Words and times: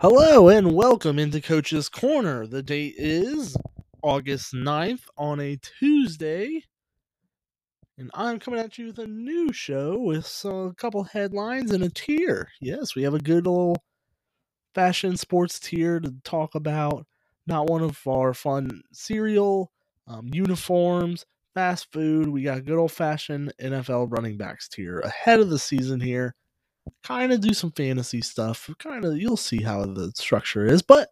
Hello 0.00 0.48
and 0.48 0.76
welcome 0.76 1.18
into 1.18 1.40
Coach's 1.40 1.88
Corner. 1.88 2.46
The 2.46 2.62
date 2.62 2.94
is 2.98 3.56
August 4.00 4.54
9th 4.54 5.02
on 5.16 5.40
a 5.40 5.56
Tuesday. 5.56 6.62
And 7.98 8.08
I'm 8.14 8.38
coming 8.38 8.60
at 8.60 8.78
you 8.78 8.86
with 8.86 9.00
a 9.00 9.08
new 9.08 9.52
show 9.52 9.98
with 9.98 10.44
a 10.44 10.72
couple 10.76 11.02
headlines 11.02 11.72
and 11.72 11.82
a 11.82 11.88
tier. 11.88 12.48
Yes, 12.60 12.94
we 12.94 13.02
have 13.02 13.14
a 13.14 13.18
good 13.18 13.48
old 13.48 13.78
fashion 14.72 15.16
sports 15.16 15.58
tier 15.58 15.98
to 15.98 16.14
talk 16.22 16.54
about. 16.54 17.04
Not 17.48 17.68
one 17.68 17.82
of 17.82 17.98
our 18.06 18.34
fun 18.34 18.82
cereal, 18.92 19.72
um, 20.06 20.30
uniforms, 20.32 21.26
fast 21.54 21.90
food. 21.90 22.28
We 22.28 22.44
got 22.44 22.64
good 22.64 22.78
old 22.78 22.92
fashioned 22.92 23.52
NFL 23.60 24.12
running 24.12 24.36
backs 24.36 24.68
tier 24.68 25.00
ahead 25.00 25.40
of 25.40 25.50
the 25.50 25.58
season 25.58 25.98
here 25.98 26.36
kind 27.02 27.32
of 27.32 27.40
do 27.40 27.54
some 27.54 27.72
fantasy 27.72 28.20
stuff. 28.20 28.68
Kind 28.78 29.04
of, 29.04 29.16
you'll 29.16 29.36
see 29.36 29.62
how 29.62 29.84
the 29.84 30.12
structure 30.14 30.66
is. 30.66 30.82
But 30.82 31.10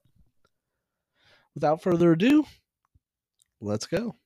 without 1.54 1.82
further 1.82 2.12
ado, 2.12 2.44
let's 3.60 3.86
go. 3.86 4.16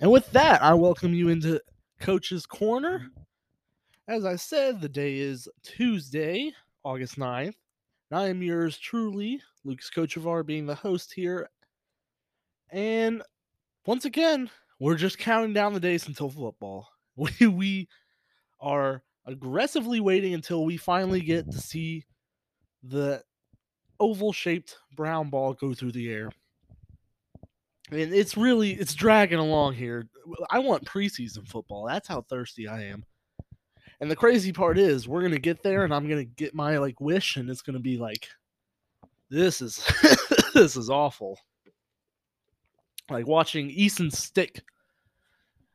And 0.00 0.10
with 0.10 0.30
that, 0.32 0.62
I 0.62 0.72
welcome 0.72 1.12
you 1.12 1.28
into 1.28 1.60
Coach's 2.00 2.46
Corner. 2.46 3.10
As 4.08 4.24
I 4.24 4.36
said, 4.36 4.80
the 4.80 4.88
day 4.88 5.18
is 5.18 5.46
Tuesday, 5.62 6.54
August 6.84 7.18
9th. 7.18 7.54
And 8.10 8.18
I 8.18 8.28
am 8.28 8.42
yours 8.42 8.78
truly, 8.78 9.42
Lucas 9.62 9.90
Kochevar, 9.94 10.46
being 10.46 10.64
the 10.64 10.74
host 10.74 11.12
here. 11.12 11.50
And 12.70 13.22
once 13.84 14.06
again, 14.06 14.48
we're 14.78 14.96
just 14.96 15.18
counting 15.18 15.52
down 15.52 15.74
the 15.74 15.80
days 15.80 16.08
until 16.08 16.30
football. 16.30 16.88
We, 17.16 17.48
we 17.48 17.88
are 18.60 19.02
aggressively 19.26 20.00
waiting 20.00 20.32
until 20.32 20.64
we 20.64 20.78
finally 20.78 21.20
get 21.20 21.50
to 21.50 21.58
see 21.58 22.06
the 22.82 23.22
oval 23.98 24.32
shaped 24.32 24.78
brown 24.96 25.28
ball 25.28 25.52
go 25.52 25.74
through 25.74 25.92
the 25.92 26.10
air 26.10 26.30
and 27.92 28.14
it's 28.14 28.36
really 28.36 28.72
it's 28.72 28.94
dragging 28.94 29.38
along 29.38 29.74
here. 29.74 30.06
I 30.50 30.58
want 30.60 30.84
preseason 30.84 31.46
football. 31.46 31.86
That's 31.86 32.08
how 32.08 32.22
thirsty 32.22 32.68
I 32.68 32.84
am. 32.84 33.04
And 34.00 34.10
the 34.10 34.16
crazy 34.16 34.52
part 34.52 34.78
is 34.78 35.08
we're 35.08 35.22
gonna 35.22 35.38
get 35.38 35.62
there 35.62 35.84
and 35.84 35.92
I'm 35.92 36.08
gonna 36.08 36.24
get 36.24 36.54
my 36.54 36.78
like 36.78 37.00
wish 37.00 37.36
and 37.36 37.50
it's 37.50 37.62
gonna 37.62 37.80
be 37.80 37.98
like 37.98 38.28
this 39.28 39.60
is 39.60 39.84
this 40.54 40.76
is 40.76 40.90
awful. 40.90 41.38
Like 43.10 43.26
watching 43.26 43.70
Easton 43.70 44.10
Stick 44.10 44.62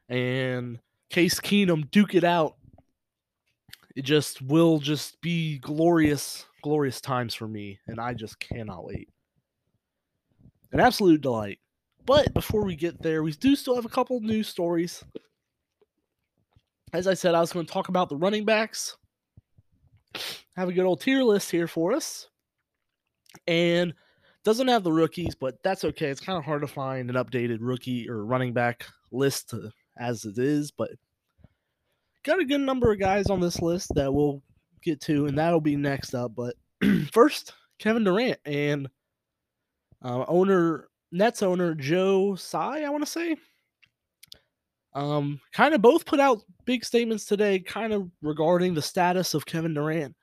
and 0.10 0.80
Case 1.10 1.40
Keenum 1.40 1.90
duke 1.92 2.16
it 2.16 2.24
out. 2.24 2.56
It 3.96 4.04
just 4.04 4.42
will 4.42 4.80
just 4.80 5.22
be 5.22 5.60
glorious, 5.60 6.46
glorious 6.62 7.00
times 7.00 7.34
for 7.34 7.48
me, 7.48 7.80
and 7.88 8.00
I 8.00 8.14
just 8.14 8.40
cannot 8.40 8.84
wait. 8.84 9.08
An 10.74 10.82
absolute 10.82 11.22
delight. 11.22 11.60
But 12.06 12.34
before 12.34 12.64
we 12.64 12.76
get 12.76 13.02
there, 13.02 13.24
we 13.24 13.32
do 13.32 13.56
still 13.56 13.76
have 13.76 13.86
a 13.86 13.90
couple 13.90 14.20
news 14.20 14.48
stories. 14.48 15.04
As 16.94 17.08
I 17.08 17.14
said, 17.14 17.36
I 17.36 17.42
was 17.42 17.52
going 17.52 17.66
to 17.66 17.72
talk 17.72 17.90
about 17.90 18.10
the 18.10 18.16
running 18.16 18.46
backs. 18.46 18.96
Have 20.56 20.70
a 20.70 20.74
good 20.74 20.86
old 20.86 21.02
tier 21.02 21.24
list 21.24 21.52
here 21.52 21.68
for 21.68 21.94
us. 21.94 22.28
And 23.48 23.94
doesn't 24.44 24.68
have 24.68 24.84
the 24.84 24.92
rookies, 24.92 25.34
but 25.36 25.62
that's 25.64 25.84
okay. 25.84 26.08
It's 26.08 26.22
kind 26.22 26.38
of 26.38 26.46
hard 26.46 26.62
to 26.62 26.68
find 26.68 27.10
an 27.10 27.16
updated 27.16 27.58
rookie 27.62 28.08
or 28.08 28.24
running 28.24 28.54
back 28.54 28.86
list 29.12 29.50
to, 29.50 29.72
as 29.98 30.24
it 30.24 30.38
is, 30.38 30.72
but 30.72 30.92
got 32.24 32.40
a 32.40 32.46
good 32.46 32.62
number 32.62 32.92
of 32.92 33.00
guys 33.00 33.30
on 33.30 33.40
this 33.40 33.62
list 33.62 33.94
that 33.96 34.14
we'll 34.14 34.44
get 34.84 35.02
to, 35.02 35.26
and 35.26 35.38
that'll 35.38 35.60
be 35.60 35.76
next 35.76 36.14
up. 36.14 36.34
But 36.36 36.56
first, 37.12 37.54
Kevin 37.80 38.04
Durant 38.04 38.40
and 38.46 38.88
uh, 40.04 40.26
owner 40.28 40.88
Nets 41.16 41.42
owner 41.42 41.74
Joe 41.74 42.36
Tsai, 42.36 42.82
I 42.84 42.90
want 42.90 43.06
to 43.06 43.10
say, 43.10 43.38
um, 44.94 45.40
kind 45.54 45.74
of 45.74 45.82
both 45.82 46.06
put 46.06 46.20
out 46.20 46.44
big 46.66 46.84
statements 46.84 47.26
today, 47.26 47.60
kind 47.60 47.94
of 47.94 48.10
regarding 48.22 48.74
the 48.74 48.82
status 48.82 49.34
of 49.34 49.46
Kevin 49.46 49.74
Durant. 49.74 50.14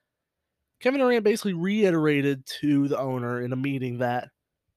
Kevin 0.80 1.00
Durant 1.00 1.24
basically 1.24 1.54
reiterated 1.54 2.44
to 2.60 2.88
the 2.88 2.98
owner 2.98 3.40
in 3.40 3.54
a 3.54 3.56
meeting 3.56 3.98
that 3.98 4.28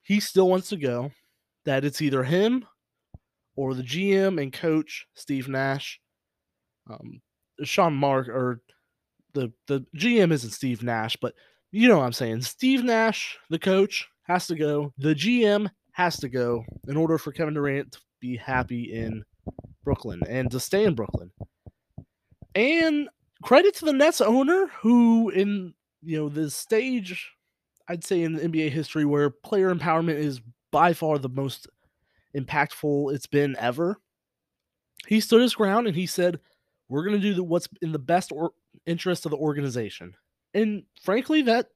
he 0.03 0.22
still 0.22 0.48
wants 0.48 0.70
to 0.70 0.78
go, 0.78 1.12
that 1.66 1.84
it's 1.84 2.02
either 2.02 2.24
him 2.24 2.66
or 3.58 3.74
the 3.74 3.84
GM 3.84 4.42
and 4.42 4.53
coach 4.53 5.08
Steve 5.16 5.50
Nash, 5.50 6.00
um, 6.90 7.22
Sean 7.64 7.94
Mark, 7.94 8.30
or 8.30 8.62
the 9.34 9.52
the 9.68 9.86
GM 9.97 10.32
isn't 10.32 10.52
Steve 10.52 10.82
Nash, 10.82 11.18
but 11.18 11.34
you 11.72 11.90
know 11.90 11.97
what 11.97 12.06
I'm 12.06 12.14
saying. 12.14 12.42
Steve 12.42 12.86
Nash, 12.86 13.38
the 13.50 13.59
coach, 13.59 14.08
has 14.24 14.47
to 14.47 14.56
go. 14.56 14.94
The 14.97 15.14
GM 15.14 15.70
has 15.95 16.17
to 16.17 16.28
go 16.28 16.66
in 16.89 16.97
order 16.97 17.17
for 17.17 17.31
Kevin 17.31 17.53
Durant 17.53 17.94
to 17.94 18.00
be 18.19 18.35
happy 18.35 18.94
in 18.94 19.23
Brooklyn 19.85 20.22
and 20.28 20.51
to 20.51 20.59
stay 20.59 20.83
in 20.83 20.94
Brooklyn. 20.94 21.31
And 22.53 23.07
credit 23.41 23.75
to 23.75 23.85
the 23.85 23.94
Nets 23.94 24.19
owner 24.19 24.67
who 24.81 25.29
in 25.29 25.73
you 26.03 26.17
know 26.17 26.28
this 26.28 26.53
stage 26.53 27.31
I'd 27.88 28.03
say 28.03 28.23
in 28.23 28.34
the 28.34 28.41
NBA 28.41 28.72
history 28.72 29.05
where 29.05 29.29
player 29.29 29.73
empowerment 29.73 30.16
is 30.16 30.41
by 30.69 30.91
far 30.91 31.17
the 31.17 31.29
most 31.29 31.69
impactful 32.35 33.13
it's 33.13 33.28
been 33.28 33.55
ever. 33.57 33.95
He 35.07 35.22
stood 35.22 35.41
his 35.41 35.55
ground 35.55 35.88
and 35.88 35.95
he 35.95 36.07
said, 36.07 36.41
"We're 36.89 37.05
going 37.05 37.22
to 37.22 37.25
do 37.25 37.35
the, 37.35 37.44
what's 37.44 37.69
in 37.81 37.94
the 37.94 38.00
best 38.00 38.34
or, 38.34 38.51
interest 38.85 39.25
of 39.25 39.31
the 39.31 39.38
organization." 39.38 40.13
And 40.53 40.84
frankly, 41.01 41.44
that 41.44 41.69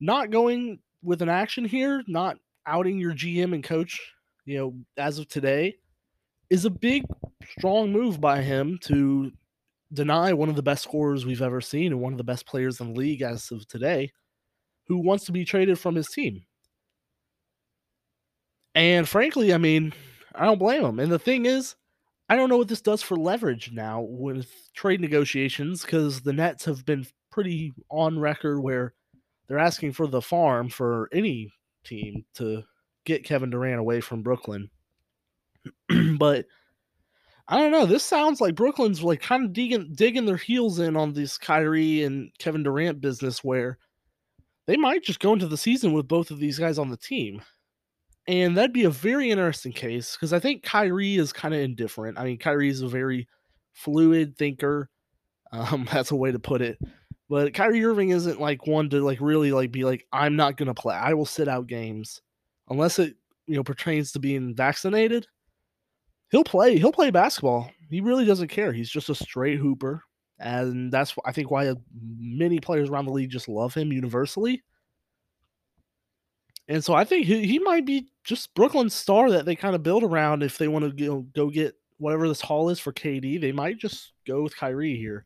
not 0.00 0.30
going 0.30 0.78
with 1.02 1.20
an 1.20 1.28
action 1.28 1.66
here, 1.66 2.02
not 2.06 2.38
outing 2.66 2.98
your 2.98 3.12
GM 3.12 3.54
and 3.54 3.64
coach, 3.64 4.00
you 4.44 4.58
know, 4.58 4.74
as 4.96 5.18
of 5.18 5.28
today, 5.28 5.76
is 6.50 6.64
a 6.64 6.70
big, 6.70 7.04
strong 7.56 7.92
move 7.92 8.20
by 8.20 8.42
him 8.42 8.78
to 8.82 9.30
deny 9.92 10.32
one 10.32 10.48
of 10.48 10.56
the 10.56 10.62
best 10.62 10.84
scorers 10.84 11.26
we've 11.26 11.42
ever 11.42 11.60
seen 11.60 11.92
and 11.92 12.00
one 12.00 12.12
of 12.12 12.18
the 12.18 12.24
best 12.24 12.46
players 12.46 12.80
in 12.80 12.92
the 12.92 12.98
league 12.98 13.22
as 13.22 13.50
of 13.50 13.66
today, 13.66 14.12
who 14.86 14.98
wants 14.98 15.24
to 15.24 15.32
be 15.32 15.44
traded 15.44 15.78
from 15.78 15.94
his 15.94 16.08
team. 16.08 16.42
And 18.74 19.08
frankly, 19.08 19.52
I 19.52 19.58
mean, 19.58 19.92
I 20.34 20.44
don't 20.44 20.58
blame 20.58 20.84
him. 20.84 21.00
And 21.00 21.10
the 21.10 21.18
thing 21.18 21.46
is, 21.46 21.74
I 22.28 22.36
don't 22.36 22.48
know 22.48 22.58
what 22.58 22.68
this 22.68 22.80
does 22.80 23.02
for 23.02 23.16
leverage 23.16 23.72
now 23.72 24.02
with 24.02 24.48
trade 24.74 25.00
negotiations 25.00 25.82
because 25.82 26.20
the 26.20 26.32
Nets 26.32 26.64
have 26.64 26.84
been 26.84 27.04
pretty 27.32 27.72
on 27.90 28.18
record 28.18 28.60
where 28.60 28.94
they're 29.48 29.58
asking 29.58 29.92
for 29.92 30.06
the 30.06 30.22
farm 30.22 30.68
for 30.68 31.08
any 31.12 31.52
team 31.84 32.24
to 32.34 32.62
get 33.04 33.24
Kevin 33.24 33.50
Durant 33.50 33.80
away 33.80 34.00
from 34.00 34.22
Brooklyn. 34.22 34.70
but 36.18 36.46
I 37.48 37.58
don't 37.58 37.72
know. 37.72 37.86
This 37.86 38.04
sounds 38.04 38.40
like 38.40 38.54
Brooklyn's 38.54 39.02
like 39.02 39.20
kind 39.20 39.44
of 39.44 39.52
digging 39.52 39.92
digging 39.94 40.24
their 40.24 40.36
heels 40.36 40.78
in 40.78 40.96
on 40.96 41.12
this 41.12 41.36
Kyrie 41.36 42.04
and 42.04 42.30
Kevin 42.38 42.62
Durant 42.62 43.00
business 43.00 43.42
where 43.42 43.78
they 44.66 44.76
might 44.76 45.02
just 45.02 45.18
go 45.18 45.32
into 45.32 45.48
the 45.48 45.56
season 45.56 45.92
with 45.92 46.06
both 46.06 46.30
of 46.30 46.38
these 46.38 46.58
guys 46.58 46.78
on 46.78 46.90
the 46.90 46.96
team. 46.96 47.42
And 48.28 48.56
that'd 48.56 48.72
be 48.72 48.84
a 48.84 48.90
very 48.90 49.30
interesting 49.30 49.72
case 49.72 50.14
because 50.14 50.32
I 50.32 50.38
think 50.38 50.62
Kyrie 50.62 51.16
is 51.16 51.32
kind 51.32 51.52
of 51.52 51.60
indifferent. 51.60 52.18
I 52.18 52.24
mean, 52.24 52.38
Kyrie 52.38 52.68
is 52.68 52.82
a 52.82 52.88
very 52.88 53.28
fluid 53.72 54.36
thinker. 54.36 54.88
Um, 55.52 55.88
that's 55.90 56.12
a 56.12 56.16
way 56.16 56.30
to 56.30 56.38
put 56.38 56.62
it. 56.62 56.78
But 57.30 57.54
Kyrie 57.54 57.84
Irving 57.84 58.08
isn't 58.10 58.40
like 58.40 58.66
one 58.66 58.90
to 58.90 59.04
like 59.04 59.20
really 59.20 59.52
like 59.52 59.70
be 59.70 59.84
like, 59.84 60.04
I'm 60.12 60.34
not 60.34 60.56
gonna 60.56 60.74
play. 60.74 60.96
I 60.96 61.14
will 61.14 61.24
sit 61.24 61.46
out 61.46 61.68
games 61.68 62.20
unless 62.68 62.98
it 62.98 63.14
you 63.46 63.54
know 63.54 63.62
pertains 63.62 64.10
to 64.12 64.18
being 64.18 64.52
vaccinated. 64.52 65.28
He'll 66.32 66.42
play. 66.42 66.76
He'll 66.76 66.90
play 66.90 67.12
basketball. 67.12 67.70
He 67.88 68.00
really 68.00 68.24
doesn't 68.24 68.48
care. 68.48 68.72
He's 68.72 68.90
just 68.90 69.10
a 69.10 69.14
straight 69.14 69.60
hooper, 69.60 70.02
and 70.40 70.90
that's 70.92 71.14
I 71.24 71.30
think 71.30 71.52
why 71.52 71.68
uh, 71.68 71.76
many 72.18 72.58
players 72.58 72.90
around 72.90 73.04
the 73.04 73.12
league 73.12 73.30
just 73.30 73.48
love 73.48 73.74
him 73.74 73.92
universally. 73.92 74.64
And 76.66 76.84
so 76.84 76.94
I 76.94 77.04
think 77.04 77.26
he, 77.26 77.46
he 77.46 77.60
might 77.60 77.86
be 77.86 78.08
just 78.24 78.52
Brooklyn's 78.54 78.94
star 78.94 79.30
that 79.30 79.44
they 79.44 79.54
kind 79.54 79.76
of 79.76 79.84
build 79.84 80.02
around 80.02 80.42
if 80.42 80.58
they 80.58 80.68
want 80.68 80.84
to 80.84 81.02
you 81.04 81.10
know, 81.10 81.26
go 81.34 81.48
get 81.48 81.76
whatever 81.98 82.26
this 82.26 82.40
haul 82.40 82.70
is 82.70 82.80
for 82.80 82.92
KD. 82.92 83.40
They 83.40 83.52
might 83.52 83.78
just 83.78 84.12
go 84.26 84.42
with 84.42 84.56
Kyrie 84.56 84.96
here. 84.96 85.24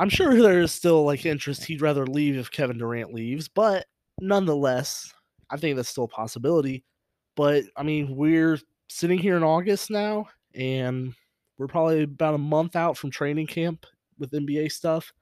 I'm 0.00 0.08
sure 0.08 0.40
there 0.42 0.60
is 0.60 0.72
still 0.72 1.04
like 1.04 1.26
interest. 1.26 1.64
He'd 1.64 1.82
rather 1.82 2.06
leave 2.06 2.36
if 2.36 2.50
Kevin 2.50 2.78
Durant 2.78 3.12
leaves, 3.14 3.48
but 3.48 3.86
nonetheless, 4.20 5.12
I 5.50 5.58
think 5.58 5.76
that's 5.76 5.90
still 5.90 6.04
a 6.04 6.08
possibility. 6.08 6.84
But 7.36 7.64
I 7.76 7.82
mean, 7.82 8.16
we're 8.16 8.58
sitting 8.88 9.18
here 9.18 9.36
in 9.36 9.42
August 9.44 9.90
now, 9.90 10.26
and 10.54 11.14
We're 11.58 11.68
probably 11.68 12.04
about 12.04 12.34
a 12.34 12.38
month 12.38 12.74
out 12.74 12.96
from 12.96 13.10
training 13.10 13.46
camp 13.48 13.84
with 14.18 14.30
NBA 14.32 14.72
stuff. 14.72 15.12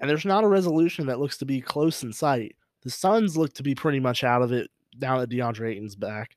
And 0.00 0.10
there's 0.10 0.24
not 0.24 0.42
a 0.44 0.48
resolution 0.48 1.06
that 1.06 1.20
looks 1.20 1.38
to 1.38 1.46
be 1.46 1.60
close 1.60 2.02
in 2.02 2.12
sight. 2.12 2.56
The 2.82 2.90
Suns 2.90 3.36
look 3.36 3.54
to 3.54 3.62
be 3.62 3.74
pretty 3.74 4.00
much 4.00 4.24
out 4.24 4.42
of 4.42 4.52
it 4.52 4.70
now 5.00 5.20
that 5.20 5.30
DeAndre 5.30 5.70
Ayton's 5.72 5.94
back. 5.96 6.36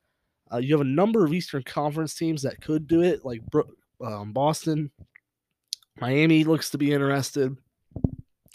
Uh, 0.54 0.58
you 0.58 0.76
have 0.76 0.82
a 0.82 0.90
number 0.90 1.26
of 1.26 1.34
Eastern 1.34 1.64
Conference 1.64 2.14
teams 2.16 2.44
that 2.44 2.62
could 2.62 2.88
do 2.88 3.02
it, 3.02 3.26
like 3.26 3.42
um, 4.06 4.32
Boston. 4.32 4.92
Miami 6.02 6.44
looks 6.44 6.70
to 6.72 6.78
be 6.78 6.92
interested. 6.92 7.56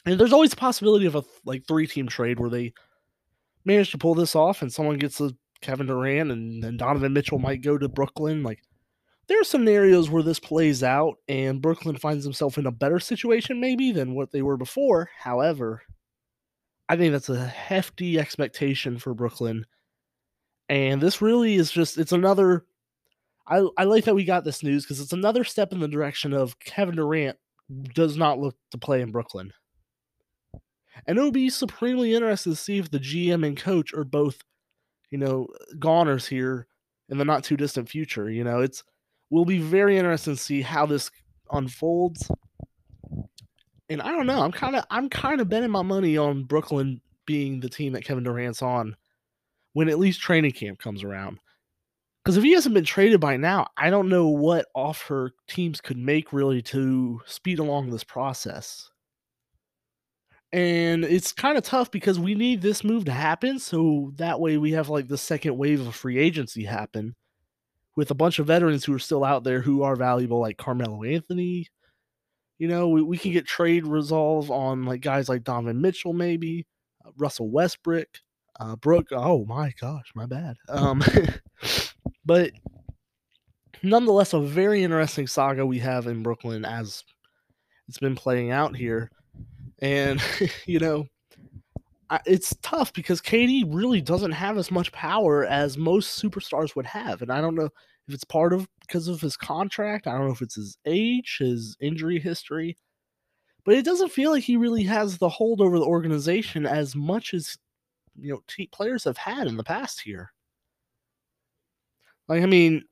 And 0.06 0.18
there's 0.20 0.32
always 0.32 0.52
a 0.52 0.56
possibility 0.56 1.06
of 1.06 1.14
a 1.14 1.24
like 1.44 1.66
three 1.66 1.86
team 1.86 2.06
trade 2.06 2.38
where 2.38 2.50
they 2.50 2.72
manage 3.64 3.90
to 3.92 3.98
pull 3.98 4.14
this 4.14 4.36
off 4.36 4.62
and 4.62 4.72
someone 4.72 4.98
gets 4.98 5.20
a 5.20 5.32
Kevin 5.60 5.86
Durant 5.86 6.30
and 6.30 6.62
then 6.62 6.76
Donovan 6.76 7.12
Mitchell 7.12 7.38
might 7.38 7.62
go 7.62 7.78
to 7.78 7.88
Brooklyn. 7.88 8.42
Like 8.42 8.60
there 9.26 9.40
are 9.40 9.44
scenarios 9.44 10.10
where 10.10 10.22
this 10.22 10.38
plays 10.38 10.82
out 10.82 11.14
and 11.28 11.62
Brooklyn 11.62 11.96
finds 11.96 12.24
himself 12.24 12.58
in 12.58 12.66
a 12.66 12.72
better 12.72 12.98
situation 12.98 13.60
maybe 13.60 13.92
than 13.92 14.14
what 14.14 14.30
they 14.30 14.42
were 14.42 14.58
before. 14.58 15.08
However, 15.18 15.82
I 16.88 16.96
think 16.96 17.12
that's 17.12 17.30
a 17.30 17.46
hefty 17.46 18.18
expectation 18.18 18.98
for 18.98 19.14
Brooklyn. 19.14 19.64
And 20.68 21.00
this 21.00 21.22
really 21.22 21.54
is 21.54 21.70
just 21.70 21.96
it's 21.96 22.12
another 22.12 22.66
I, 23.46 23.66
I 23.76 23.84
like 23.84 24.04
that 24.04 24.14
we 24.14 24.24
got 24.24 24.44
this 24.44 24.62
news 24.62 24.84
because 24.84 25.00
it's 25.00 25.12
another 25.12 25.44
step 25.44 25.72
in 25.72 25.80
the 25.80 25.88
direction 25.88 26.32
of 26.32 26.58
Kevin 26.60 26.96
Durant 26.96 27.36
does 27.94 28.16
not 28.16 28.38
look 28.38 28.56
to 28.70 28.78
play 28.78 29.00
in 29.00 29.10
Brooklyn. 29.10 29.52
And 31.06 31.18
it'll 31.18 31.32
be 31.32 31.50
supremely 31.50 32.14
interesting 32.14 32.52
to 32.52 32.56
see 32.56 32.78
if 32.78 32.90
the 32.90 33.00
GM 33.00 33.46
and 33.46 33.56
coach 33.56 33.92
are 33.92 34.04
both, 34.04 34.42
you 35.10 35.18
know, 35.18 35.48
goners 35.78 36.26
here 36.26 36.66
in 37.08 37.18
the 37.18 37.24
not 37.24 37.44
too 37.44 37.56
distant 37.56 37.88
future. 37.88 38.30
You 38.30 38.44
know, 38.44 38.60
it's 38.60 38.82
will 39.30 39.44
be 39.44 39.58
very 39.58 39.98
interesting 39.98 40.36
to 40.36 40.40
see 40.40 40.62
how 40.62 40.86
this 40.86 41.10
unfolds. 41.50 42.30
And 43.88 44.00
I 44.00 44.12
don't 44.12 44.26
know. 44.26 44.40
I'm 44.40 44.52
kind 44.52 44.76
of 44.76 44.84
I'm 44.90 45.10
kind 45.10 45.40
of 45.40 45.48
betting 45.48 45.70
my 45.70 45.82
money 45.82 46.16
on 46.16 46.44
Brooklyn 46.44 47.00
being 47.26 47.60
the 47.60 47.68
team 47.68 47.92
that 47.92 48.04
Kevin 48.04 48.24
Durant's 48.24 48.62
on 48.62 48.96
when 49.72 49.88
at 49.88 49.98
least 49.98 50.20
training 50.20 50.52
camp 50.52 50.78
comes 50.78 51.02
around. 51.02 51.38
Because 52.24 52.38
if 52.38 52.44
he 52.44 52.52
hasn't 52.52 52.74
been 52.74 52.84
traded 52.84 53.20
by 53.20 53.36
now, 53.36 53.66
I 53.76 53.90
don't 53.90 54.08
know 54.08 54.28
what 54.28 54.66
offer 54.74 55.32
teams 55.46 55.82
could 55.82 55.98
make 55.98 56.32
really 56.32 56.62
to 56.62 57.20
speed 57.26 57.58
along 57.58 57.90
this 57.90 58.04
process. 58.04 58.88
And 60.50 61.04
it's 61.04 61.32
kind 61.32 61.58
of 61.58 61.64
tough 61.64 61.90
because 61.90 62.18
we 62.18 62.34
need 62.34 62.62
this 62.62 62.82
move 62.82 63.04
to 63.06 63.12
happen. 63.12 63.58
So 63.58 64.12
that 64.16 64.40
way 64.40 64.56
we 64.56 64.72
have 64.72 64.88
like 64.88 65.08
the 65.08 65.18
second 65.18 65.58
wave 65.58 65.86
of 65.86 65.94
free 65.94 66.16
agency 66.16 66.64
happen 66.64 67.14
with 67.96 68.10
a 68.10 68.14
bunch 68.14 68.38
of 68.38 68.46
veterans 68.46 68.84
who 68.84 68.94
are 68.94 69.00
still 69.00 69.24
out 69.24 69.44
there 69.44 69.60
who 69.60 69.82
are 69.82 69.96
valuable, 69.96 70.40
like 70.40 70.56
Carmelo 70.56 71.02
Anthony. 71.02 71.66
You 72.58 72.68
know, 72.68 72.88
we, 72.88 73.02
we 73.02 73.18
can 73.18 73.32
get 73.32 73.46
trade 73.46 73.86
resolve 73.86 74.50
on 74.50 74.84
like 74.84 75.02
guys 75.02 75.28
like 75.28 75.44
Donovan 75.44 75.82
Mitchell, 75.82 76.12
maybe 76.14 76.66
uh, 77.04 77.10
Russell 77.18 77.50
Westbrook, 77.50 78.08
uh, 78.60 78.76
Brooke. 78.76 79.08
Oh 79.10 79.44
my 79.44 79.72
gosh, 79.78 80.10
my 80.14 80.24
bad. 80.24 80.56
Um, 80.68 81.02
but 82.24 82.52
nonetheless, 83.82 84.32
a 84.32 84.40
very 84.40 84.82
interesting 84.82 85.26
saga 85.26 85.64
we 85.64 85.78
have 85.78 86.06
in 86.06 86.22
Brooklyn 86.22 86.64
as 86.64 87.04
it's 87.88 87.98
been 87.98 88.14
playing 88.14 88.50
out 88.50 88.76
here. 88.76 89.10
And, 89.80 90.22
you 90.66 90.78
know, 90.78 91.06
it's 92.26 92.54
tough 92.62 92.92
because 92.92 93.20
KD 93.20 93.64
really 93.68 94.00
doesn't 94.00 94.32
have 94.32 94.58
as 94.58 94.70
much 94.70 94.92
power 94.92 95.44
as 95.44 95.76
most 95.76 96.22
superstars 96.22 96.76
would 96.76 96.86
have. 96.86 97.22
And 97.22 97.30
I 97.30 97.40
don't 97.40 97.54
know 97.54 97.68
if 98.08 98.14
it's 98.14 98.24
part 98.24 98.52
of 98.52 98.68
because 98.80 99.08
of 99.08 99.20
his 99.20 99.36
contract. 99.36 100.06
I 100.06 100.12
don't 100.12 100.26
know 100.26 100.32
if 100.32 100.42
it's 100.42 100.56
his 100.56 100.78
age, 100.86 101.36
his 101.38 101.76
injury 101.80 102.18
history. 102.18 102.76
But 103.64 103.76
it 103.76 103.84
doesn't 103.84 104.12
feel 104.12 104.30
like 104.30 104.44
he 104.44 104.56
really 104.58 104.82
has 104.84 105.16
the 105.16 105.28
hold 105.28 105.62
over 105.62 105.78
the 105.78 105.86
organization 105.86 106.66
as 106.66 106.94
much 106.94 107.32
as 107.32 107.56
you 108.20 108.34
know 108.34 108.42
t- 108.46 108.68
players 108.72 109.04
have 109.04 109.16
had 109.16 109.46
in 109.46 109.56
the 109.56 109.64
past 109.64 110.02
here. 110.02 110.33
Like 112.28 112.42
I 112.42 112.46
mean, 112.46 112.82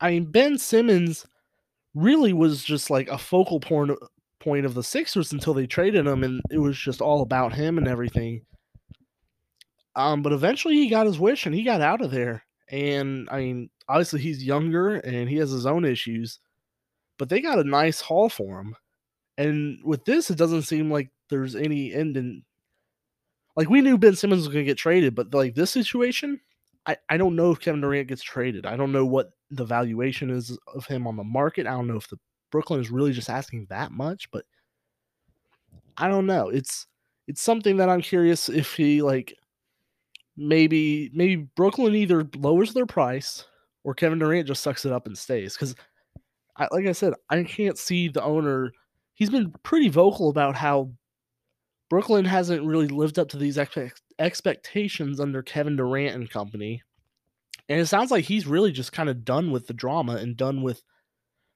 I 0.00 0.10
mean 0.10 0.30
Ben 0.30 0.58
Simmons 0.58 1.26
really 1.94 2.32
was 2.32 2.64
just 2.64 2.90
like 2.90 3.08
a 3.08 3.18
focal 3.18 3.60
point 3.60 3.92
point 4.40 4.66
of 4.66 4.74
the 4.74 4.82
Sixers 4.82 5.32
until 5.32 5.54
they 5.54 5.66
traded 5.66 6.06
him, 6.06 6.24
and 6.24 6.40
it 6.50 6.58
was 6.58 6.78
just 6.78 7.00
all 7.00 7.22
about 7.22 7.52
him 7.52 7.78
and 7.78 7.88
everything. 7.88 8.42
Um, 9.96 10.22
but 10.22 10.32
eventually 10.32 10.74
he 10.74 10.88
got 10.88 11.06
his 11.06 11.18
wish 11.18 11.46
and 11.46 11.54
he 11.54 11.62
got 11.62 11.80
out 11.80 12.00
of 12.00 12.10
there. 12.10 12.44
And 12.70 13.28
I 13.30 13.38
mean, 13.38 13.70
obviously 13.88 14.20
he's 14.20 14.42
younger 14.42 14.96
and 14.96 15.28
he 15.28 15.36
has 15.36 15.50
his 15.50 15.66
own 15.66 15.84
issues, 15.84 16.40
but 17.18 17.28
they 17.28 17.40
got 17.40 17.58
a 17.58 17.64
nice 17.64 18.00
haul 18.00 18.28
for 18.28 18.60
him. 18.60 18.76
And 19.38 19.78
with 19.84 20.04
this, 20.04 20.30
it 20.30 20.38
doesn't 20.38 20.62
seem 20.62 20.90
like 20.90 21.10
there's 21.30 21.54
any 21.54 21.92
end 21.92 22.16
in. 22.16 22.42
Like 23.56 23.68
we 23.68 23.82
knew 23.82 23.98
Ben 23.98 24.16
Simmons 24.16 24.40
was 24.40 24.48
going 24.48 24.64
to 24.64 24.70
get 24.70 24.78
traded, 24.78 25.14
but 25.14 25.32
like 25.32 25.54
this 25.54 25.70
situation, 25.70 26.40
I, 26.86 26.96
I 27.08 27.16
don't 27.16 27.36
know 27.36 27.50
if 27.50 27.60
Kevin 27.60 27.80
Durant 27.80 28.08
gets 28.08 28.22
traded. 28.22 28.66
I 28.66 28.76
don't 28.76 28.92
know 28.92 29.06
what 29.06 29.30
the 29.50 29.64
valuation 29.64 30.30
is 30.30 30.58
of 30.74 30.86
him 30.86 31.06
on 31.06 31.16
the 31.16 31.24
market. 31.24 31.66
I 31.66 31.70
don't 31.70 31.86
know 31.86 31.96
if 31.96 32.08
the 32.08 32.18
Brooklyn 32.50 32.80
is 32.80 32.90
really 32.90 33.12
just 33.12 33.30
asking 33.30 33.66
that 33.70 33.90
much, 33.90 34.30
but 34.30 34.44
I 35.96 36.08
don't 36.08 36.26
know. 36.26 36.48
It's 36.48 36.86
it's 37.26 37.40
something 37.40 37.78
that 37.78 37.88
I'm 37.88 38.02
curious 38.02 38.48
if 38.48 38.74
he 38.74 39.02
like 39.02 39.34
maybe 40.36 41.10
maybe 41.14 41.48
Brooklyn 41.56 41.94
either 41.94 42.28
lowers 42.36 42.74
their 42.74 42.86
price 42.86 43.44
or 43.84 43.94
Kevin 43.94 44.18
Durant 44.18 44.48
just 44.48 44.62
sucks 44.62 44.84
it 44.84 44.92
up 44.92 45.06
and 45.06 45.16
stays 45.16 45.54
because 45.54 45.74
I, 46.56 46.68
like 46.70 46.86
I 46.86 46.92
said, 46.92 47.14
I 47.30 47.42
can't 47.44 47.78
see 47.78 48.08
the 48.08 48.22
owner. 48.22 48.72
He's 49.14 49.30
been 49.30 49.52
pretty 49.62 49.88
vocal 49.88 50.28
about 50.28 50.54
how 50.56 50.90
Brooklyn 51.90 52.24
hasn't 52.24 52.64
really 52.64 52.88
lived 52.88 53.18
up 53.18 53.28
to 53.30 53.36
these 53.36 53.58
expect, 53.58 54.02
expectations 54.18 55.20
under 55.20 55.42
Kevin 55.42 55.76
Durant 55.76 56.14
and 56.14 56.30
company. 56.30 56.82
And 57.68 57.80
it 57.80 57.86
sounds 57.86 58.10
like 58.10 58.24
he's 58.24 58.46
really 58.46 58.72
just 58.72 58.92
kind 58.92 59.08
of 59.08 59.24
done 59.24 59.50
with 59.50 59.66
the 59.66 59.74
drama 59.74 60.16
and 60.16 60.36
done 60.36 60.62
with 60.62 60.82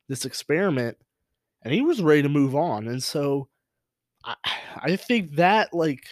this 0.09 0.25
experiment. 0.25 0.97
And 1.63 1.75
he 1.75 1.83
was 1.83 2.03
ready 2.03 2.23
to 2.23 2.29
move 2.29 2.55
on. 2.57 2.89
And 2.89 3.03
so 3.03 3.49
I, 4.25 4.35
I 4.77 4.97
think 4.97 5.37
that, 5.37 5.75
like, 5.75 6.05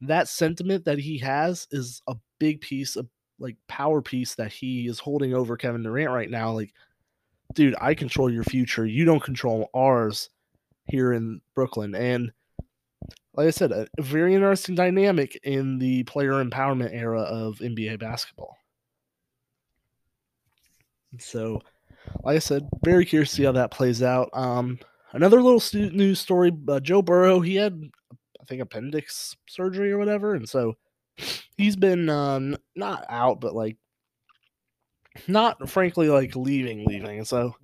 that 0.00 0.28
sentiment 0.28 0.84
that 0.84 0.98
he 0.98 1.18
has 1.18 1.66
is 1.70 2.02
a 2.06 2.14
big 2.38 2.60
piece 2.60 2.96
of 2.96 3.08
like 3.38 3.56
power 3.68 4.00
piece 4.00 4.34
that 4.36 4.52
he 4.52 4.86
is 4.86 4.98
holding 5.00 5.34
over 5.34 5.56
Kevin 5.56 5.82
Durant 5.82 6.10
right 6.10 6.30
now. 6.30 6.52
Like, 6.52 6.72
dude, 7.54 7.74
I 7.80 7.94
control 7.94 8.30
your 8.30 8.44
future. 8.44 8.86
You 8.86 9.04
don't 9.04 9.22
control 9.22 9.70
ours 9.74 10.30
here 10.86 11.12
in 11.12 11.40
Brooklyn. 11.54 11.94
And 11.94 12.32
like 13.36 13.48
I 13.48 13.50
said, 13.50 13.72
a, 13.72 13.86
very 13.98 14.34
interesting 14.34 14.74
dynamic 14.74 15.38
in 15.42 15.78
the 15.78 16.04
player 16.04 16.44
empowerment 16.44 16.94
era 16.94 17.22
of 17.22 17.58
NBA 17.58 17.98
basketball. 17.98 18.56
So, 21.18 21.60
like 22.22 22.36
I 22.36 22.40
said, 22.40 22.68
very 22.84 23.04
curious 23.04 23.30
to 23.30 23.36
see 23.36 23.44
how 23.44 23.52
that 23.52 23.70
plays 23.70 24.02
out. 24.02 24.30
Um, 24.32 24.78
another 25.12 25.42
little 25.42 25.62
news 25.92 26.20
story: 26.20 26.52
uh, 26.68 26.80
Joe 26.80 27.02
Burrow, 27.02 27.40
he 27.40 27.56
had, 27.56 27.80
I 28.40 28.44
think, 28.44 28.62
appendix 28.62 29.36
surgery 29.48 29.92
or 29.92 29.98
whatever, 29.98 30.34
and 30.34 30.48
so 30.48 30.74
he's 31.56 31.76
been 31.76 32.08
um, 32.08 32.56
not 32.74 33.04
out, 33.08 33.40
but 33.40 33.54
like 33.54 33.76
not 35.28 35.68
frankly 35.68 36.08
like 36.08 36.34
leaving, 36.36 36.84
leaving, 36.86 37.18
and 37.18 37.28
so 37.28 37.54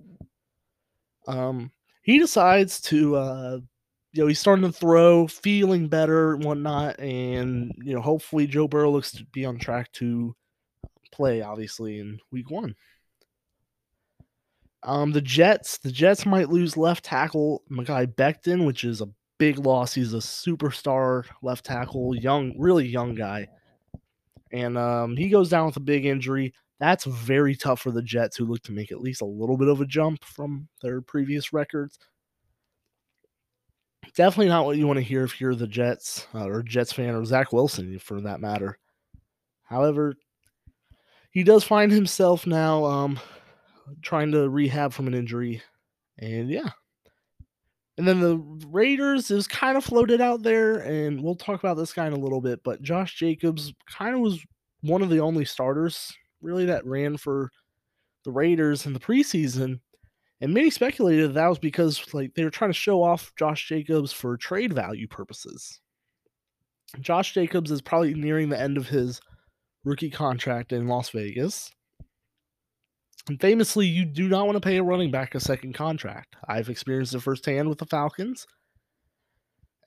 um, 1.27 1.71
he 2.01 2.17
decides 2.17 2.81
to 2.81 3.15
uh, 3.15 3.59
you 4.13 4.21
know, 4.21 4.27
he's 4.27 4.39
starting 4.39 4.65
to 4.65 4.71
throw, 4.71 5.27
feeling 5.27 5.87
better 5.87 6.33
and 6.33 6.43
whatnot. 6.43 6.99
And, 6.99 7.73
you 7.77 7.93
know, 7.93 8.01
hopefully 8.01 8.45
Joe 8.45 8.67
Burrow 8.67 8.91
looks 8.91 9.11
to 9.13 9.25
be 9.25 9.45
on 9.45 9.57
track 9.57 9.91
to 9.93 10.35
play, 11.11 11.41
obviously, 11.41 11.99
in 11.99 12.19
week 12.31 12.49
one. 12.49 12.75
Um, 14.83 15.11
the 15.11 15.21
Jets, 15.21 15.77
the 15.77 15.91
Jets 15.91 16.25
might 16.25 16.49
lose 16.49 16.75
left 16.75 17.05
tackle 17.05 17.63
Mekhi 17.71 18.13
Becton, 18.15 18.65
which 18.65 18.83
is 18.83 19.01
a 19.01 19.09
big 19.37 19.59
loss. 19.59 19.93
He's 19.93 20.13
a 20.13 20.17
superstar 20.17 21.25
left 21.41 21.65
tackle, 21.65 22.15
young, 22.15 22.53
really 22.57 22.87
young 22.87 23.15
guy. 23.15 23.47
And 24.51 24.77
um, 24.77 25.15
he 25.15 25.29
goes 25.29 25.49
down 25.49 25.67
with 25.67 25.77
a 25.77 25.81
big 25.81 26.05
injury. 26.05 26.53
That's 26.79 27.05
very 27.05 27.55
tough 27.55 27.79
for 27.79 27.91
the 27.91 28.01
Jets, 28.01 28.35
who 28.35 28.45
look 28.45 28.63
to 28.63 28.71
make 28.71 28.91
at 28.91 29.01
least 29.01 29.21
a 29.21 29.25
little 29.25 29.55
bit 29.55 29.67
of 29.67 29.79
a 29.79 29.85
jump 29.85 30.25
from 30.25 30.67
their 30.81 30.99
previous 30.99 31.53
records 31.53 31.99
definitely 34.15 34.49
not 34.49 34.65
what 34.65 34.77
you 34.77 34.87
want 34.87 34.97
to 34.97 35.03
hear 35.03 35.23
if 35.23 35.39
you're 35.39 35.55
the 35.55 35.67
Jets 35.67 36.27
uh, 36.33 36.45
or 36.45 36.63
Jets 36.63 36.93
fan 36.93 37.15
or 37.15 37.25
Zach 37.25 37.53
Wilson 37.53 37.97
for 37.99 38.21
that 38.21 38.41
matter. 38.41 38.77
However, 39.63 40.15
he 41.31 41.43
does 41.43 41.63
find 41.63 41.91
himself 41.91 42.45
now 42.45 42.83
um, 42.83 43.19
trying 44.01 44.31
to 44.33 44.49
rehab 44.49 44.93
from 44.93 45.07
an 45.07 45.13
injury, 45.13 45.61
and 46.19 46.49
yeah. 46.49 46.69
And 47.97 48.07
then 48.07 48.19
the 48.19 48.37
Raiders 48.67 49.31
is 49.31 49.47
kind 49.47 49.77
of 49.77 49.83
floated 49.83 50.21
out 50.21 50.43
there, 50.43 50.79
and 50.79 51.21
we'll 51.21 51.35
talk 51.35 51.59
about 51.59 51.77
this 51.77 51.93
guy 51.93 52.07
in 52.07 52.13
a 52.13 52.19
little 52.19 52.41
bit. 52.41 52.63
But 52.63 52.81
Josh 52.81 53.15
Jacobs 53.15 53.73
kind 53.89 54.15
of 54.15 54.21
was 54.21 54.39
one 54.81 55.01
of 55.01 55.09
the 55.09 55.19
only 55.19 55.45
starters 55.45 56.11
really 56.41 56.65
that 56.65 56.85
ran 56.85 57.17
for 57.17 57.51
the 58.25 58.31
Raiders 58.31 58.85
in 58.85 58.93
the 58.93 58.99
preseason 58.99 59.79
And 60.41 60.53
many 60.53 60.71
speculated 60.71 61.29
that 61.29 61.33
that 61.35 61.47
was 61.47 61.59
because 61.59 62.13
like 62.13 62.33
they 62.33 62.43
were 62.43 62.49
trying 62.49 62.71
to 62.71 62.77
show 62.77 63.03
off 63.03 63.31
Josh 63.37 63.67
Jacobs 63.67 64.11
for 64.11 64.35
trade 64.37 64.73
value 64.73 65.07
purposes. 65.07 65.79
Josh 66.99 67.33
Jacobs 67.33 67.71
is 67.71 67.81
probably 67.81 68.15
nearing 68.15 68.49
the 68.49 68.59
end 68.59 68.75
of 68.75 68.87
his 68.87 69.21
rookie 69.83 70.09
contract 70.09 70.73
in 70.73 70.87
Las 70.87 71.11
Vegas. 71.11 71.71
And 73.29 73.39
famously, 73.39 73.85
you 73.85 74.03
do 74.03 74.27
not 74.27 74.47
want 74.47 74.55
to 74.55 74.61
pay 74.61 74.77
a 74.77 74.83
running 74.83 75.11
back 75.11 75.35
a 75.35 75.39
second 75.39 75.73
contract. 75.73 76.35
I've 76.47 76.69
experienced 76.69 77.13
it 77.13 77.21
firsthand 77.21 77.69
with 77.69 77.77
the 77.77 77.85
Falcons. 77.85 78.47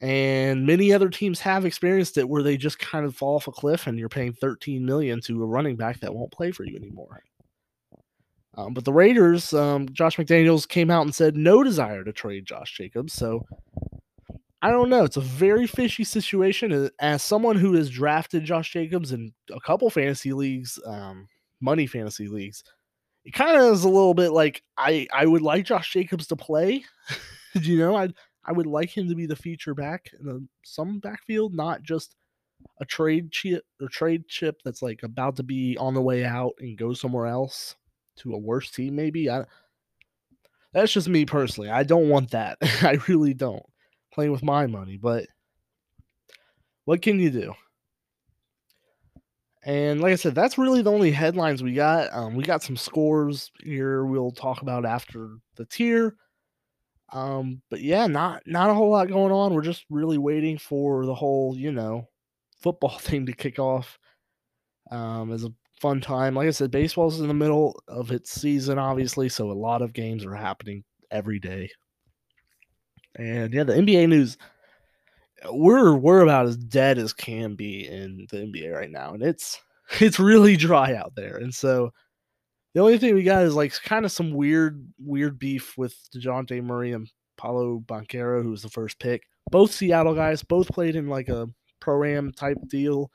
And 0.01 0.67
many 0.67 0.93
other 0.93 1.09
teams 1.09 1.41
have 1.41 1.65
experienced 1.65 2.17
it 2.17 2.29
where 2.29 2.43
they 2.43 2.57
just 2.57 2.79
kind 2.79 3.05
of 3.05 3.17
fall 3.17 3.37
off 3.37 3.49
a 3.49 3.53
cliff 3.53 3.87
and 3.87 3.99
you're 3.99 4.09
paying 4.09 4.33
13 4.33 4.85
million 4.85 5.21
to 5.23 5.43
a 5.43 5.47
running 5.47 5.77
back 5.77 6.01
that 6.01 6.15
won't 6.15 6.33
play 6.33 6.53
for 6.53 6.65
you 6.65 6.77
anymore. 6.77 7.23
Um, 8.57 8.75
but 8.75 8.85
the 8.85 8.93
Raiders, 8.93 9.53
um, 9.53 9.89
Josh 9.93 10.17
McDaniels 10.17 10.69
came 10.69 10.91
out 10.91 11.03
and 11.03 11.15
said 11.15 11.37
no 11.37 11.65
desire 11.65 12.05
to 12.05 12.13
trade 12.13 12.47
Josh 12.47 12.77
Jacobs. 12.77 13.13
So 13.13 13.45
I 14.63 14.71
don't 14.71 14.89
know. 14.89 15.05
It's 15.05 15.17
a 15.17 15.23
very 15.23 15.67
fishy 15.67 16.05
situation. 16.05 16.89
As 17.01 17.23
someone 17.23 17.57
who 17.57 17.75
has 17.75 17.91
drafted 17.91 18.45
Josh 18.45 18.73
Jacobs 18.73 19.13
in 19.13 19.33
a 19.53 19.61
couple 19.61 19.91
fantasy 19.91 20.33
leagues, 20.33 20.79
um, 20.87 21.29
money 21.61 21.87
fantasy 21.87 22.29
leagues, 22.29 22.63
it 23.25 23.35
kind 23.35 23.59
of 23.59 23.75
is 23.75 23.85
a 23.85 23.89
little 23.89 24.15
bit 24.15 24.31
like 24.31 24.63
I 24.79 25.07
I 25.13 25.27
would 25.27 25.43
like 25.43 25.67
Josh 25.67 25.93
Jacobs 25.93 26.27
to 26.29 26.37
play. 26.37 26.85
you 27.55 27.79
know, 27.79 27.97
I 27.97 28.09
I 28.45 28.53
would 28.53 28.67
like 28.67 28.97
him 28.97 29.09
to 29.09 29.15
be 29.15 29.27
the 29.27 29.37
feature 29.37 29.75
back 29.75 30.11
in 30.19 30.29
a, 30.29 30.39
some 30.65 30.99
backfield, 30.99 31.55
not 31.55 31.83
just 31.83 32.15
a 32.81 32.85
trade 32.85 33.33
chip 33.33 33.65
or 33.81 33.89
trade 33.89 34.29
chip 34.29 34.61
that's 34.65 34.81
like 34.81 35.03
about 35.03 35.37
to 35.37 35.43
be 35.43 35.77
on 35.77 35.95
the 35.95 36.03
way 36.03 36.25
out 36.25 36.55
and 36.61 36.79
go 36.79 36.95
somewhere 36.95 37.27
else 37.27 37.77
to 38.17 38.35
a 38.35 38.39
worse 38.39 38.71
team. 38.71 38.97
Maybe 38.97 39.31
I. 39.31 39.45
That's 40.73 40.93
just 40.93 41.09
me 41.09 41.25
personally. 41.25 41.71
I 41.71 41.85
don't 41.85 42.09
want 42.09 42.33
that. 42.33 42.59
I 42.63 42.99
really 43.09 43.35
don't. 43.35 43.65
Playing 44.13 44.33
with 44.33 44.43
my 44.43 44.67
money, 44.67 44.97
but 44.97 45.27
what 46.85 47.03
can 47.03 47.21
you 47.21 47.31
do? 47.31 47.55
And 49.65 50.01
like 50.01 50.13
I 50.13 50.17
said, 50.17 50.35
that's 50.35 50.59
really 50.59 50.83
the 50.83 50.93
only 50.93 51.11
headlines 51.11 51.63
we 51.63 51.73
got. 51.73 52.13
Um, 52.13 52.35
we 52.35 52.45
got 52.45 52.63
some 52.63 52.77
scores 52.77 53.51
here 53.63 54.05
we'll 54.05 54.31
talk 54.31 54.61
about 54.61 54.85
after 54.85 55.37
the 55.57 55.65
tier. 55.65 56.17
Um, 57.13 57.63
but 57.71 57.81
yeah, 57.81 58.07
not 58.07 58.43
not 58.47 58.71
a 58.71 58.75
whole 58.75 58.91
lot 58.91 59.09
going 59.09 59.33
on. 59.33 59.55
We're 59.55 59.63
just 59.63 59.85
really 59.89 60.19
waiting 60.19 60.59
for 60.59 61.07
the 61.07 61.15
whole, 61.15 61.57
you 61.57 61.73
know, 61.73 62.09
football 62.61 62.99
thing 62.99 63.27
to 63.27 63.33
kick 63.33 63.59
off. 63.59 63.99
Um, 64.91 65.33
as 65.33 65.45
a 65.45 65.53
fun 65.85 66.01
time. 66.01 66.35
Like 66.35 66.49
I 66.49 66.51
said, 66.51 66.71
baseball's 66.71 67.21
in 67.21 67.29
the 67.29 67.35
middle 67.35 67.79
of 67.89 68.11
its 68.11 68.33
season, 68.33 68.79
obviously, 68.79 69.29
so 69.29 69.51
a 69.51 69.53
lot 69.53 69.83
of 69.83 69.93
games 69.93 70.25
are 70.25 70.35
happening 70.35 70.83
every 71.11 71.39
day. 71.39 71.69
And 73.17 73.53
yeah, 73.53 73.65
the 73.65 73.75
NBA 73.75 74.09
news 74.09 74.39
we're 75.51 75.95
we're 75.95 76.23
about 76.23 76.47
as 76.47 76.57
dead 76.57 76.97
as 76.97 77.13
can 77.13 77.55
be 77.55 77.87
in 77.87 78.27
the 78.31 78.39
NBA 78.39 78.73
right 78.73 78.91
now, 78.91 79.13
and 79.13 79.23
it's 79.23 79.61
it's 80.01 80.19
really 80.19 80.57
dry 80.57 80.95
out 80.95 81.13
there. 81.17 81.37
And 81.37 81.55
so 81.55 81.91
the 82.73 82.81
only 82.81 82.97
thing 82.97 83.15
we 83.15 83.23
got 83.23 83.45
is 83.45 83.55
like 83.55 83.75
kind 83.83 84.07
of 84.07 84.13
some 84.13 84.33
weird 84.33 84.83
weird 84.99 85.39
beef 85.39 85.77
with 85.77 85.95
Dejounte 86.17 86.65
Murray 86.65 86.93
and 86.93 87.11
Paolo 87.37 87.85
Banchero, 87.85 88.43
who 88.43 88.53
was 88.53 88.63
the 88.63 88.71
first 88.71 88.99
pick. 88.99 89.23
Both 89.51 89.73
Seattle 89.73 90.15
guys, 90.15 90.43
both 90.43 90.69
played 90.69 90.97
in 90.97 91.09
like 91.09 91.29
a 91.29 91.47
pro 91.79 92.05
am 92.05 92.33
type 92.33 92.57
deal, 92.69 93.11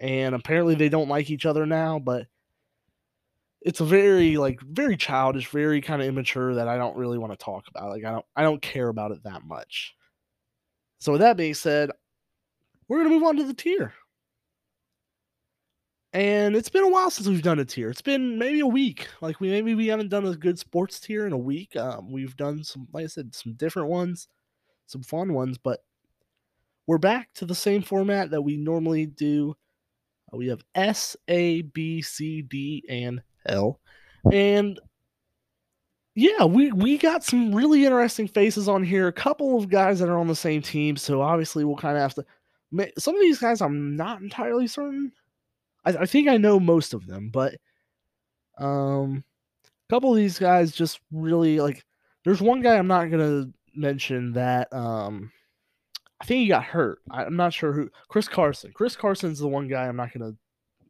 and 0.00 0.34
apparently 0.34 0.74
they 0.74 0.88
don't 0.88 1.08
like 1.08 1.30
each 1.30 1.46
other 1.46 1.66
now. 1.66 1.98
But 1.98 2.26
it's 3.60 3.80
a 3.80 3.84
very 3.84 4.36
like 4.36 4.60
very 4.62 4.96
childish, 4.96 5.48
very 5.48 5.80
kind 5.80 6.00
of 6.02 6.08
immature 6.08 6.54
that 6.54 6.68
I 6.68 6.78
don't 6.78 6.96
really 6.96 7.18
want 7.18 7.32
to 7.32 7.44
talk 7.44 7.68
about. 7.68 7.90
Like 7.90 8.04
I 8.04 8.10
don't 8.12 8.26
I 8.34 8.42
don't 8.42 8.62
care 8.62 8.88
about 8.88 9.12
it 9.12 9.22
that 9.24 9.44
much. 9.44 9.94
So 10.98 11.12
with 11.12 11.20
that 11.20 11.36
being 11.36 11.54
said, 11.54 11.90
we're 12.88 12.98
gonna 12.98 13.10
move 13.10 13.22
on 13.22 13.36
to 13.36 13.44
the 13.44 13.54
tier. 13.54 13.94
And 16.12 16.56
it's 16.56 16.68
been 16.68 16.82
a 16.82 16.88
while 16.88 17.10
since 17.10 17.28
we've 17.28 17.42
done 17.42 17.60
a 17.60 17.64
tier. 17.64 17.88
It's 17.88 18.02
been 18.02 18.36
maybe 18.36 18.60
a 18.60 18.66
week. 18.66 19.06
Like 19.20 19.38
we 19.40 19.48
maybe 19.50 19.74
we 19.74 19.86
haven't 19.86 20.08
done 20.08 20.26
a 20.26 20.34
good 20.34 20.58
sports 20.58 20.98
tier 20.98 21.26
in 21.26 21.32
a 21.32 21.38
week. 21.38 21.76
Um, 21.76 22.10
we've 22.10 22.36
done 22.36 22.64
some, 22.64 22.88
like 22.92 23.04
I 23.04 23.06
said, 23.06 23.34
some 23.34 23.52
different 23.52 23.88
ones, 23.88 24.26
some 24.86 25.02
fun 25.02 25.34
ones, 25.34 25.56
but 25.56 25.84
we're 26.88 26.98
back 26.98 27.28
to 27.34 27.46
the 27.46 27.54
same 27.54 27.82
format 27.82 28.30
that 28.30 28.42
we 28.42 28.56
normally 28.56 29.06
do. 29.06 29.54
Uh, 30.32 30.36
we 30.36 30.48
have 30.48 30.62
S, 30.74 31.16
A, 31.28 31.62
B, 31.62 32.02
C, 32.02 32.42
D, 32.42 32.84
and 32.88 33.22
L. 33.46 33.80
And 34.30 34.78
yeah, 36.14 36.44
we 36.44 36.72
we 36.72 36.98
got 36.98 37.24
some 37.24 37.54
really 37.54 37.84
interesting 37.84 38.28
faces 38.28 38.68
on 38.68 38.82
here. 38.82 39.08
A 39.08 39.12
couple 39.12 39.56
of 39.56 39.68
guys 39.68 40.00
that 40.00 40.08
are 40.08 40.18
on 40.18 40.26
the 40.26 40.34
same 40.34 40.62
team, 40.62 40.96
so 40.96 41.22
obviously 41.22 41.64
we'll 41.64 41.76
kind 41.76 41.96
of 41.96 42.02
have 42.02 42.14
to. 42.14 42.24
Some 42.98 43.14
of 43.14 43.20
these 43.20 43.38
guys 43.38 43.60
I'm 43.60 43.96
not 43.96 44.20
entirely 44.20 44.66
certain. 44.66 45.12
I, 45.84 45.90
I 45.90 46.06
think 46.06 46.28
I 46.28 46.36
know 46.36 46.60
most 46.60 46.94
of 46.94 47.06
them, 47.06 47.30
but 47.30 47.54
um, 48.58 49.24
a 49.64 49.92
couple 49.92 50.10
of 50.10 50.16
these 50.16 50.38
guys 50.38 50.72
just 50.72 51.00
really 51.10 51.60
like. 51.60 51.84
There's 52.24 52.42
one 52.42 52.60
guy 52.60 52.76
I'm 52.76 52.86
not 52.86 53.10
gonna 53.10 53.46
mention 53.74 54.32
that 54.32 54.72
um, 54.72 55.32
I 56.20 56.24
think 56.24 56.40
he 56.40 56.48
got 56.48 56.64
hurt. 56.64 57.00
I, 57.10 57.24
I'm 57.24 57.36
not 57.36 57.52
sure 57.52 57.72
who. 57.72 57.90
Chris 58.08 58.28
Carson. 58.28 58.72
Chris 58.74 58.96
Carson's 58.96 59.38
the 59.38 59.48
one 59.48 59.68
guy 59.68 59.86
I'm 59.86 59.96
not 59.96 60.12
gonna 60.12 60.32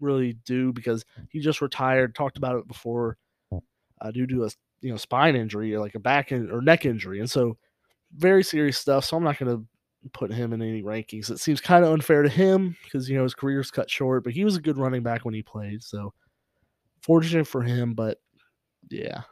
really 0.00 0.34
do 0.44 0.72
because 0.72 1.04
he 1.28 1.40
just 1.40 1.60
retired. 1.60 2.14
Talked 2.14 2.36
about 2.36 2.56
it 2.56 2.66
before 2.66 3.16
uh, 3.52 4.10
due 4.10 4.26
to 4.26 4.44
a 4.44 4.50
you 4.80 4.90
know 4.90 4.96
spine 4.96 5.36
injury 5.36 5.74
or 5.74 5.80
like 5.80 5.94
a 5.94 6.00
back 6.00 6.32
in, 6.32 6.50
or 6.50 6.60
neck 6.60 6.86
injury, 6.86 7.20
and 7.20 7.30
so 7.30 7.56
very 8.16 8.42
serious 8.42 8.78
stuff. 8.78 9.04
So 9.04 9.16
I'm 9.16 9.24
not 9.24 9.38
going 9.38 9.56
to 9.56 9.64
put 10.12 10.32
him 10.32 10.52
in 10.52 10.62
any 10.62 10.82
rankings. 10.82 11.30
It 11.30 11.38
seems 11.38 11.60
kind 11.60 11.84
of 11.84 11.92
unfair 11.92 12.22
to 12.22 12.28
him 12.28 12.76
because 12.84 13.08
you 13.08 13.16
know 13.16 13.22
his 13.22 13.34
career's 13.34 13.70
cut 13.70 13.90
short, 13.90 14.24
but 14.24 14.32
he 14.32 14.44
was 14.44 14.56
a 14.56 14.60
good 14.60 14.78
running 14.78 15.02
back 15.02 15.24
when 15.24 15.34
he 15.34 15.42
played. 15.42 15.82
So 15.82 16.12
fortunate 17.02 17.46
for 17.46 17.62
him, 17.62 17.94
but 17.94 18.18
yeah. 18.90 19.22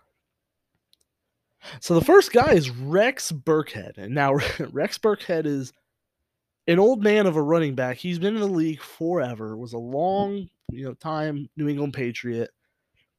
So 1.80 1.94
the 1.94 2.04
first 2.04 2.32
guy 2.32 2.52
is 2.52 2.70
Rex 2.70 3.32
Burkhead, 3.32 3.98
and 3.98 4.14
now 4.14 4.34
Rex 4.70 4.98
Burkhead 4.98 5.46
is 5.46 5.72
an 6.68 6.78
old 6.78 7.02
man 7.02 7.26
of 7.26 7.34
a 7.34 7.42
running 7.42 7.74
back. 7.74 7.96
He's 7.96 8.18
been 8.18 8.34
in 8.34 8.40
the 8.40 8.46
league 8.46 8.80
forever. 8.80 9.56
Was 9.56 9.72
a 9.72 9.78
long, 9.78 10.48
you 10.70 10.84
know, 10.84 10.94
time 10.94 11.48
New 11.56 11.66
England 11.66 11.94
Patriot 11.94 12.50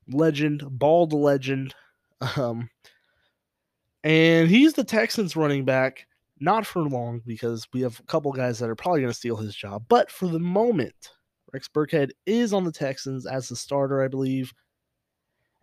legend, 0.08 0.64
bald 0.70 1.12
legend. 1.12 1.76
Um, 2.36 2.70
and 4.04 4.50
he's 4.50 4.74
the 4.74 4.84
Texans 4.84 5.38
running 5.38 5.64
back, 5.64 6.06
not 6.42 6.66
for 6.66 6.82
long 6.82 7.22
because 7.26 7.66
we 7.72 7.80
have 7.80 7.98
a 7.98 8.04
couple 8.04 8.34
guys 8.34 8.60
that 8.60 8.70
are 8.70 8.76
probably 8.76 9.00
going 9.00 9.12
to 9.12 9.18
steal 9.18 9.38
his 9.38 9.56
job. 9.56 9.86
But 9.88 10.12
for 10.12 10.28
the 10.28 10.38
moment, 10.38 11.12
Rex 11.54 11.70
Burkhead 11.70 12.12
is 12.26 12.52
on 12.52 12.66
the 12.66 12.74
Texans 12.74 13.26
as 13.26 13.48
the 13.48 13.56
starter, 13.56 14.04
I 14.04 14.10
believe. 14.10 14.54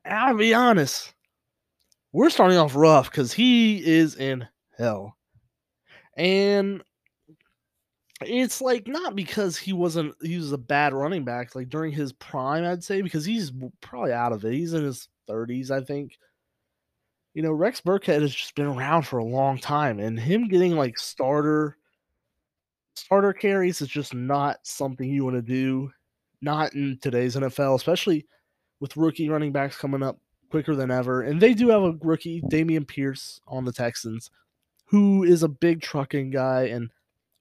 I'll 0.06 0.34
be 0.34 0.54
honest, 0.54 1.12
we're 2.12 2.30
starting 2.30 2.56
off 2.56 2.74
rough 2.74 3.10
because 3.10 3.34
he 3.34 3.84
is 3.84 4.14
in 4.16 4.48
hell. 4.78 5.18
And 6.16 6.82
it's 8.22 8.60
like 8.60 8.86
not 8.86 9.14
because 9.14 9.56
he 9.56 9.72
wasn't 9.72 10.14
he 10.22 10.36
was 10.36 10.52
a 10.52 10.58
bad 10.58 10.94
running 10.94 11.24
back 11.24 11.54
like 11.54 11.68
during 11.68 11.92
his 11.92 12.12
prime 12.14 12.64
i'd 12.64 12.82
say 12.82 13.02
because 13.02 13.26
he's 13.26 13.52
probably 13.82 14.12
out 14.12 14.32
of 14.32 14.44
it. 14.44 14.54
He's 14.54 14.72
in 14.72 14.84
his 14.84 15.08
30s 15.28 15.70
i 15.70 15.80
think. 15.80 16.18
You 17.34 17.42
know 17.42 17.52
rex 17.52 17.82
burkhead 17.82 18.22
has 18.22 18.34
just 18.34 18.54
been 18.54 18.66
around 18.66 19.02
for 19.02 19.18
a 19.18 19.24
long 19.24 19.58
time 19.58 20.00
and 20.00 20.18
him 20.18 20.48
getting 20.48 20.74
like 20.74 20.98
starter 20.98 21.76
starter 22.94 23.34
carries 23.34 23.82
is 23.82 23.88
just 23.88 24.14
not 24.14 24.56
something 24.62 25.06
you 25.06 25.22
want 25.24 25.36
to 25.36 25.42
do 25.42 25.90
not 26.40 26.72
in 26.72 26.98
today's 27.02 27.36
nfl 27.36 27.74
especially 27.74 28.26
with 28.80 28.96
rookie 28.96 29.28
running 29.28 29.52
backs 29.52 29.76
coming 29.76 30.02
up 30.02 30.18
quicker 30.50 30.74
than 30.74 30.90
ever. 30.90 31.22
And 31.22 31.40
they 31.40 31.54
do 31.54 31.68
have 31.68 31.82
a 31.82 31.98
rookie 32.02 32.42
dameon 32.42 32.86
pierce 32.86 33.40
on 33.46 33.64
the 33.64 33.72
texans 33.72 34.30
who 34.86 35.24
is 35.24 35.42
a 35.42 35.48
big 35.48 35.80
trucking 35.82 36.30
guy 36.30 36.64
and 36.64 36.90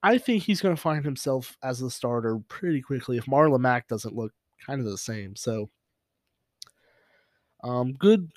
I 0.05 0.19
think 0.19 0.43
he's 0.43 0.61
going 0.61 0.75
to 0.75 0.81
find 0.81 1.03
himself 1.03 1.57
as 1.63 1.79
the 1.79 1.89
starter 1.89 2.37
pretty 2.47 2.79
quickly 2.79 3.17
if 3.17 3.25
Marlon 3.25 3.61
Mack 3.61 3.87
doesn't 3.87 4.15
look 4.15 4.31
kind 4.63 4.79
of 4.79 4.85
the 4.85 4.99
same. 4.99 5.35
So, 5.35 5.71
um, 7.63 7.93
good, 7.93 8.29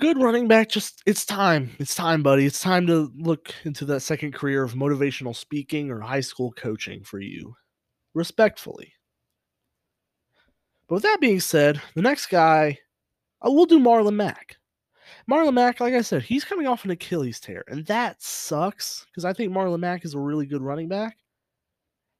good 0.00 0.22
running 0.22 0.46
back. 0.46 0.68
Just 0.68 1.02
it's 1.06 1.26
time. 1.26 1.70
It's 1.80 1.96
time, 1.96 2.22
buddy. 2.22 2.46
It's 2.46 2.60
time 2.60 2.86
to 2.86 3.12
look 3.16 3.52
into 3.64 3.84
that 3.86 4.02
second 4.02 4.34
career 4.34 4.62
of 4.62 4.74
motivational 4.74 5.34
speaking 5.34 5.90
or 5.90 5.98
high 5.98 6.20
school 6.20 6.52
coaching 6.52 7.02
for 7.02 7.18
you, 7.18 7.56
respectfully. 8.14 8.92
But 10.86 10.94
with 10.94 11.02
that 11.02 11.20
being 11.20 11.40
said, 11.40 11.82
the 11.96 12.02
next 12.02 12.26
guy, 12.26 12.78
uh, 13.44 13.50
we'll 13.50 13.66
do 13.66 13.80
Marlon 13.80 14.14
Mack. 14.14 14.58
Marlon 15.28 15.54
Mack, 15.54 15.80
like 15.80 15.94
I 15.94 16.02
said, 16.02 16.22
he's 16.22 16.44
coming 16.44 16.66
off 16.66 16.84
an 16.84 16.90
Achilles 16.90 17.40
tear, 17.40 17.64
and 17.68 17.84
that 17.86 18.22
sucks 18.22 19.06
because 19.06 19.24
I 19.24 19.32
think 19.32 19.52
Marlon 19.52 19.80
Mack 19.80 20.04
is 20.04 20.14
a 20.14 20.18
really 20.18 20.46
good 20.46 20.62
running 20.62 20.88
back. 20.88 21.16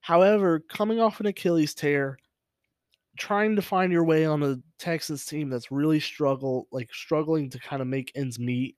However, 0.00 0.60
coming 0.60 1.00
off 1.00 1.20
an 1.20 1.26
Achilles 1.26 1.74
tear, 1.74 2.18
trying 3.18 3.56
to 3.56 3.62
find 3.62 3.92
your 3.92 4.04
way 4.04 4.24
on 4.24 4.42
a 4.42 4.56
Texas 4.78 5.24
team 5.26 5.50
that's 5.50 5.70
really 5.70 6.00
struggle, 6.00 6.66
like 6.72 6.92
struggling 6.92 7.50
to 7.50 7.58
kind 7.58 7.82
of 7.82 7.88
make 7.88 8.12
ends 8.14 8.38
meet, 8.38 8.76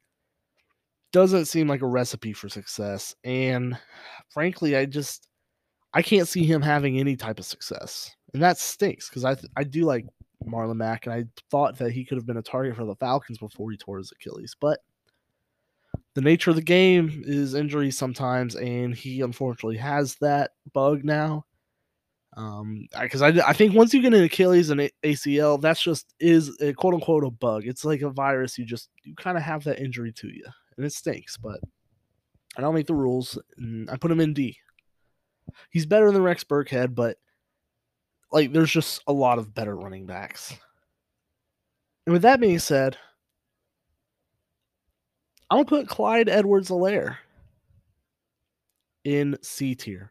doesn't 1.12 1.46
seem 1.46 1.68
like 1.68 1.82
a 1.82 1.86
recipe 1.86 2.32
for 2.32 2.48
success. 2.48 3.14
And 3.24 3.78
frankly, 4.30 4.76
I 4.76 4.86
just 4.86 5.28
I 5.94 6.02
can't 6.02 6.28
see 6.28 6.44
him 6.44 6.62
having 6.62 6.98
any 6.98 7.16
type 7.16 7.38
of 7.38 7.44
success, 7.44 8.10
and 8.34 8.42
that 8.42 8.58
stinks 8.58 9.08
because 9.08 9.24
I 9.24 9.36
I 9.56 9.64
do 9.64 9.84
like 9.84 10.06
Marlon 10.46 10.76
Mack, 10.76 11.06
and 11.06 11.14
I 11.14 11.24
thought 11.50 11.78
that 11.78 11.92
he 11.92 12.04
could 12.04 12.16
have 12.16 12.26
been 12.26 12.36
a 12.36 12.42
target 12.42 12.76
for 12.76 12.84
the 12.84 12.96
Falcons 12.96 13.38
before 13.38 13.70
he 13.70 13.76
tore 13.76 13.98
his 13.98 14.12
Achilles, 14.12 14.56
but 14.58 14.80
the 16.14 16.20
nature 16.20 16.50
of 16.50 16.56
the 16.56 16.62
game 16.62 17.22
is 17.26 17.54
injuries 17.54 17.96
sometimes, 17.96 18.54
and 18.54 18.94
he 18.94 19.20
unfortunately 19.20 19.78
has 19.78 20.16
that 20.16 20.52
bug 20.72 21.04
now. 21.04 21.46
Um, 22.34 22.88
because 22.98 23.20
I, 23.20 23.28
I 23.46 23.52
think 23.52 23.74
once 23.74 23.92
you 23.92 24.00
get 24.00 24.14
an 24.14 24.24
Achilles 24.24 24.70
and 24.70 24.90
ACL, 25.02 25.60
that's 25.60 25.82
just 25.82 26.14
is 26.18 26.58
a 26.60 26.72
quote 26.72 26.94
unquote 26.94 27.24
a 27.24 27.30
bug. 27.30 27.66
It's 27.66 27.84
like 27.84 28.00
a 28.00 28.10
virus. 28.10 28.58
You 28.58 28.64
just 28.64 28.88
you 29.02 29.14
kind 29.14 29.36
of 29.36 29.42
have 29.42 29.64
that 29.64 29.80
injury 29.80 30.12
to 30.12 30.28
you, 30.28 30.44
and 30.76 30.86
it 30.86 30.92
stinks. 30.92 31.36
But 31.36 31.60
I 32.56 32.60
don't 32.60 32.74
make 32.74 32.86
the 32.86 32.94
rules, 32.94 33.38
I 33.90 33.96
put 33.96 34.10
him 34.10 34.20
in 34.20 34.34
D. 34.34 34.56
He's 35.70 35.86
better 35.86 36.10
than 36.10 36.22
Rex 36.22 36.44
Burkhead, 36.44 36.94
but 36.94 37.16
like 38.32 38.52
there's 38.52 38.70
just 38.70 39.02
a 39.06 39.12
lot 39.12 39.38
of 39.38 39.54
better 39.54 39.76
running 39.76 40.06
backs. 40.06 40.54
And 42.06 42.12
with 42.12 42.22
that 42.22 42.40
being 42.40 42.58
said, 42.58 42.96
I'm 45.50 45.58
gonna 45.58 45.66
put 45.66 45.88
Clyde 45.88 46.28
Edwards-Helaire 46.28 47.16
in 49.04 49.36
C 49.42 49.74
tier. 49.74 50.10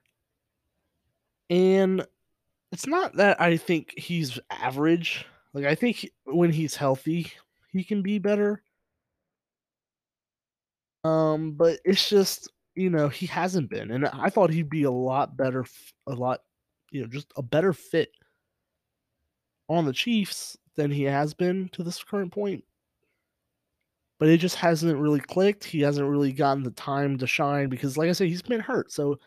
And 1.50 2.06
it's 2.72 2.88
not 2.88 3.16
that 3.16 3.42
I 3.42 3.58
think 3.58 3.94
he's 3.98 4.40
average. 4.50 5.26
Like 5.54 5.66
I 5.66 5.76
think 5.76 6.10
when 6.26 6.52
he's 6.52 6.76
healthy, 6.76 7.32
he 7.72 7.84
can 7.84 8.02
be 8.02 8.20
better. 8.20 8.62
Um, 11.04 11.54
but 11.54 11.80
it's 11.84 12.08
just 12.08 12.52
you 12.76 12.90
know 12.90 13.10
he 13.10 13.26
hasn't 13.26 13.70
been, 13.70 13.92
and 13.92 14.08
I 14.08 14.30
thought 14.30 14.52
he'd 14.52 14.70
be 14.70 14.84
a 14.84 14.92
lot 14.92 15.36
better, 15.36 15.66
a 16.08 16.14
lot, 16.14 16.42
you 16.92 17.02
know, 17.02 17.08
just 17.08 17.32
a 17.38 17.42
better 17.42 17.74
fit 17.74 18.12
on 19.70 19.86
the 19.86 19.94
Chiefs 19.94 20.58
than 20.76 20.92
he 20.92 21.04
has 21.04 21.34
been 21.34 21.70
to 21.70 21.84
this 21.84 22.04
current 22.04 22.32
point. 22.32 22.64
But 24.20 24.30
it 24.30 24.38
just 24.38 24.58
hasn't 24.58 25.00
really 25.00 25.20
clicked. 25.20 25.64
He 25.64 25.82
hasn't 25.82 26.08
really 26.08 26.32
gotten 26.32 26.64
the 26.64 26.72
time 26.72 27.18
to 27.18 27.26
shine 27.26 27.70
because, 27.70 27.98
like 27.98 28.10
I 28.10 28.12
said, 28.12 28.28
he's 28.28 28.44
been 28.44 28.60
hurt. 28.60 28.92
So 28.92 29.18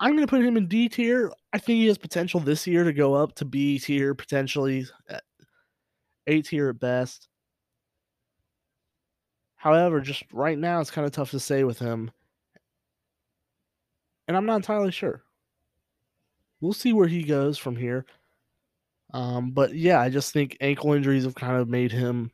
I'm 0.00 0.12
going 0.12 0.26
to 0.26 0.30
put 0.30 0.42
him 0.42 0.56
in 0.56 0.68
D 0.68 0.88
tier. 0.88 1.30
I 1.52 1.58
think 1.58 1.78
he 1.78 1.86
has 1.88 1.98
potential 1.98 2.40
this 2.40 2.66
year 2.66 2.84
to 2.84 2.92
go 2.92 3.14
up 3.14 3.34
to 3.36 3.44
B 3.44 3.78
tier, 3.78 4.14
potentially 4.14 4.86
eh, 5.10 5.18
A 6.26 6.42
tier 6.42 6.70
at 6.70 6.80
best. 6.80 7.28
However, 9.56 10.00
just 10.00 10.24
right 10.32 10.58
now, 10.58 10.80
it's 10.80 10.90
kind 10.90 11.06
of 11.06 11.12
tough 11.12 11.30
to 11.32 11.40
say 11.40 11.64
with 11.64 11.78
him. 11.78 12.10
And 14.28 14.36
I'm 14.36 14.46
not 14.46 14.56
entirely 14.56 14.92
sure. 14.92 15.22
We'll 16.60 16.72
see 16.72 16.92
where 16.92 17.08
he 17.08 17.22
goes 17.22 17.58
from 17.58 17.76
here. 17.76 18.06
Um, 19.12 19.52
but 19.52 19.74
yeah, 19.74 20.00
I 20.00 20.08
just 20.08 20.32
think 20.32 20.56
ankle 20.60 20.92
injuries 20.92 21.24
have 21.24 21.34
kind 21.34 21.56
of 21.56 21.68
made 21.68 21.92
him, 21.92 22.32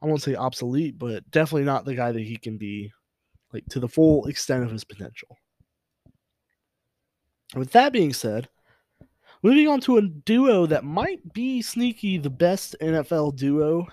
I 0.00 0.06
won't 0.06 0.22
say 0.22 0.34
obsolete, 0.34 0.98
but 0.98 1.30
definitely 1.30 1.64
not 1.64 1.84
the 1.84 1.94
guy 1.94 2.12
that 2.12 2.22
he 2.22 2.36
can 2.36 2.56
be, 2.56 2.92
like 3.52 3.66
to 3.70 3.80
the 3.80 3.88
full 3.88 4.26
extent 4.26 4.64
of 4.64 4.70
his 4.70 4.84
potential. 4.84 5.36
With 7.54 7.70
that 7.72 7.92
being 7.92 8.12
said, 8.12 8.48
moving 9.42 9.68
on 9.68 9.80
to 9.82 9.98
a 9.98 10.02
duo 10.02 10.66
that 10.66 10.84
might 10.84 11.32
be 11.34 11.60
sneaky 11.60 12.18
the 12.18 12.30
best 12.30 12.76
NFL 12.80 13.36
duo 13.36 13.86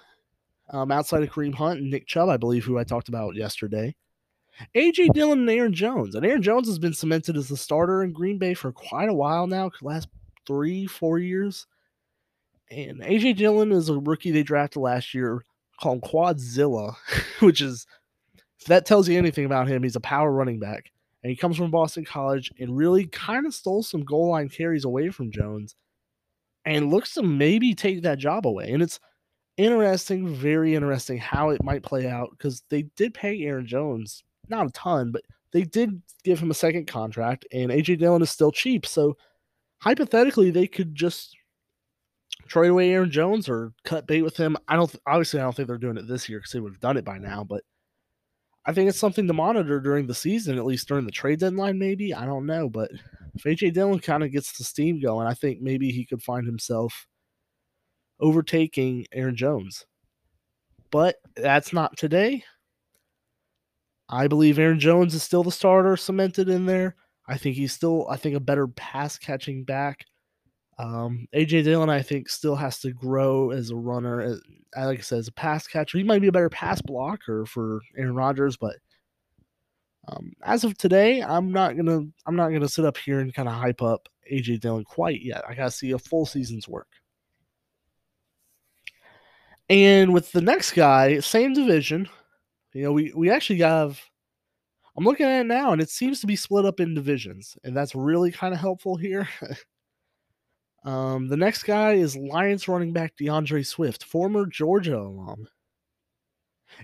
um, 0.69 0.91
outside 0.91 1.23
of 1.23 1.29
Kareem 1.29 1.53
Hunt 1.53 1.81
and 1.81 1.91
Nick 1.91 2.07
Chubb, 2.07 2.29
I 2.29 2.37
believe, 2.37 2.63
who 2.63 2.77
I 2.77 2.83
talked 2.83 3.09
about 3.09 3.35
yesterday. 3.35 3.95
AJ 4.75 5.13
Dillon 5.13 5.39
and 5.39 5.49
Aaron 5.49 5.73
Jones. 5.73 6.15
And 6.15 6.25
Aaron 6.25 6.41
Jones 6.41 6.67
has 6.67 6.79
been 6.79 6.93
cemented 6.93 7.37
as 7.37 7.47
the 7.47 7.57
starter 7.57 8.03
in 8.03 8.13
Green 8.13 8.37
Bay 8.37 8.53
for 8.53 8.71
quite 8.71 9.09
a 9.09 9.13
while 9.13 9.47
now, 9.47 9.71
last 9.81 10.07
three, 10.47 10.87
four 10.87 11.19
years. 11.19 11.67
And 12.69 13.01
AJ 13.01 13.37
Dillon 13.37 13.71
is 13.71 13.89
a 13.89 13.99
rookie 13.99 14.31
they 14.31 14.43
drafted 14.43 14.81
last 14.81 15.13
year 15.13 15.43
called 15.79 16.01
Quadzilla, 16.01 16.95
which 17.39 17.61
is 17.61 17.85
if 18.59 18.67
that 18.67 18.85
tells 18.85 19.09
you 19.09 19.17
anything 19.17 19.45
about 19.45 19.67
him, 19.67 19.83
he's 19.83 19.95
a 19.95 20.01
power 20.01 20.31
running 20.31 20.59
back. 20.59 20.91
And 21.23 21.29
he 21.29 21.35
comes 21.35 21.57
from 21.57 21.71
Boston 21.71 22.05
College 22.05 22.51
and 22.59 22.75
really 22.75 23.05
kind 23.07 23.45
of 23.45 23.53
stole 23.53 23.83
some 23.83 24.03
goal 24.03 24.31
line 24.31 24.49
carries 24.49 24.85
away 24.85 25.09
from 25.09 25.31
Jones 25.31 25.75
and 26.65 26.91
looks 26.91 27.13
to 27.15 27.23
maybe 27.23 27.73
take 27.73 28.03
that 28.03 28.19
job 28.19 28.47
away. 28.47 28.71
And 28.71 28.81
it's 28.81 28.99
interesting, 29.57 30.27
very 30.33 30.75
interesting 30.75 31.17
how 31.17 31.49
it 31.49 31.63
might 31.63 31.83
play 31.83 32.07
out 32.07 32.29
because 32.31 32.63
they 32.69 32.83
did 32.95 33.13
pay 33.13 33.41
Aaron 33.43 33.65
Jones, 33.67 34.23
not 34.51 34.67
a 34.67 34.71
ton, 34.71 35.11
but 35.11 35.23
they 35.51 35.63
did 35.63 36.01
give 36.23 36.39
him 36.39 36.51
a 36.51 36.55
second 36.55 36.87
contract, 36.87 37.45
and 37.51 37.71
AJ 37.71 37.99
Dillon 37.99 38.21
is 38.21 38.29
still 38.29 38.51
cheap. 38.51 38.85
So 38.85 39.17
hypothetically, 39.79 40.51
they 40.51 40.67
could 40.67 40.93
just 40.93 41.35
trade 42.47 42.69
away 42.69 42.91
Aaron 42.91 43.09
Jones 43.09 43.49
or 43.49 43.73
cut 43.83 44.07
bait 44.07 44.21
with 44.21 44.37
him. 44.37 44.57
I 44.67 44.75
don't 44.75 44.93
obviously 45.07 45.39
I 45.39 45.43
don't 45.43 45.55
think 45.55 45.67
they're 45.67 45.77
doing 45.77 45.97
it 45.97 46.07
this 46.07 46.29
year 46.29 46.39
because 46.39 46.51
they 46.51 46.59
would 46.59 46.73
have 46.73 46.81
done 46.81 46.97
it 46.97 47.05
by 47.05 47.17
now, 47.17 47.43
but 47.43 47.63
I 48.65 48.73
think 48.73 48.89
it's 48.89 48.99
something 48.99 49.25
to 49.27 49.33
monitor 49.33 49.79
during 49.79 50.05
the 50.05 50.13
season, 50.13 50.57
at 50.57 50.65
least 50.65 50.87
during 50.87 51.05
the 51.05 51.11
trade 51.11 51.39
deadline, 51.39 51.79
maybe. 51.79 52.13
I 52.13 52.25
don't 52.25 52.45
know. 52.45 52.69
But 52.69 52.91
if 53.33 53.43
AJ 53.43 53.73
Dillon 53.73 53.99
kind 53.99 54.23
of 54.23 54.31
gets 54.31 54.57
the 54.57 54.63
steam 54.63 55.01
going, 55.01 55.25
I 55.27 55.33
think 55.33 55.61
maybe 55.61 55.91
he 55.91 56.05
could 56.05 56.21
find 56.21 56.45
himself 56.45 57.07
overtaking 58.19 59.07
Aaron 59.13 59.35
Jones. 59.35 59.85
But 60.91 61.15
that's 61.35 61.73
not 61.73 61.97
today. 61.97 62.43
I 64.11 64.27
believe 64.27 64.59
Aaron 64.59 64.79
Jones 64.79 65.15
is 65.15 65.23
still 65.23 65.43
the 65.43 65.51
starter 65.51 65.95
cemented 65.95 66.49
in 66.49 66.65
there. 66.65 66.95
I 67.27 67.37
think 67.37 67.55
he's 67.55 67.71
still, 67.71 68.07
I 68.09 68.17
think, 68.17 68.35
a 68.35 68.41
better 68.41 68.67
pass 68.67 69.17
catching 69.17 69.63
back. 69.63 70.05
Um, 70.77 71.27
AJ 71.33 71.63
Dillon, 71.63 71.89
I 71.89 72.01
think, 72.01 72.27
still 72.27 72.55
has 72.55 72.79
to 72.79 72.91
grow 72.91 73.51
as 73.51 73.69
a 73.69 73.75
runner. 73.75 74.21
As, 74.21 74.41
like 74.75 74.99
I 74.99 75.01
said, 75.01 75.19
as 75.19 75.27
a 75.27 75.33
pass 75.33 75.67
catcher, 75.67 75.97
he 75.97 76.03
might 76.03 76.21
be 76.21 76.27
a 76.27 76.31
better 76.31 76.49
pass 76.49 76.81
blocker 76.81 77.45
for 77.45 77.81
Aaron 77.95 78.15
Rodgers, 78.15 78.57
but 78.57 78.75
um, 80.07 80.33
as 80.43 80.63
of 80.63 80.77
today, 80.77 81.21
I'm 81.21 81.51
not 81.51 81.77
gonna 81.77 82.01
I'm 82.25 82.35
not 82.35 82.49
gonna 82.49 82.67
sit 82.67 82.85
up 82.85 82.97
here 82.97 83.19
and 83.19 83.33
kind 83.33 83.47
of 83.47 83.55
hype 83.55 83.81
up 83.81 84.09
AJ 84.31 84.61
Dillon 84.61 84.83
quite 84.83 85.21
yet. 85.21 85.43
I 85.47 85.53
gotta 85.53 85.71
see 85.71 85.91
a 85.91 85.99
full 85.99 86.25
season's 86.25 86.67
work. 86.67 86.87
And 89.69 90.13
with 90.13 90.31
the 90.31 90.41
next 90.41 90.73
guy, 90.73 91.19
same 91.19 91.53
division, 91.53 92.09
you 92.73 92.83
know, 92.83 92.91
we 92.91 93.11
we 93.15 93.29
actually 93.29 93.59
have. 93.59 93.99
I'm 94.97 95.05
looking 95.05 95.25
at 95.25 95.41
it 95.41 95.47
now, 95.47 95.71
and 95.71 95.81
it 95.81 95.89
seems 95.89 96.19
to 96.19 96.27
be 96.27 96.35
split 96.35 96.65
up 96.65 96.81
in 96.81 96.93
divisions, 96.93 97.57
and 97.63 97.75
that's 97.75 97.95
really 97.95 98.29
kind 98.29 98.53
of 98.53 98.59
helpful 98.59 98.97
here. 98.97 99.27
Um, 100.83 101.27
the 101.27 101.37
next 101.37 101.63
guy 101.63 101.93
is 101.93 102.17
Lions 102.17 102.67
running 102.67 102.93
back 102.93 103.15
D'Andre 103.15 103.61
Swift, 103.63 104.03
former 104.03 104.45
Georgia 104.45 104.97
alum. 104.97 105.47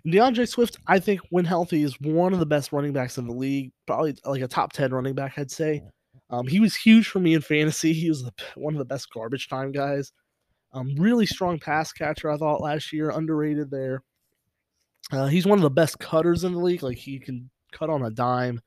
And 0.04 0.14
D'Andre 0.14 0.46
Swift, 0.46 0.78
I 0.88 1.00
think, 1.00 1.22
when 1.30 1.46
healthy, 1.46 1.84
is 1.84 2.00
one 2.02 2.34
of 2.34 2.40
the 2.40 2.46
best 2.46 2.72
running 2.72 2.94
backs 2.94 3.18
in 3.18 3.28
the 3.28 3.34
league. 3.34 3.72
Probably 3.86 4.16
like 4.26 4.42
a 4.42 4.48
top 4.48 4.74
10 4.74 4.92
running 4.92 5.16
back, 5.16 5.38
I'd 5.38 5.52
say. 5.52 5.82
Um, 6.30 6.46
he 6.46 6.60
was 6.60 6.76
huge 6.76 7.08
for 7.08 7.20
me 7.20 7.34
in 7.34 7.42
fantasy. 7.42 7.94
He 7.94 8.10
was 8.10 8.24
the, 8.24 8.34
one 8.56 8.74
of 8.74 8.80
the 8.80 8.86
best 8.86 9.12
garbage 9.12 9.48
time 9.48 9.72
guys. 9.72 10.12
Um, 10.74 10.94
really 10.98 11.26
strong 11.26 11.58
pass 11.60 11.92
catcher, 11.92 12.30
I 12.30 12.38
thought, 12.38 12.62
last 12.62 12.92
year. 12.94 13.10
Underrated 13.10 13.72
there. 13.72 14.04
Uh, 15.12 15.28
he's 15.28 15.46
one 15.46 15.58
of 15.58 15.64
the 15.64 15.70
best 15.70 16.00
cutters 16.00 16.44
in 16.44 16.54
the 16.54 16.60
league. 16.60 16.84
Like, 16.84 16.98
he 16.98 17.20
can 17.20 17.50
cut 17.72 17.90
on 17.90 18.04
a 18.04 18.10
dime. 18.10 18.62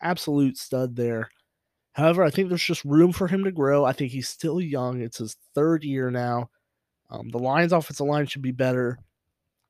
Absolute 0.00 0.58
stud 0.58 0.96
there. 0.96 1.30
However, 1.92 2.22
I 2.22 2.30
think 2.30 2.48
there's 2.48 2.62
just 2.62 2.84
room 2.84 3.12
for 3.12 3.28
him 3.28 3.44
to 3.44 3.52
grow. 3.52 3.84
I 3.84 3.92
think 3.92 4.12
he's 4.12 4.28
still 4.28 4.60
young. 4.60 5.00
It's 5.00 5.18
his 5.18 5.36
third 5.54 5.84
year 5.84 6.10
now. 6.10 6.50
Um, 7.10 7.28
the 7.28 7.38
Lions' 7.38 7.72
offensive 7.72 8.06
line 8.06 8.26
should 8.26 8.42
be 8.42 8.52
better. 8.52 8.98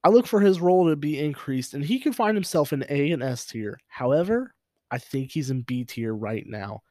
I 0.05 0.09
look 0.09 0.27
for 0.27 0.41
his 0.41 0.61
role 0.61 0.89
to 0.89 0.97
be 0.97 1.19
increased, 1.19 1.75
and 1.75 1.85
he 1.85 1.99
can 1.99 2.13
find 2.13 2.37
himself 2.37 2.73
in 2.73 2.85
A 2.89 3.11
and 3.11 3.23
S 3.23 3.47
tier. 3.47 3.79
However, 3.89 4.55
I 4.91 4.99
think 4.99 5.31
he's 5.31 5.51
in 5.51 5.63
B 5.63 5.85
tier 5.85 6.15
right 6.15 6.45
now. 6.47 6.83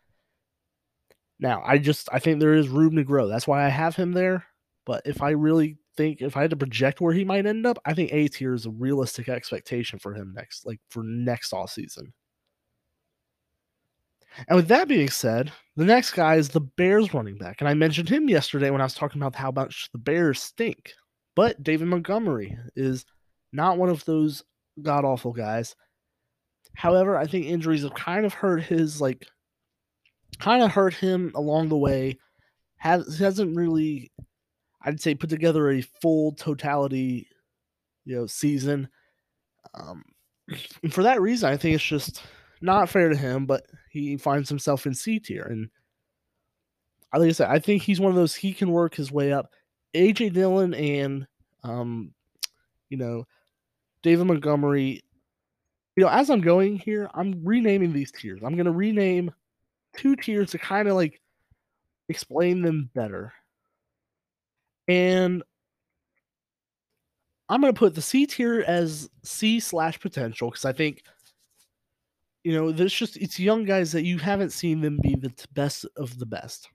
Now, 1.40 1.62
I 1.66 1.78
just 1.78 2.10
I 2.12 2.20
think 2.20 2.40
there 2.40 2.54
is 2.54 2.70
room 2.70 2.96
to 2.98 3.04
grow. 3.04 3.28
That's 3.28 3.48
why 3.48 3.66
I 3.66 3.70
have 3.70 3.96
him 3.96 4.12
there. 4.12 4.46
But 4.86 5.04
if 5.06 5.22
I 5.22 5.32
really 5.32 5.78
think 6.02 6.22
if 6.22 6.36
I 6.36 6.42
had 6.42 6.50
to 6.50 6.56
project 6.56 7.00
where 7.00 7.14
he 7.14 7.24
might 7.24 7.46
end 7.46 7.66
up, 7.66 7.78
I 7.86 7.94
think 7.94 8.12
A 8.12 8.28
tier 8.28 8.54
is 8.54 8.66
a 8.66 8.72
realistic 8.72 9.30
expectation 9.30 10.00
for 10.00 10.14
him 10.14 10.34
next, 10.36 10.66
like 10.66 10.80
for 10.90 11.04
next 11.04 11.54
off 11.54 11.72
season. 11.72 12.14
And 14.48 14.56
with 14.56 14.68
that 14.70 14.88
being 14.88 15.10
said, 15.10 15.52
the 15.76 15.86
next 15.86 16.14
guy 16.14 16.36
is 16.36 16.50
the 16.50 16.62
Bears 16.62 17.14
running 17.14 17.38
back. 17.38 17.58
And 17.60 17.68
I 17.68 17.74
mentioned 17.74 18.10
him 18.10 18.30
yesterday 18.30 18.70
when 18.70 18.82
I 18.82 18.86
was 18.86 18.94
talking 18.94 19.22
about 19.22 19.36
how 19.36 19.52
much 19.52 19.90
the 19.92 20.00
Bears 20.00 20.42
stink. 20.42 20.94
But 21.36 21.62
David 21.62 21.88
Montgomery 21.88 22.58
is 22.76 23.06
not 23.52 23.78
one 23.78 23.90
of 23.90 24.04
those 24.06 24.44
god 24.82 25.06
awful 25.06 25.34
guys. 25.34 25.76
However, 26.76 27.18
I 27.18 27.28
think 27.28 27.46
injuries 27.46 27.84
have 27.84 27.94
kind 27.94 28.26
of 28.26 28.34
hurt 28.34 28.64
his 28.64 29.02
like 29.02 29.28
kind 30.40 30.64
of 30.64 30.72
hurt 30.72 30.94
him 30.94 31.32
along 31.36 31.70
the 31.70 31.78
way. 31.78 32.18
Has 32.78 33.20
hasn't 33.20 33.56
really 33.56 34.12
I'd 34.86 35.02
say 35.02 35.16
put 35.16 35.30
together 35.30 35.72
a 35.72 35.82
full 35.82 36.34
totality, 36.34 37.28
you 38.06 38.16
know, 38.16 38.28
season. 38.28 38.90
Um 39.74 40.04
And 40.84 40.94
for 40.94 41.04
that 41.04 41.22
reason, 41.22 41.50
I 41.50 41.58
think 41.58 41.76
it's 41.76 41.84
just 41.84 42.24
not 42.62 42.90
fair 42.90 43.10
to 43.10 43.18
him, 43.18 43.46
but 43.46 43.66
he 43.92 44.18
finds 44.18 44.50
himself 44.50 44.86
in 44.86 44.94
C 44.94 45.20
tier. 45.20 45.44
And 45.44 45.70
like 47.14 47.30
I 47.30 47.32
said, 47.34 47.50
I 47.50 47.60
think 47.60 47.82
he's 47.84 48.00
one 48.00 48.10
of 48.12 48.16
those 48.16 48.36
he 48.36 48.54
can 48.54 48.72
work 48.72 48.96
his 48.96 49.12
way 49.12 49.34
up. 49.34 49.52
AJ 49.94 50.34
Dillon 50.34 50.74
and 50.74 51.28
um, 51.64 52.14
you 52.90 52.98
know, 52.98 53.26
David 54.04 54.26
Montgomery. 54.28 55.02
You 55.96 56.04
know, 56.04 56.10
as 56.10 56.30
I'm 56.30 56.42
going 56.42 56.78
here, 56.78 57.10
I'm 57.14 57.44
renaming 57.44 57.92
these 57.94 58.12
tiers. 58.12 58.42
I'm 58.44 58.56
gonna 58.56 58.72
rename 58.72 59.32
two 59.98 60.16
tiers 60.16 60.52
to 60.52 60.58
kind 60.58 60.88
of 60.88 60.96
like 60.96 61.22
explain 62.10 62.62
them 62.62 62.90
better. 62.96 63.34
And 64.92 65.42
I'm 67.48 67.62
gonna 67.62 67.72
put 67.72 67.96
the 67.96 68.02
C 68.02 68.26
tier 68.26 68.62
as 68.68 69.10
C 69.24 69.62
slash 69.62 69.98
potential 70.02 70.50
because 70.50 70.66
I 70.66 70.74
think 70.74 71.04
you 72.44 72.52
know 72.52 72.74
there's 72.74 72.94
just 72.94 73.16
it's 73.16 73.40
young 73.40 73.64
guys 73.64 73.94
that 73.94 74.04
you 74.04 74.18
haven't 74.18 74.50
seen 74.50 74.82
them 74.82 75.00
be 75.02 75.16
the 75.16 75.32
best 75.54 75.86
of 75.96 76.20
the 76.20 76.26
best. 76.26 76.68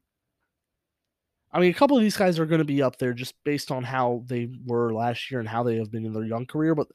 I 1.52 1.60
mean, 1.60 1.70
a 1.70 1.74
couple 1.74 1.98
of 1.98 2.02
these 2.02 2.16
guys 2.16 2.38
are 2.38 2.46
going 2.46 2.60
to 2.60 2.64
be 2.64 2.82
up 2.82 2.98
there 2.98 3.12
just 3.12 3.34
based 3.44 3.70
on 3.70 3.82
how 3.84 4.22
they 4.26 4.48
were 4.64 4.94
last 4.94 5.30
year 5.30 5.40
and 5.40 5.48
how 5.48 5.62
they 5.62 5.76
have 5.76 5.90
been 5.90 6.06
in 6.06 6.14
their 6.14 6.24
young 6.24 6.46
career. 6.46 6.74
But 6.74 6.88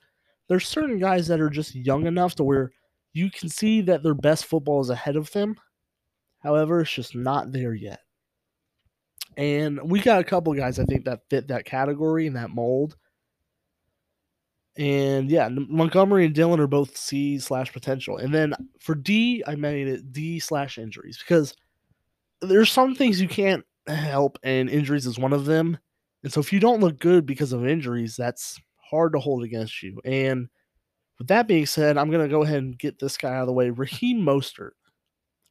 there's 0.49 0.67
certain 0.67 0.97
guys 0.97 1.27
that 1.27 1.39
are 1.39 1.49
just 1.51 1.75
young 1.75 2.07
enough 2.07 2.33
to 2.35 2.43
where 2.43 2.71
you 3.13 3.29
can 3.29 3.47
see 3.47 3.81
that 3.81 4.01
their 4.01 4.15
best 4.15 4.45
football 4.45 4.81
is 4.81 4.89
ahead 4.89 5.15
of 5.15 5.31
them. 5.31 5.55
However, 6.39 6.81
it's 6.81 6.91
just 6.91 7.15
not 7.15 7.51
there 7.51 7.75
yet. 7.75 7.99
And 9.37 9.79
we 9.89 10.01
got 10.01 10.19
a 10.19 10.25
couple 10.25 10.53
guys 10.53 10.79
I 10.79 10.85
think 10.85 11.05
that 11.05 11.21
fit 11.29 11.47
that 11.47 11.65
category 11.65 12.27
and 12.27 12.35
that 12.35 12.49
mold. 12.49 12.97
And 14.77 15.29
yeah, 15.29 15.49
Montgomery 15.49 16.25
and 16.25 16.33
Dillon 16.33 16.59
are 16.59 16.67
both 16.67 16.95
C 16.97 17.39
slash 17.39 17.73
potential. 17.73 18.17
And 18.17 18.33
then 18.33 18.53
for 18.79 18.95
D, 18.95 19.43
I 19.45 19.55
made 19.55 19.87
it 19.87 20.11
D 20.11 20.39
slash 20.39 20.77
injuries 20.77 21.17
because 21.17 21.55
there's 22.41 22.71
some 22.71 22.95
things 22.95 23.21
you 23.21 23.27
can't 23.27 23.63
help, 23.87 24.39
and 24.43 24.69
injuries 24.69 25.05
is 25.05 25.19
one 25.19 25.33
of 25.33 25.45
them. 25.45 25.77
And 26.23 26.31
so 26.31 26.39
if 26.39 26.53
you 26.53 26.59
don't 26.59 26.79
look 26.79 26.99
good 26.99 27.25
because 27.25 27.51
of 27.51 27.67
injuries, 27.67 28.15
that's 28.15 28.59
hard 28.77 29.13
to 29.13 29.19
hold 29.19 29.43
against 29.43 29.81
you. 29.83 29.99
And 30.05 30.49
with 31.17 31.27
that 31.27 31.47
being 31.47 31.65
said, 31.65 31.97
I'm 31.97 32.09
going 32.09 32.23
to 32.27 32.31
go 32.31 32.43
ahead 32.43 32.63
and 32.63 32.77
get 32.77 32.99
this 32.99 33.17
guy 33.17 33.33
out 33.35 33.41
of 33.41 33.47
the 33.47 33.53
way. 33.53 33.69
Raheem 33.69 34.21
Mostert. 34.21 34.71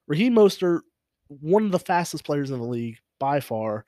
Raheem 0.06 0.34
Mostert, 0.34 0.80
one 1.28 1.64
of 1.64 1.72
the 1.72 1.78
fastest 1.78 2.24
players 2.24 2.50
in 2.50 2.58
the 2.58 2.66
league 2.66 2.98
by 3.20 3.38
far. 3.38 3.84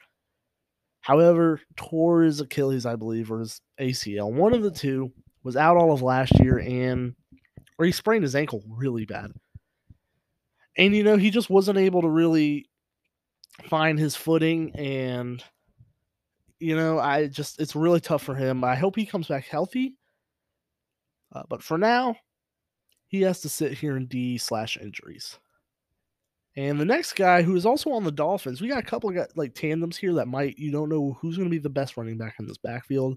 However, 1.00 1.60
tore 1.76 2.22
his 2.22 2.40
Achilles, 2.40 2.86
I 2.86 2.94
believe, 2.94 3.32
or 3.32 3.40
his 3.40 3.60
ACL. 3.80 4.32
One 4.32 4.54
of 4.54 4.62
the 4.62 4.70
two 4.70 5.12
was 5.42 5.56
out 5.56 5.76
all 5.76 5.92
of 5.92 6.02
last 6.02 6.38
year 6.38 6.58
and 6.58 7.16
or 7.76 7.86
he 7.86 7.90
sprained 7.90 8.22
his 8.22 8.36
ankle 8.36 8.62
really 8.68 9.04
bad. 9.04 9.32
And 10.78 10.94
you 10.94 11.02
know, 11.02 11.16
he 11.16 11.30
just 11.30 11.50
wasn't 11.50 11.78
able 11.78 12.02
to 12.02 12.08
really 12.08 12.66
find 13.68 13.98
his 13.98 14.14
footing 14.14 14.76
and 14.76 15.42
you 16.60 16.76
know, 16.76 17.00
I 17.00 17.26
just 17.26 17.60
it's 17.60 17.74
really 17.74 18.00
tough 18.00 18.22
for 18.22 18.36
him. 18.36 18.62
I 18.62 18.76
hope 18.76 18.94
he 18.94 19.04
comes 19.04 19.26
back 19.26 19.46
healthy. 19.46 19.96
Uh, 21.34 21.42
but 21.48 21.62
for 21.62 21.76
now, 21.76 22.14
he 23.08 23.22
has 23.22 23.40
to 23.40 23.48
sit 23.48 23.72
here 23.72 23.96
in 23.96 24.06
D 24.06 24.38
slash 24.38 24.76
injuries. 24.76 25.38
And 26.56 26.78
the 26.78 26.84
next 26.84 27.14
guy 27.14 27.42
who 27.42 27.56
is 27.56 27.64
also 27.64 27.90
on 27.92 28.04
the 28.04 28.12
Dolphins, 28.12 28.60
we 28.60 28.68
got 28.68 28.78
a 28.78 28.86
couple 28.86 29.10
of 29.10 29.26
like 29.36 29.54
tandems 29.54 29.96
here 29.96 30.14
that 30.14 30.28
might 30.28 30.58
you 30.58 30.70
don't 30.70 30.90
know 30.90 31.16
who's 31.20 31.36
going 31.36 31.48
to 31.48 31.54
be 31.54 31.58
the 31.58 31.70
best 31.70 31.96
running 31.96 32.18
back 32.18 32.36
in 32.38 32.46
this 32.46 32.58
backfield. 32.58 33.16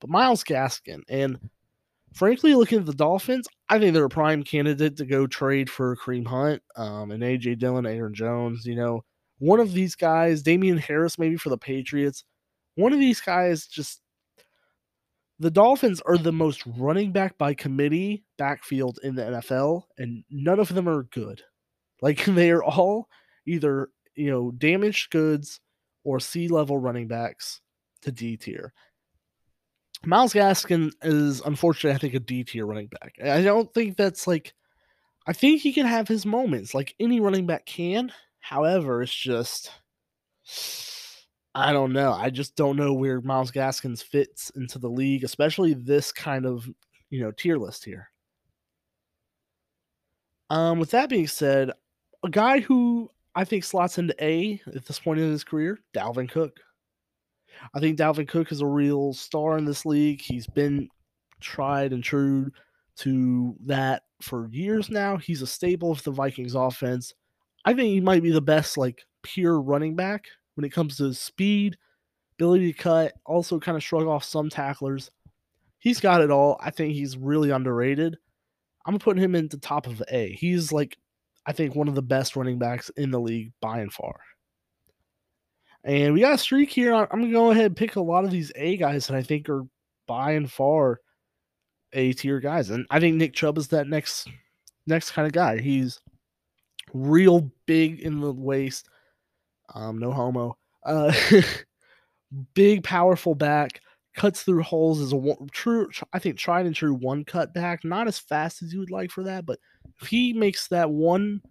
But 0.00 0.10
Myles 0.10 0.44
Gaskin 0.44 1.02
and 1.08 1.38
frankly, 2.14 2.54
looking 2.54 2.78
at 2.78 2.86
the 2.86 2.94
Dolphins, 2.94 3.46
I 3.68 3.78
think 3.78 3.92
they're 3.92 4.04
a 4.04 4.08
prime 4.08 4.42
candidate 4.42 4.96
to 4.96 5.04
go 5.04 5.26
trade 5.26 5.68
for 5.68 5.96
Kareem 5.96 6.26
Hunt 6.26 6.62
um, 6.76 7.10
and 7.10 7.22
AJ 7.22 7.58
Dillon, 7.58 7.86
Aaron 7.86 8.14
Jones. 8.14 8.64
You 8.64 8.76
know, 8.76 9.04
one 9.38 9.60
of 9.60 9.72
these 9.72 9.94
guys, 9.94 10.42
Damien 10.42 10.78
Harris, 10.78 11.18
maybe 11.18 11.36
for 11.36 11.50
the 11.50 11.58
Patriots. 11.58 12.24
One 12.76 12.92
of 12.92 12.98
these 12.98 13.20
guys 13.20 13.66
just 13.66 14.00
the 15.38 15.50
Dolphins 15.50 16.00
are 16.06 16.16
the 16.16 16.32
most 16.32 16.62
running 16.78 17.12
back 17.12 17.36
by 17.36 17.54
committee 17.54 18.24
backfield 18.38 18.98
in 19.02 19.16
the 19.16 19.22
NFL, 19.22 19.82
and 19.98 20.24
none 20.30 20.60
of 20.60 20.72
them 20.72 20.88
are 20.88 21.02
good. 21.04 21.42
Like 22.00 22.24
they 22.26 22.50
are 22.50 22.64
all 22.64 23.08
either 23.46 23.88
you 24.14 24.30
know 24.30 24.50
damaged 24.52 25.10
goods 25.10 25.60
or 26.04 26.20
C 26.20 26.48
level 26.48 26.78
running 26.78 27.08
backs 27.08 27.60
to 28.02 28.12
D 28.12 28.36
tier. 28.36 28.72
Myles 30.06 30.34
Gaskin 30.34 30.92
is 31.02 31.40
unfortunately, 31.40 31.94
I 31.94 31.98
think, 31.98 32.14
a 32.14 32.20
D 32.20 32.44
tier 32.44 32.66
running 32.66 32.88
back. 32.88 33.14
I 33.24 33.42
don't 33.42 33.72
think 33.72 33.96
that's 33.96 34.26
like 34.26 34.54
I 35.26 35.32
think 35.32 35.62
he 35.62 35.72
can 35.72 35.86
have 35.86 36.08
his 36.08 36.26
moments 36.26 36.74
like 36.74 36.94
any 37.00 37.20
running 37.20 37.46
back 37.46 37.64
can. 37.66 38.12
However, 38.40 39.02
it's 39.02 39.14
just 39.14 39.70
I 41.54 41.72
don't 41.72 41.92
know. 41.92 42.12
I 42.12 42.30
just 42.30 42.56
don't 42.56 42.76
know 42.76 42.92
where 42.92 43.20
Myles 43.20 43.50
Gaskins 43.50 44.02
fits 44.02 44.50
into 44.56 44.78
the 44.78 44.88
league, 44.88 45.24
especially 45.24 45.74
this 45.74 46.12
kind 46.12 46.46
of 46.46 46.68
you 47.10 47.20
know 47.20 47.30
tier 47.30 47.56
list 47.56 47.84
here. 47.84 48.10
Um, 50.50 50.78
with 50.78 50.90
that 50.90 51.08
being 51.08 51.26
said, 51.26 51.70
a 52.24 52.30
guy 52.30 52.60
who 52.60 53.10
I 53.34 53.44
think 53.44 53.64
slots 53.64 53.98
into 53.98 54.14
A 54.24 54.60
at 54.66 54.86
this 54.86 54.98
point 54.98 55.20
in 55.20 55.30
his 55.30 55.44
career, 55.44 55.78
Dalvin 55.94 56.28
Cook. 56.30 56.58
I 57.74 57.80
think 57.80 57.98
Dalvin 57.98 58.28
Cook 58.28 58.50
is 58.50 58.60
a 58.60 58.66
real 58.66 59.12
star 59.12 59.58
in 59.58 59.64
this 59.64 59.86
league. 59.86 60.20
He's 60.20 60.46
been 60.46 60.88
tried 61.40 61.92
and 61.92 62.02
true 62.02 62.50
to 62.96 63.56
that 63.66 64.04
for 64.22 64.48
years 64.50 64.90
now. 64.90 65.16
He's 65.16 65.42
a 65.42 65.46
staple 65.46 65.92
of 65.92 66.02
the 66.02 66.10
Vikings 66.10 66.54
offense. 66.54 67.12
I 67.64 67.74
think 67.74 67.88
he 67.88 68.00
might 68.00 68.22
be 68.22 68.30
the 68.30 68.40
best, 68.40 68.76
like, 68.76 69.04
pure 69.22 69.60
running 69.60 69.94
back 69.96 70.26
when 70.54 70.64
it 70.64 70.72
comes 70.72 70.96
to 70.98 71.12
speed, 71.14 71.76
ability 72.38 72.72
to 72.72 72.78
cut, 72.78 73.12
also 73.26 73.58
kind 73.58 73.76
of 73.76 73.82
shrug 73.82 74.06
off 74.06 74.24
some 74.24 74.48
tacklers. 74.48 75.10
He's 75.78 76.00
got 76.00 76.20
it 76.20 76.30
all. 76.30 76.58
I 76.60 76.70
think 76.70 76.94
he's 76.94 77.16
really 77.16 77.50
underrated. 77.50 78.16
I'm 78.86 78.98
putting 78.98 79.22
him 79.22 79.34
into 79.34 79.58
top 79.58 79.86
of 79.86 80.02
A. 80.10 80.32
He's 80.32 80.72
like, 80.72 80.96
I 81.46 81.52
think, 81.52 81.74
one 81.74 81.88
of 81.88 81.94
the 81.94 82.02
best 82.02 82.36
running 82.36 82.58
backs 82.58 82.90
in 82.96 83.10
the 83.10 83.20
league 83.20 83.52
by 83.60 83.80
and 83.80 83.92
far. 83.92 84.20
And 85.84 86.14
we 86.14 86.20
got 86.20 86.34
a 86.34 86.38
streak 86.38 86.70
here. 86.70 86.94
I'm 86.94 87.06
going 87.08 87.26
to 87.26 87.32
go 87.32 87.50
ahead 87.50 87.66
and 87.66 87.76
pick 87.76 87.96
a 87.96 88.00
lot 88.00 88.24
of 88.24 88.30
these 88.30 88.50
A 88.56 88.76
guys 88.78 89.06
that 89.06 89.16
I 89.16 89.22
think 89.22 89.48
are 89.50 89.64
by 90.06 90.32
and 90.32 90.50
far 90.50 91.00
A 91.92 92.12
tier 92.14 92.40
guys. 92.40 92.70
And 92.70 92.86
I 92.90 93.00
think 93.00 93.16
Nick 93.16 93.34
Chubb 93.34 93.58
is 93.58 93.68
that 93.68 93.86
next 93.86 94.28
next 94.86 95.10
kind 95.10 95.26
of 95.26 95.32
guy. 95.32 95.58
He's 95.58 96.00
real 96.94 97.50
big 97.66 98.00
in 98.00 98.20
the 98.20 98.32
waist. 98.32 98.88
Um, 99.74 99.98
no 99.98 100.10
homo. 100.10 100.56
Uh, 100.84 101.12
big, 102.54 102.82
powerful 102.82 103.34
back. 103.34 103.80
Cuts 104.16 104.42
through 104.42 104.62
holes 104.62 105.00
is 105.00 105.12
a 105.12 105.16
one, 105.16 105.48
true, 105.50 105.90
I 106.12 106.18
think, 106.18 106.38
tried 106.38 106.66
and 106.66 106.74
true 106.74 106.94
one 106.94 107.24
cut 107.24 107.52
back. 107.52 107.84
Not 107.84 108.06
as 108.06 108.18
fast 108.18 108.62
as 108.62 108.72
you 108.72 108.78
would 108.78 108.90
like 108.90 109.10
for 109.10 109.24
that, 109.24 109.44
but 109.44 109.58
if 110.00 110.08
he 110.08 110.32
makes 110.32 110.68
that 110.68 110.90
one 110.90 111.42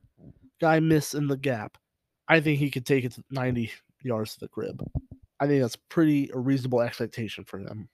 guy 0.60 0.80
miss 0.80 1.14
in 1.14 1.28
the 1.28 1.38
gap, 1.38 1.78
I 2.28 2.40
think 2.40 2.60
he 2.60 2.72
could 2.72 2.86
take 2.86 3.06
it 3.06 3.14
to 3.14 3.24
90 3.32 3.72
yards 4.04 4.34
to 4.34 4.42
the 4.42 4.48
crib. 4.48 4.84
I 5.40 5.48
think 5.48 5.62
that's 5.62 5.76
pretty 5.76 6.30
a 6.34 6.38
reasonable 6.40 6.82
expectation 6.82 7.44
for 7.44 7.62
them. 7.62 7.90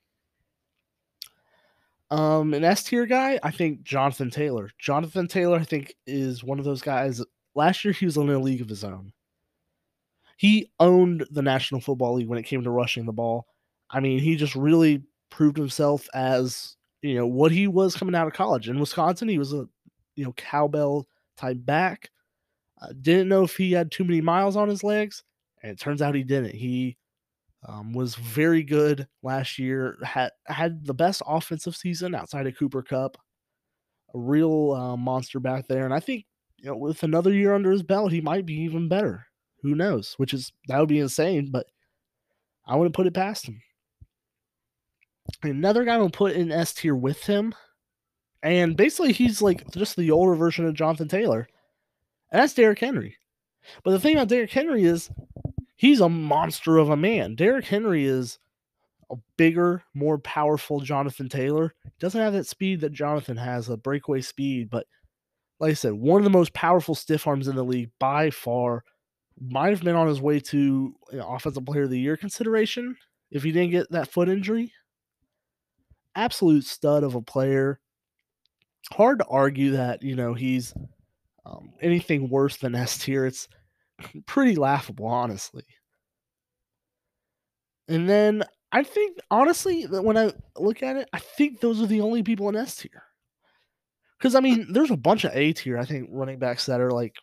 Um, 2.12 2.54
an 2.54 2.64
S 2.64 2.84
tier 2.84 3.06
guy, 3.06 3.40
I 3.44 3.52
think 3.52 3.84
Jonathan 3.84 4.32
Taylor. 4.32 4.70
Jonathan 4.80 5.28
Taylor, 5.28 5.58
I 5.58 5.64
think, 5.64 5.96
is 6.08 6.44
one 6.44 6.60
of 6.60 6.66
those 6.66 6.82
guys. 6.82 7.24
Last 7.56 7.86
year, 7.86 7.94
he 7.94 8.06
was 8.06 8.18
in 8.18 8.30
a 8.30 8.40
league 8.40 8.62
of 8.62 8.70
his 8.70 8.84
own. 8.84 9.14
He 10.38 10.72
owned 10.80 11.28
the 11.32 11.42
National 11.42 11.82
Football 11.82 12.16
League 12.16 12.28
when 12.28 12.40
it 12.40 12.44
came 12.44 12.64
to 12.64 12.70
rushing 12.70 13.06
the 13.06 13.12
ball. 13.12 13.46
I 13.90 14.00
mean, 14.00 14.20
he 14.20 14.36
just 14.36 14.56
really 14.56 15.04
proved 15.30 15.58
himself 15.58 16.08
as 16.14 16.76
you 17.02 17.16
know 17.16 17.28
what 17.28 17.52
he 17.52 17.68
was 17.68 17.96
coming 17.96 18.16
out 18.16 18.28
of 18.28 18.34
college 18.34 18.70
in 18.70 18.80
Wisconsin. 18.80 19.28
He 19.28 19.38
was 19.38 19.54
a 19.54 19.68
you 20.20 20.26
know 20.26 20.34
cowbell 20.34 21.08
type 21.38 21.58
back. 21.62 22.12
Uh, 22.82 22.94
didn't 23.02 23.30
know 23.30 23.44
if 23.44 23.56
he 23.56 23.72
had 23.72 23.92
too 23.92 24.04
many 24.04 24.22
miles 24.22 24.56
on 24.56 24.70
his 24.70 24.84
legs 24.84 25.24
and 25.62 25.72
it 25.72 25.80
turns 25.80 26.02
out 26.02 26.16
he 26.16 26.24
didn't. 26.24 26.56
He 26.56 26.98
um, 27.68 27.94
was 27.94 28.16
very 28.16 28.64
good 28.64 29.08
last 29.24 29.60
year. 29.60 29.98
had 30.04 30.32
had 30.46 30.86
the 30.86 30.94
best 30.94 31.22
offensive 31.28 31.76
season 31.76 32.16
outside 32.16 32.48
of 32.48 32.58
Cooper 32.58 32.82
Kupp. 32.82 33.18
A 34.16 34.18
real 34.18 34.72
uh, 34.72 34.98
monster 34.98 35.40
back 35.40 35.68
there, 35.68 35.86
and 35.86 35.94
I 35.94 36.00
think 36.00 36.26
you 36.58 36.66
know 36.66 36.78
with 36.78 37.04
another 37.04 37.32
year 37.32 37.54
under 37.54 37.70
his 37.70 37.84
belt, 37.84 38.12
he 38.12 38.22
might 38.22 38.46
be 38.46 38.56
even 38.62 38.90
better. 38.90 39.28
Who 39.62 39.76
knows? 39.76 40.16
Which 40.18 40.34
is 40.34 40.52
that 40.68 40.80
would 40.80 40.90
be 40.90 41.00
insane, 41.00 41.52
but 41.52 41.68
I 42.66 42.76
wouldn't 42.76 42.96
put 42.96 43.06
it 43.06 43.14
past 43.14 43.48
him. 43.48 43.62
Another 45.44 45.86
guy 45.86 45.98
will 45.98 46.10
put 46.10 46.32
in 46.32 46.52
S 46.52 46.74
tier 46.74 46.96
with 46.96 47.24
him, 47.24 47.54
and 48.44 48.78
basically 48.78 49.12
he's 49.12 49.42
like 49.42 49.70
just 49.72 49.96
the 49.96 50.12
older 50.12 50.36
version 50.36 50.66
of 50.66 50.74
Jonathan 50.74 51.08
Taylor, 51.08 51.48
and 52.32 52.42
that's 52.42 52.54
Derrick 52.54 52.80
Henry. 52.80 53.18
But 53.84 53.92
the 53.92 54.00
thing 54.00 54.16
about 54.16 54.30
Derrick 54.30 54.52
Henry 54.52 54.84
is 54.84 55.10
he's 55.76 56.02
a 56.02 56.10
monster 56.10 56.78
of 56.78 56.90
a 56.90 56.98
man. 56.98 57.36
Derrick 57.36 57.66
Henry 57.66 58.06
is 58.06 58.40
a 59.12 59.16
bigger, 59.38 59.84
more 59.94 60.18
powerful 60.20 60.80
Jonathan 60.80 61.30
Taylor. 61.30 61.74
Doesn't 62.00 62.22
have 62.22 62.34
that 62.34 62.48
speed 62.48 62.82
that 62.82 62.94
Jonathan 62.94 63.38
has, 63.38 63.70
a 63.70 63.78
breakaway 63.78 64.22
speed, 64.22 64.70
but 64.70 64.86
like 65.60 65.72
I 65.72 65.74
said, 65.74 65.94
one 65.94 66.20
of 66.20 66.24
the 66.24 66.30
most 66.30 66.54
powerful 66.54 66.96
stiff 66.96 67.28
arms 67.28 67.48
in 67.48 67.56
the 67.56 67.64
league 67.64 67.92
by 68.00 68.30
far. 68.30 68.84
Might 69.42 69.70
have 69.70 69.84
been 69.84 69.96
on 69.96 70.08
his 70.08 70.22
way 70.22 70.42
to 70.42 70.58
you 70.58 70.96
offensive 71.14 71.66
player 71.66 71.84
of 71.84 71.90
the 71.90 72.00
year 72.00 72.18
consideration 72.18 72.98
if 73.32 73.44
he 73.44 73.54
didn't 73.54 73.72
get 73.72 73.90
that 73.92 74.12
foot 74.12 74.28
injury. 74.28 74.74
Absolute 76.14 76.66
stud 76.66 77.04
of 77.04 77.16
a 77.16 77.22
player. 77.22 77.80
Hard 78.92 79.20
to 79.20 79.26
argue 79.26 79.72
that, 79.72 80.02
you 80.04 80.16
know, 80.16 80.34
he's 80.34 80.74
um, 81.46 81.74
anything 81.82 82.30
worse 82.30 82.58
than 82.58 82.76
S 82.76 82.98
tier. 82.98 83.26
It's 83.26 83.48
pretty 84.26 84.56
laughable, 84.56 85.08
honestly. 85.08 85.66
And 87.88 88.08
then 88.10 88.44
I 88.72 88.84
think, 88.84 89.18
honestly, 89.32 89.86
that 89.88 90.04
when 90.04 90.18
I 90.18 90.32
look 90.58 90.84
at 90.84 90.96
it, 90.96 91.10
I 91.12 91.20
think 91.20 91.60
those 91.60 91.82
are 91.82 91.88
the 91.88 92.02
only 92.02 92.24
people 92.24 92.50
in 92.50 92.56
S 92.56 92.78
tier. 92.78 93.04
Because, 94.18 94.36
I 94.36 94.42
mean, 94.42 94.72
there's 94.74 94.92
a 94.92 94.98
bunch 94.98 95.24
of 95.24 95.32
A 95.34 95.54
tier, 95.54 95.78
I 95.78 95.86
think, 95.86 96.10
running 96.12 96.40
backs 96.40 96.66
that 96.66 96.82
are 96.82 96.92
like, 96.92 97.16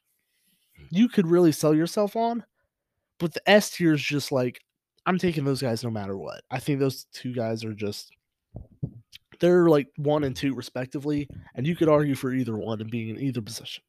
you 0.90 1.09
could 1.09 1.27
really 1.27 1.53
sell 1.53 1.75
yourself 1.75 2.16
on. 2.16 2.45
But 3.19 3.35
the 3.35 3.49
S 3.49 3.71
tier 3.71 3.95
is 3.95 4.03
just 4.03 4.33
like, 4.33 4.61
I'm 5.05 5.19
taking 5.19 5.45
those 5.45 5.62
guys 5.62 5.85
no 5.85 5.90
matter 5.90 6.16
what. 6.16 6.42
I 6.51 6.59
think 6.59 6.81
those 6.81 7.05
two 7.12 7.33
guys 7.33 7.64
are 7.64 7.75
just, 7.75 8.11
they're 9.40 9.68
like 9.68 9.88
one 9.96 10.25
and 10.25 10.37
two, 10.37 10.55
respectively. 10.55 11.29
And 11.55 11.66
you 11.66 11.77
could 11.77 11.88
argue 11.88 12.14
for 12.14 12.33
either 12.33 12.57
one 12.57 12.81
and 12.81 12.90
being 12.90 13.11
in 13.11 13.20
either 13.20 13.42
position. 13.42 13.83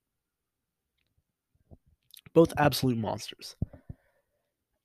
Both 2.34 2.54
absolute 2.58 2.98
monsters. 2.98 3.56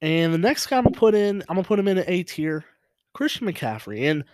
And 0.01 0.35
the 0.35 0.38
next 0.38 0.66
guy 0.66 0.79
I'm 0.79 0.85
gonna 0.85 0.96
put 0.96 1.14
in, 1.14 1.42
I'm 1.48 1.57
gonna 1.57 1.66
put 1.66 1.79
him 1.79 1.88
in 1.88 1.98
an 1.98 2.05
A 2.09 2.22
tier, 2.22 2.64
Christian 3.14 3.46
McCaffrey. 3.46 4.11
And 4.11 4.25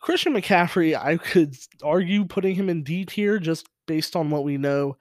Christian 0.00 0.34
McCaffrey, 0.34 0.96
I 0.96 1.16
could 1.16 1.56
argue 1.82 2.24
putting 2.24 2.54
him 2.54 2.68
in 2.68 2.84
D 2.84 3.04
tier 3.04 3.38
just 3.38 3.66
based 3.86 4.14
on 4.14 4.30
what 4.30 4.44
we 4.44 4.56
know 4.56 4.96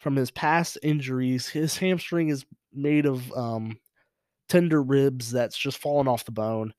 from 0.00 0.14
his 0.14 0.30
past 0.30 0.78
injuries. 0.82 1.48
His 1.48 1.76
hamstring 1.76 2.28
is 2.28 2.44
made 2.72 3.06
of 3.06 3.32
um, 3.32 3.78
tender 4.48 4.82
ribs 4.82 5.32
that's 5.32 5.56
just 5.56 5.78
fallen 5.78 6.06
off 6.06 6.24
the 6.24 6.32
bone. 6.32 6.72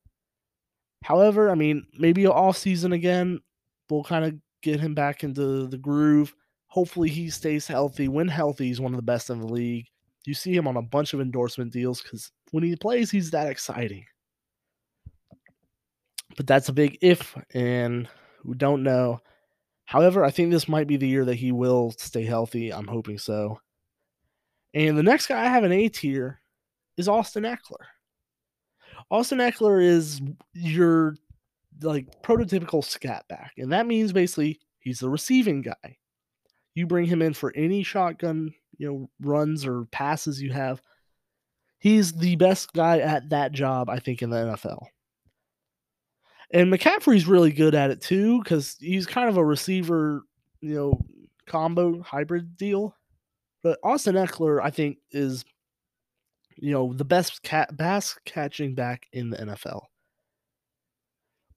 However, 1.04 1.50
I 1.50 1.56
mean, 1.56 1.86
maybe 1.98 2.26
off 2.26 2.58
season 2.58 2.94
again, 2.94 3.40
we'll 3.90 4.04
kind 4.04 4.26
of 4.26 4.36
get 4.62 4.80
him 4.80 4.96
back 4.96 5.24
into 5.24 5.68
the 5.68 5.78
groove. 5.78 6.34
Hopefully, 6.68 7.10
he 7.10 7.30
stays 7.30 7.68
healthy. 7.68 8.08
When 8.08 8.28
healthy, 8.28 8.68
he's 8.68 8.82
one 8.82 8.94
of 8.94 8.98
the 8.98 9.04
best 9.04 9.30
in 9.30 9.40
the 9.40 9.48
league. 9.48 9.88
You 10.26 10.34
see 10.34 10.56
him 10.56 10.68
on 10.68 10.78
a 10.78 10.82
bunch 10.82 11.14
of 11.14 11.22
endorsement 11.22 11.72
deals 11.72 12.02
because 12.02 12.32
when 12.52 12.64
he 12.64 12.76
plays, 12.76 13.12
he's 13.12 13.32
that 13.32 13.48
exciting. 13.48 14.06
But 16.36 16.48
that's 16.48 16.70
a 16.70 16.74
big 16.74 16.98
if, 17.02 17.38
and 17.54 18.08
we 18.44 18.56
don't 18.56 18.84
know. 18.84 19.22
However, 19.86 20.26
I 20.26 20.32
think 20.32 20.52
this 20.52 20.68
might 20.68 20.88
be 20.88 20.98
the 20.98 21.08
year 21.08 21.26
that 21.26 21.36
he 21.36 21.52
will 21.52 21.92
stay 21.98 22.24
healthy. 22.24 22.74
I'm 22.74 22.88
hoping 22.88 23.20
so. 23.20 23.60
And 24.74 24.98
the 24.98 25.04
next 25.04 25.28
guy 25.28 25.42
I 25.42 25.48
have 25.48 25.64
an 25.64 25.72
A 25.72 25.88
tier 25.88 26.42
is 26.98 27.08
Austin 27.08 27.44
Ekeler. 27.44 27.86
Austin 29.12 29.40
Ekeler 29.40 29.84
is 29.84 30.22
your 30.54 31.16
like 31.82 32.22
prototypical 32.24 32.84
scat 32.84 33.28
back, 33.28 33.54
and 33.58 33.72
that 33.72 33.88
means 33.88 34.14
basically 34.14 34.60
he's 34.80 35.00
the 35.00 35.10
receiving 35.10 35.62
guy. 35.62 35.98
You 36.74 36.88
bring 36.88 37.06
him 37.06 37.22
in 37.22 37.34
for 37.34 37.54
any 37.56 37.84
shotgun, 37.84 38.54
you 38.78 38.88
know, 38.88 39.10
runs 39.22 39.66
or 39.66 39.86
passes 39.86 40.42
you 40.42 40.52
have. 40.52 40.82
He's 41.80 42.14
the 42.14 42.36
best 42.36 42.74
guy 42.74 43.00
at 43.00 43.30
that 43.30 43.52
job, 43.52 43.90
I 43.90 44.00
think, 44.00 44.22
in 44.22 44.30
the 44.30 44.38
NFL. 44.38 44.86
And 46.52 46.72
McCaffrey's 46.72 47.28
really 47.28 47.52
good 47.52 47.76
at 47.76 47.92
it 47.92 48.02
too, 48.02 48.42
because 48.42 48.78
he's 48.80 49.06
kind 49.06 49.30
of 49.30 49.38
a 49.38 49.46
receiver, 49.46 50.24
you 50.62 50.76
know, 50.76 51.06
combo 51.46 52.02
hybrid 52.02 52.58
deal. 52.58 52.96
But 53.64 53.80
Austin 53.84 54.16
Ekeler, 54.16 54.62
I 54.64 54.70
think, 54.70 54.98
is 55.12 55.44
you 56.58 56.72
know 56.72 56.94
the 56.94 57.06
best 57.06 57.44
cat 57.44 57.76
bass 57.76 58.18
catching 58.26 58.76
back 58.76 59.08
in 59.12 59.30
the 59.30 59.38
NFL. 59.38 59.82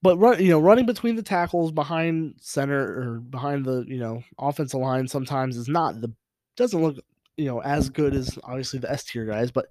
But 0.00 0.16
run, 0.18 0.40
you 0.40 0.50
know, 0.50 0.60
running 0.60 0.86
between 0.86 1.16
the 1.16 1.22
tackles 1.22 1.72
behind 1.72 2.34
center 2.40 2.80
or 2.80 3.20
behind 3.20 3.64
the 3.64 3.84
you 3.86 3.98
know 3.98 4.22
offensive 4.38 4.80
line 4.80 5.08
sometimes 5.08 5.56
is 5.56 5.68
not 5.68 6.00
the 6.00 6.12
doesn't 6.56 6.82
look 6.82 6.96
you 7.36 7.46
know 7.46 7.60
as 7.62 7.88
good 7.88 8.14
as 8.14 8.38
obviously 8.44 8.78
the 8.78 8.90
S 8.90 9.04
tier 9.04 9.24
guys, 9.24 9.50
but 9.50 9.66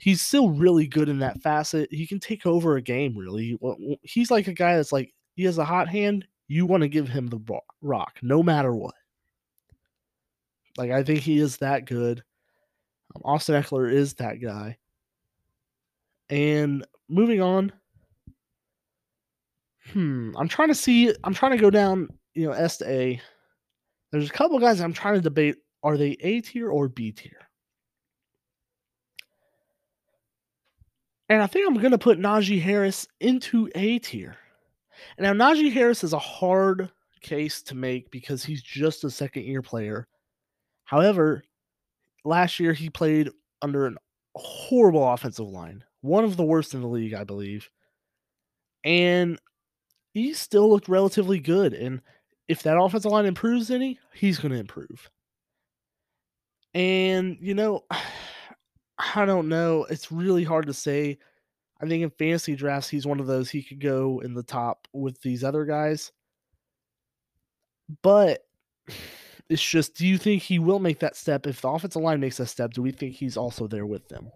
he's 0.00 0.22
still 0.22 0.50
really 0.50 0.86
good 0.86 1.08
in 1.08 1.18
that 1.20 1.42
facet. 1.42 1.88
He 1.92 2.06
can 2.06 2.20
take 2.20 2.46
over 2.46 2.76
a 2.76 2.82
game 2.82 3.16
really. 3.16 3.58
He's 4.02 4.30
like 4.30 4.48
a 4.48 4.54
guy 4.54 4.76
that's 4.76 4.92
like 4.92 5.12
he 5.34 5.44
has 5.44 5.58
a 5.58 5.64
hot 5.64 5.88
hand. 5.88 6.26
You 6.48 6.66
want 6.66 6.82
to 6.82 6.88
give 6.88 7.08
him 7.08 7.26
the 7.26 7.40
rock 7.82 8.18
no 8.22 8.42
matter 8.42 8.74
what. 8.74 8.94
Like 10.78 10.90
I 10.90 11.02
think 11.02 11.20
he 11.20 11.38
is 11.38 11.58
that 11.58 11.86
good. 11.86 12.22
Austin 13.24 13.62
Ekeler 13.62 13.92
is 13.92 14.14
that 14.14 14.40
guy. 14.40 14.76
And 16.28 16.86
moving 17.08 17.40
on. 17.40 17.72
Hmm, 19.92 20.32
I'm 20.36 20.48
trying 20.48 20.68
to 20.68 20.74
see. 20.74 21.14
I'm 21.24 21.34
trying 21.34 21.52
to 21.52 21.58
go 21.58 21.70
down. 21.70 22.08
You 22.34 22.46
know, 22.46 22.52
S 22.52 22.78
to 22.78 22.90
A. 22.90 23.20
There's 24.10 24.28
a 24.28 24.32
couple 24.32 24.58
guys 24.58 24.80
I'm 24.80 24.92
trying 24.92 25.14
to 25.14 25.20
debate. 25.20 25.56
Are 25.82 25.96
they 25.96 26.16
A 26.20 26.40
tier 26.40 26.70
or 26.70 26.88
B 26.88 27.12
tier? 27.12 27.48
And 31.28 31.42
I 31.42 31.46
think 31.46 31.66
I'm 31.66 31.74
going 31.74 31.90
to 31.90 31.98
put 31.98 32.18
Najee 32.18 32.60
Harris 32.60 33.06
into 33.20 33.68
A 33.74 33.98
tier. 33.98 34.36
Now, 35.18 35.32
Najee 35.32 35.72
Harris 35.72 36.04
is 36.04 36.12
a 36.12 36.18
hard 36.18 36.90
case 37.20 37.62
to 37.62 37.74
make 37.74 38.10
because 38.10 38.44
he's 38.44 38.62
just 38.62 39.04
a 39.04 39.10
second 39.10 39.44
year 39.44 39.62
player. 39.62 40.06
However, 40.84 41.42
last 42.26 42.60
year 42.60 42.72
he 42.72 42.90
played 42.90 43.30
under 43.62 43.86
an 43.86 43.96
horrible 44.34 45.08
offensive 45.08 45.48
line, 45.48 45.84
one 46.02 46.24
of 46.24 46.36
the 46.36 46.44
worst 46.44 46.74
in 46.74 46.80
the 46.80 46.88
league, 46.88 47.14
I 47.14 47.24
believe. 47.24 47.70
And 48.84 49.38
he 50.12 50.34
still 50.34 50.68
looked 50.68 50.88
relatively 50.88 51.40
good. 51.40 51.72
And 51.72 52.02
if 52.48 52.62
that 52.62 52.78
offensive 52.78 53.10
line 53.10 53.26
improves 53.26 53.70
any, 53.70 53.98
he's 54.14 54.38
going 54.38 54.52
to 54.52 54.58
improve. 54.58 55.10
And, 56.74 57.38
you 57.40 57.54
know, 57.54 57.84
I 59.14 59.26
don't 59.26 59.48
know. 59.48 59.84
It's 59.90 60.10
really 60.10 60.44
hard 60.44 60.66
to 60.66 60.74
say. 60.74 61.18
I 61.80 61.86
think 61.86 62.02
in 62.02 62.10
fantasy 62.10 62.56
drafts, 62.56 62.88
he's 62.88 63.06
one 63.06 63.20
of 63.20 63.26
those 63.26 63.50
he 63.50 63.62
could 63.62 63.80
go 63.80 64.20
in 64.24 64.32
the 64.32 64.42
top 64.42 64.88
with 64.94 65.20
these 65.20 65.44
other 65.44 65.66
guys. 65.66 66.12
But 68.02 68.46
it's 69.48 69.62
just, 69.62 69.94
do 69.94 70.06
you 70.06 70.18
think 70.18 70.42
he 70.42 70.58
will 70.58 70.78
make 70.78 71.00
that 71.00 71.16
step? 71.16 71.46
If 71.46 71.60
the 71.60 71.68
offensive 71.68 72.02
line 72.02 72.20
makes 72.20 72.38
that 72.38 72.46
step, 72.46 72.72
do 72.72 72.82
we 72.82 72.90
think 72.90 73.14
he's 73.14 73.36
also 73.36 73.66
there 73.66 73.86
with 73.86 74.08
them? 74.08 74.30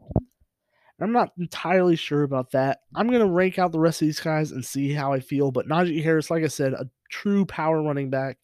I'm 1.00 1.12
not 1.12 1.32
entirely 1.38 1.96
sure 1.96 2.24
about 2.24 2.50
that. 2.50 2.80
I'm 2.94 3.08
going 3.08 3.20
to 3.20 3.26
rank 3.26 3.58
out 3.58 3.72
the 3.72 3.80
rest 3.80 4.02
of 4.02 4.06
these 4.06 4.20
guys 4.20 4.52
and 4.52 4.64
see 4.64 4.92
how 4.92 5.12
I 5.12 5.20
feel. 5.20 5.50
But 5.50 5.66
Najee 5.66 6.04
Harris, 6.04 6.30
like 6.30 6.44
I 6.44 6.48
said, 6.48 6.74
a 6.74 6.88
true 7.08 7.46
power 7.46 7.82
running 7.82 8.10
back. 8.10 8.36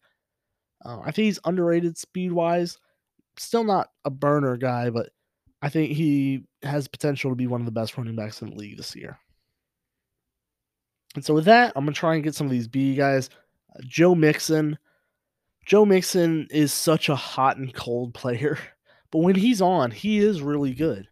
Uh, 0.83 0.99
I 0.99 1.11
think 1.11 1.25
he's 1.25 1.39
underrated 1.45 1.97
speed 1.97 2.31
wise. 2.31 2.79
Still 3.37 3.63
not 3.63 3.89
a 4.05 4.09
burner 4.09 4.57
guy, 4.57 4.89
but 4.89 5.09
I 5.61 5.69
think 5.69 5.91
he 5.91 6.45
has 6.63 6.87
potential 6.87 7.31
to 7.31 7.35
be 7.35 7.47
one 7.47 7.61
of 7.61 7.65
the 7.65 7.71
best 7.71 7.95
running 7.95 8.15
backs 8.15 8.41
in 8.41 8.49
the 8.49 8.55
league 8.55 8.77
this 8.77 8.95
year. 8.95 9.19
And 11.15 11.23
so 11.23 11.35
with 11.35 11.45
that, 11.45 11.73
I'm 11.75 11.85
gonna 11.85 11.93
try 11.93 12.15
and 12.15 12.23
get 12.23 12.35
some 12.35 12.47
of 12.47 12.51
these 12.51 12.67
B 12.67 12.95
guys. 12.95 13.29
Uh, 13.75 13.81
Joe 13.85 14.15
Mixon. 14.15 14.77
Joe 15.67 15.83
Mixon 15.83 16.47
is 16.49 16.71
such 16.71 17.09
a 17.09 17.15
hot 17.15 17.57
and 17.57 17.73
cold 17.73 18.13
player, 18.13 18.57
but 19.11 19.19
when 19.19 19.35
he's 19.35 19.61
on, 19.61 19.91
he 19.91 20.19
is 20.19 20.41
really 20.41 20.73
good. 20.73 21.07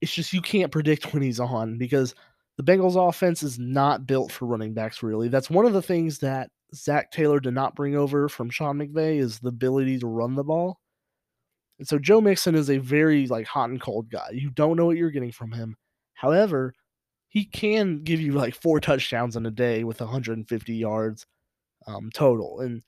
It's 0.00 0.14
just 0.14 0.32
you 0.32 0.40
can't 0.40 0.72
predict 0.72 1.12
when 1.12 1.22
he's 1.22 1.38
on 1.38 1.76
because 1.76 2.14
the 2.56 2.62
Bengals 2.62 2.96
offense 2.96 3.42
is 3.42 3.58
not 3.58 4.06
built 4.06 4.32
for 4.32 4.46
running 4.46 4.72
backs 4.72 5.02
really. 5.02 5.28
That's 5.28 5.50
one 5.50 5.66
of 5.66 5.74
the 5.74 5.82
things 5.82 6.18
that 6.20 6.50
Zac 6.74 7.12
Taylor 7.12 7.40
did 7.40 7.52
not 7.52 7.74
bring 7.74 7.94
over 7.94 8.28
from 8.28 8.48
Sean 8.48 8.78
McVay 8.78 9.18
is 9.18 9.38
the 9.38 9.48
ability 9.48 9.98
to 9.98 10.06
run 10.06 10.34
the 10.34 10.44
ball. 10.44 10.80
And 11.78 11.86
so 11.86 11.98
Joe 11.98 12.22
Mixon 12.22 12.54
is 12.54 12.70
a 12.70 12.78
very 12.78 13.26
like 13.26 13.46
hot 13.46 13.68
and 13.68 13.80
cold 13.80 14.10
guy. 14.10 14.30
You 14.32 14.50
don't 14.50 14.76
know 14.76 14.86
what 14.86 14.96
you're 14.96 15.10
getting 15.10 15.32
from 15.32 15.52
him. 15.52 15.76
However, 16.14 16.72
he 17.28 17.44
can 17.44 18.02
give 18.02 18.20
you 18.20 18.32
like 18.32 18.54
four 18.54 18.80
touchdowns 18.80 19.36
in 19.36 19.44
a 19.44 19.50
day 19.50 19.84
with 19.84 20.00
150 20.00 20.74
yards 20.74 21.26
um, 21.86 22.10
total. 22.14 22.60
And 22.60 22.82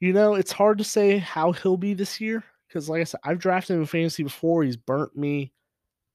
you 0.00 0.12
know, 0.12 0.34
it's 0.34 0.52
hard 0.52 0.78
to 0.78 0.84
say 0.84 1.18
how 1.18 1.52
he'll 1.52 1.76
be 1.76 1.94
this 1.94 2.20
year 2.20 2.42
because, 2.68 2.88
like 2.88 3.00
I 3.00 3.04
said, 3.04 3.20
I've 3.24 3.38
drafted 3.38 3.74
him 3.74 3.82
in 3.82 3.86
fantasy 3.86 4.22
before. 4.22 4.62
He's 4.62 4.76
burnt 4.76 5.16
me. 5.16 5.52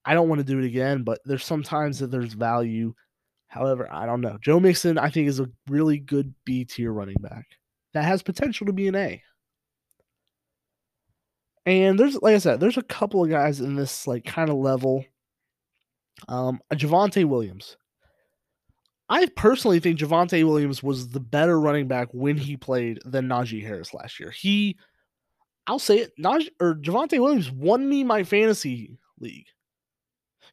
I 0.05 0.13
don't 0.13 0.29
want 0.29 0.39
to 0.39 0.45
do 0.45 0.59
it 0.59 0.65
again, 0.65 1.03
but 1.03 1.19
there's 1.25 1.45
sometimes 1.45 1.99
that 1.99 2.11
there's 2.11 2.33
value. 2.33 2.93
However, 3.47 3.87
I 3.91 4.05
don't 4.05 4.21
know. 4.21 4.37
Joe 4.41 4.59
Mixon, 4.59 4.97
I 4.97 5.09
think, 5.09 5.27
is 5.27 5.39
a 5.39 5.49
really 5.67 5.97
good 5.97 6.33
B 6.45 6.65
tier 6.65 6.91
running 6.91 7.17
back 7.19 7.45
that 7.93 8.03
has 8.03 8.21
potential 8.21 8.67
to 8.67 8.73
be 8.73 8.87
an 8.87 8.95
A. 8.95 9.23
And 11.65 11.99
there's, 11.99 12.21
like 12.21 12.35
I 12.35 12.39
said, 12.39 12.59
there's 12.59 12.77
a 12.77 12.83
couple 12.83 13.23
of 13.23 13.29
guys 13.29 13.61
in 13.61 13.75
this 13.75 14.05
like 14.05 14.25
kind 14.25 14.49
of 14.49 14.57
level. 14.57 15.03
Um, 16.27 16.59
Javonte 16.73 17.25
Williams. 17.25 17.77
I 19.07 19.27
personally 19.35 19.79
think 19.79 19.99
Javonte 19.99 20.43
Williams 20.45 20.81
was 20.81 21.09
the 21.09 21.19
better 21.19 21.59
running 21.59 21.87
back 21.87 22.07
when 22.11 22.37
he 22.37 22.57
played 22.57 22.99
than 23.05 23.27
Najee 23.27 23.63
Harris 23.63 23.93
last 23.93 24.19
year. 24.19 24.31
He, 24.31 24.77
I'll 25.67 25.79
say 25.79 25.99
it, 25.99 26.13
Najee 26.17 26.49
or 26.59 26.75
Javonte 26.75 27.19
Williams 27.19 27.51
won 27.51 27.87
me 27.87 28.03
my 28.03 28.23
fantasy 28.23 28.97
league. 29.19 29.47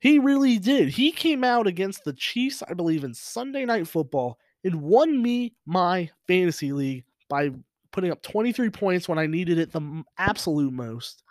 He 0.00 0.18
really 0.18 0.58
did. 0.58 0.88
He 0.88 1.12
came 1.12 1.44
out 1.44 1.66
against 1.66 2.04
the 2.04 2.12
Chiefs, 2.12 2.62
I 2.68 2.74
believe, 2.74 3.04
in 3.04 3.14
Sunday 3.14 3.64
Night 3.64 3.88
Football 3.88 4.38
and 4.64 4.82
won 4.82 5.22
me 5.22 5.54
my 5.64 6.10
fantasy 6.26 6.72
league 6.72 7.04
by 7.28 7.50
putting 7.92 8.10
up 8.10 8.22
23 8.22 8.70
points 8.70 9.08
when 9.08 9.18
I 9.18 9.26
needed 9.26 9.58
it 9.58 9.72
the 9.72 10.02
absolute 10.18 10.72
most. 10.72 11.22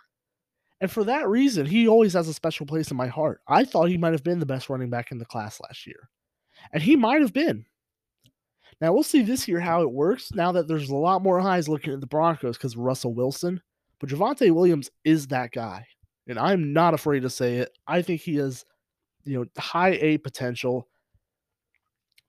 And 0.80 0.90
for 0.90 1.04
that 1.04 1.28
reason, 1.28 1.66
he 1.66 1.86
always 1.86 2.14
has 2.14 2.28
a 2.28 2.34
special 2.34 2.66
place 2.66 2.90
in 2.90 2.96
my 2.96 3.06
heart. 3.06 3.40
I 3.46 3.64
thought 3.64 3.88
he 3.88 3.98
might 3.98 4.12
have 4.12 4.24
been 4.24 4.40
the 4.40 4.46
best 4.46 4.68
running 4.68 4.90
back 4.90 5.12
in 5.12 5.18
the 5.18 5.24
class 5.24 5.60
last 5.60 5.86
year. 5.86 6.08
And 6.72 6.82
he 6.82 6.96
might 6.96 7.20
have 7.20 7.32
been. 7.32 7.64
Now 8.80 8.92
we'll 8.92 9.02
see 9.02 9.22
this 9.22 9.46
year 9.46 9.60
how 9.60 9.82
it 9.82 9.90
works 9.90 10.32
now 10.34 10.52
that 10.52 10.66
there's 10.66 10.90
a 10.90 10.96
lot 10.96 11.22
more 11.22 11.40
eyes 11.40 11.68
looking 11.68 11.92
at 11.92 12.00
the 12.00 12.06
Broncos 12.06 12.56
because 12.56 12.76
Russell 12.76 13.14
Wilson. 13.14 13.60
But 14.00 14.10
Javonte 14.10 14.50
Williams 14.50 14.90
is 15.04 15.28
that 15.28 15.52
guy. 15.52 15.86
And 16.26 16.38
I'm 16.38 16.72
not 16.72 16.94
afraid 16.94 17.22
to 17.22 17.30
say 17.30 17.58
it. 17.58 17.76
I 17.86 18.02
think 18.02 18.20
he 18.20 18.36
has, 18.36 18.64
you 19.24 19.38
know, 19.38 19.46
high 19.58 19.92
A 20.00 20.18
potential. 20.18 20.88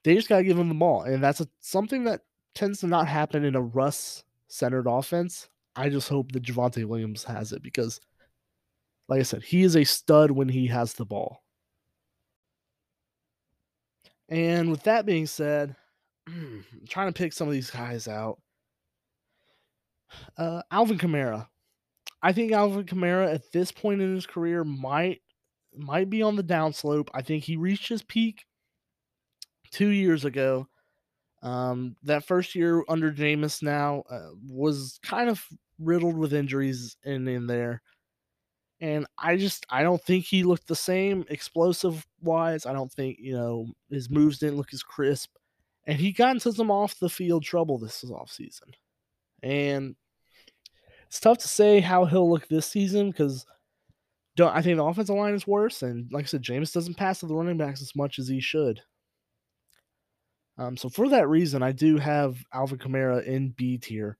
They 0.03 0.15
just 0.15 0.29
got 0.29 0.37
to 0.37 0.43
give 0.43 0.57
him 0.57 0.69
the 0.69 0.75
ball. 0.75 1.03
And 1.03 1.23
that's 1.23 1.41
a, 1.41 1.47
something 1.59 2.03
that 2.05 2.21
tends 2.55 2.79
to 2.81 2.87
not 2.87 3.07
happen 3.07 3.43
in 3.43 3.55
a 3.55 3.61
Russ 3.61 4.23
centered 4.47 4.87
offense. 4.87 5.49
I 5.75 5.89
just 5.89 6.09
hope 6.09 6.31
that 6.33 6.43
Javonte 6.43 6.85
Williams 6.85 7.23
has 7.23 7.51
it 7.51 7.63
because, 7.63 7.99
like 9.07 9.19
I 9.19 9.23
said, 9.23 9.43
he 9.43 9.63
is 9.63 9.75
a 9.75 9.83
stud 9.83 10.29
when 10.29 10.49
he 10.49 10.67
has 10.67 10.93
the 10.93 11.05
ball. 11.05 11.42
And 14.33 14.71
with 14.71 14.81
that 14.83 15.05
being 15.05 15.27
said, 15.27 15.75
I'm 16.27 16.65
trying 16.89 17.13
to 17.13 17.17
pick 17.17 17.33
some 17.33 17.47
of 17.47 17.53
these 17.53 17.69
guys 17.69 18.07
out. 18.07 18.39
Uh, 20.35 20.63
Alvin 20.71 20.97
Kamara. 20.97 21.47
I 22.19 22.33
think 22.33 22.51
Alvin 22.51 22.85
Kamara 22.85 23.31
at 23.31 23.51
this 23.51 23.71
point 23.71 24.01
in 24.01 24.15
his 24.15 24.25
career 24.25 24.63
might 24.63 25.21
might 25.75 26.09
be 26.09 26.23
on 26.23 26.35
the 26.35 26.43
downslope. 26.43 27.09
I 27.13 27.21
think 27.21 27.43
he 27.43 27.57
reached 27.57 27.89
his 27.89 28.01
peak 28.01 28.45
two 29.71 29.89
years 29.89 30.25
ago. 30.25 30.67
Um, 31.43 31.95
that 32.03 32.25
first 32.25 32.55
year 32.55 32.83
under 32.89 33.11
Jameis 33.11 33.61
now 33.61 34.03
uh, 34.09 34.29
was 34.47 34.99
kind 35.03 35.29
of 35.29 35.45
riddled 35.77 36.17
with 36.17 36.33
injuries 36.33 36.97
in 37.03 37.27
in 37.27 37.45
there. 37.45 37.83
And 38.83 39.07
I 39.17 39.37
just 39.37 39.65
I 39.69 39.81
don't 39.81 40.03
think 40.03 40.25
he 40.25 40.43
looked 40.43 40.67
the 40.67 40.75
same 40.75 41.23
explosive 41.29 42.05
wise. 42.21 42.65
I 42.65 42.73
don't 42.73 42.91
think, 42.91 43.17
you 43.17 43.33
know, 43.33 43.67
his 43.89 44.09
moves 44.09 44.39
didn't 44.39 44.57
look 44.57 44.73
as 44.73 44.83
crisp. 44.83 45.37
And 45.87 45.97
he 45.97 46.11
got 46.11 46.31
into 46.31 46.51
some 46.51 46.69
off 46.69 46.99
the 46.99 47.09
field 47.09 47.45
trouble 47.45 47.77
this 47.77 48.03
offseason. 48.03 48.73
And 49.41 49.95
it's 51.07 51.21
tough 51.21 51.37
to 51.37 51.47
say 51.47 51.79
how 51.79 52.03
he'll 52.03 52.29
look 52.29 52.49
this 52.49 52.65
season 52.65 53.11
because 53.11 53.45
don't 54.35 54.53
I 54.53 54.61
think 54.61 54.75
the 54.75 54.83
offensive 54.83 55.15
line 55.15 55.33
is 55.33 55.47
worse. 55.47 55.81
And 55.81 56.11
like 56.11 56.25
I 56.25 56.27
said, 56.27 56.43
Jameis 56.43 56.73
doesn't 56.73 56.97
pass 56.97 57.21
to 57.21 57.25
the 57.25 57.35
running 57.35 57.57
backs 57.57 57.81
as 57.81 57.95
much 57.95 58.19
as 58.19 58.27
he 58.27 58.41
should. 58.41 58.81
Um, 60.57 60.75
so 60.75 60.89
for 60.89 61.07
that 61.07 61.29
reason, 61.29 61.63
I 61.63 61.71
do 61.71 61.95
have 61.99 62.35
Alvin 62.53 62.79
Kamara 62.79 63.25
in 63.25 63.51
B 63.51 63.77
tier 63.77 64.17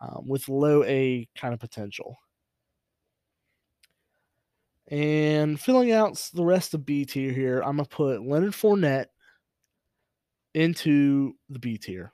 um, 0.00 0.22
with 0.28 0.48
low 0.48 0.84
A 0.84 1.28
kind 1.34 1.52
of 1.52 1.58
potential. 1.58 2.16
And 4.88 5.58
filling 5.60 5.92
out 5.92 6.16
the 6.34 6.44
rest 6.44 6.74
of 6.74 6.84
B 6.84 7.04
tier 7.04 7.32
here, 7.32 7.60
I'm 7.60 7.76
gonna 7.76 7.88
put 7.88 8.26
Leonard 8.26 8.52
Fournette 8.52 9.06
into 10.54 11.34
the 11.48 11.58
B 11.58 11.78
tier. 11.78 12.12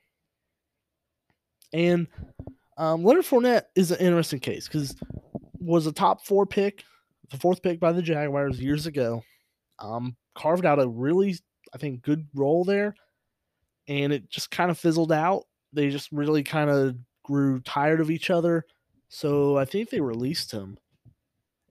And 1.72 2.06
um, 2.76 3.04
Leonard 3.04 3.24
Fournette 3.24 3.64
is 3.74 3.90
an 3.90 3.98
interesting 3.98 4.40
case 4.40 4.68
because 4.68 4.94
was 5.60 5.86
a 5.86 5.92
top 5.92 6.24
four 6.24 6.46
pick, 6.46 6.84
the 7.30 7.36
fourth 7.36 7.62
pick 7.62 7.80
by 7.80 7.92
the 7.92 8.02
Jaguars 8.02 8.60
years 8.60 8.86
ago. 8.86 9.22
Um, 9.78 10.16
carved 10.34 10.66
out 10.66 10.80
a 10.80 10.88
really, 10.88 11.36
I 11.74 11.78
think, 11.78 12.02
good 12.02 12.26
role 12.34 12.64
there, 12.64 12.94
and 13.86 14.12
it 14.12 14.28
just 14.28 14.50
kind 14.50 14.70
of 14.70 14.78
fizzled 14.78 15.12
out. 15.12 15.44
They 15.72 15.90
just 15.90 16.10
really 16.12 16.42
kind 16.42 16.70
of 16.70 16.96
grew 17.24 17.60
tired 17.60 18.00
of 18.00 18.10
each 18.10 18.30
other, 18.30 18.64
so 19.08 19.56
I 19.56 19.64
think 19.64 19.90
they 19.90 20.00
released 20.00 20.50
him 20.52 20.78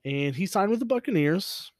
and 0.04 0.34
he 0.34 0.46
signed 0.46 0.70
with 0.70 0.80
the 0.80 0.86
Buccaneers 0.86 1.72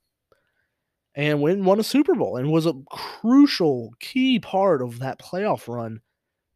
and 1.15 1.41
went 1.41 1.57
and 1.57 1.67
won 1.67 1.81
a 1.81 1.85
Super 1.85 2.15
Bowl 2.15 2.37
and 2.37 2.51
was 2.51 2.67
a 2.67 2.75
crucial 2.91 3.93
key 4.01 4.39
part 4.39 4.83
of 4.83 5.01
that 5.01 5.19
playoff 5.19 5.67
run. 5.73 6.01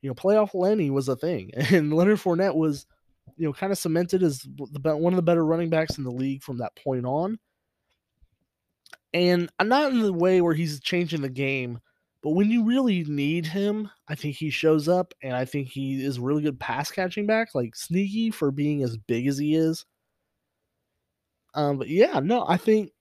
You 0.03 0.11
know, 0.11 0.15
playoff 0.15 0.55
Lenny 0.55 0.91
was 0.91 1.09
a 1.09 1.17
thing, 1.17 1.51
and 1.57 1.93
Leonard 1.93 2.19
Fournette 2.19 2.55
was, 2.55 2.87
you 3.37 3.47
know, 3.47 3.53
kind 3.53 3.73
of 3.73 3.79
cemented 3.79 4.23
as 4.23 4.43
the 4.43 4.97
one 4.97 5.13
of 5.13 5.17
the 5.17 5.23
better 5.23 5.45
running 5.45 5.71
backs 5.71 5.99
in 5.99 6.05
the 6.05 6.11
league 6.11 6.43
from 6.43 6.59
that 6.59 6.77
point 6.77 7.05
on. 7.05 7.39
And 9.15 9.51
I'm 9.59 9.69
not 9.69 9.93
in 9.93 10.01
the 10.01 10.13
way 10.13 10.41
where 10.41 10.55
he's 10.55 10.81
changing 10.81 11.21
the 11.21 11.29
game, 11.29 11.79
but 12.23 12.31
when 12.31 12.51
you 12.51 12.65
really 12.65 13.05
need 13.05 13.47
him, 13.47 13.91
I 14.09 14.15
think 14.15 14.37
he 14.37 14.49
shows 14.51 14.89
up, 14.89 15.13
and 15.23 15.35
I 15.35 15.45
think 15.45 15.69
he 15.69 16.05
is 16.05 16.21
really 16.21 16.43
good 16.43 16.59
pass 16.59 16.91
catching 16.91 17.27
back, 17.27 17.55
like 17.55 17.75
sneaky 17.75 18.31
for 18.31 18.51
being 18.51 18.83
as 18.83 18.97
big 18.97 19.27
as 19.27 19.39
he 19.39 19.55
is. 19.57 19.85
Um, 21.55 21.79
but 21.79 21.89
yeah, 21.89 22.21
no, 22.21 22.47
I 22.49 22.57
think 22.57 22.93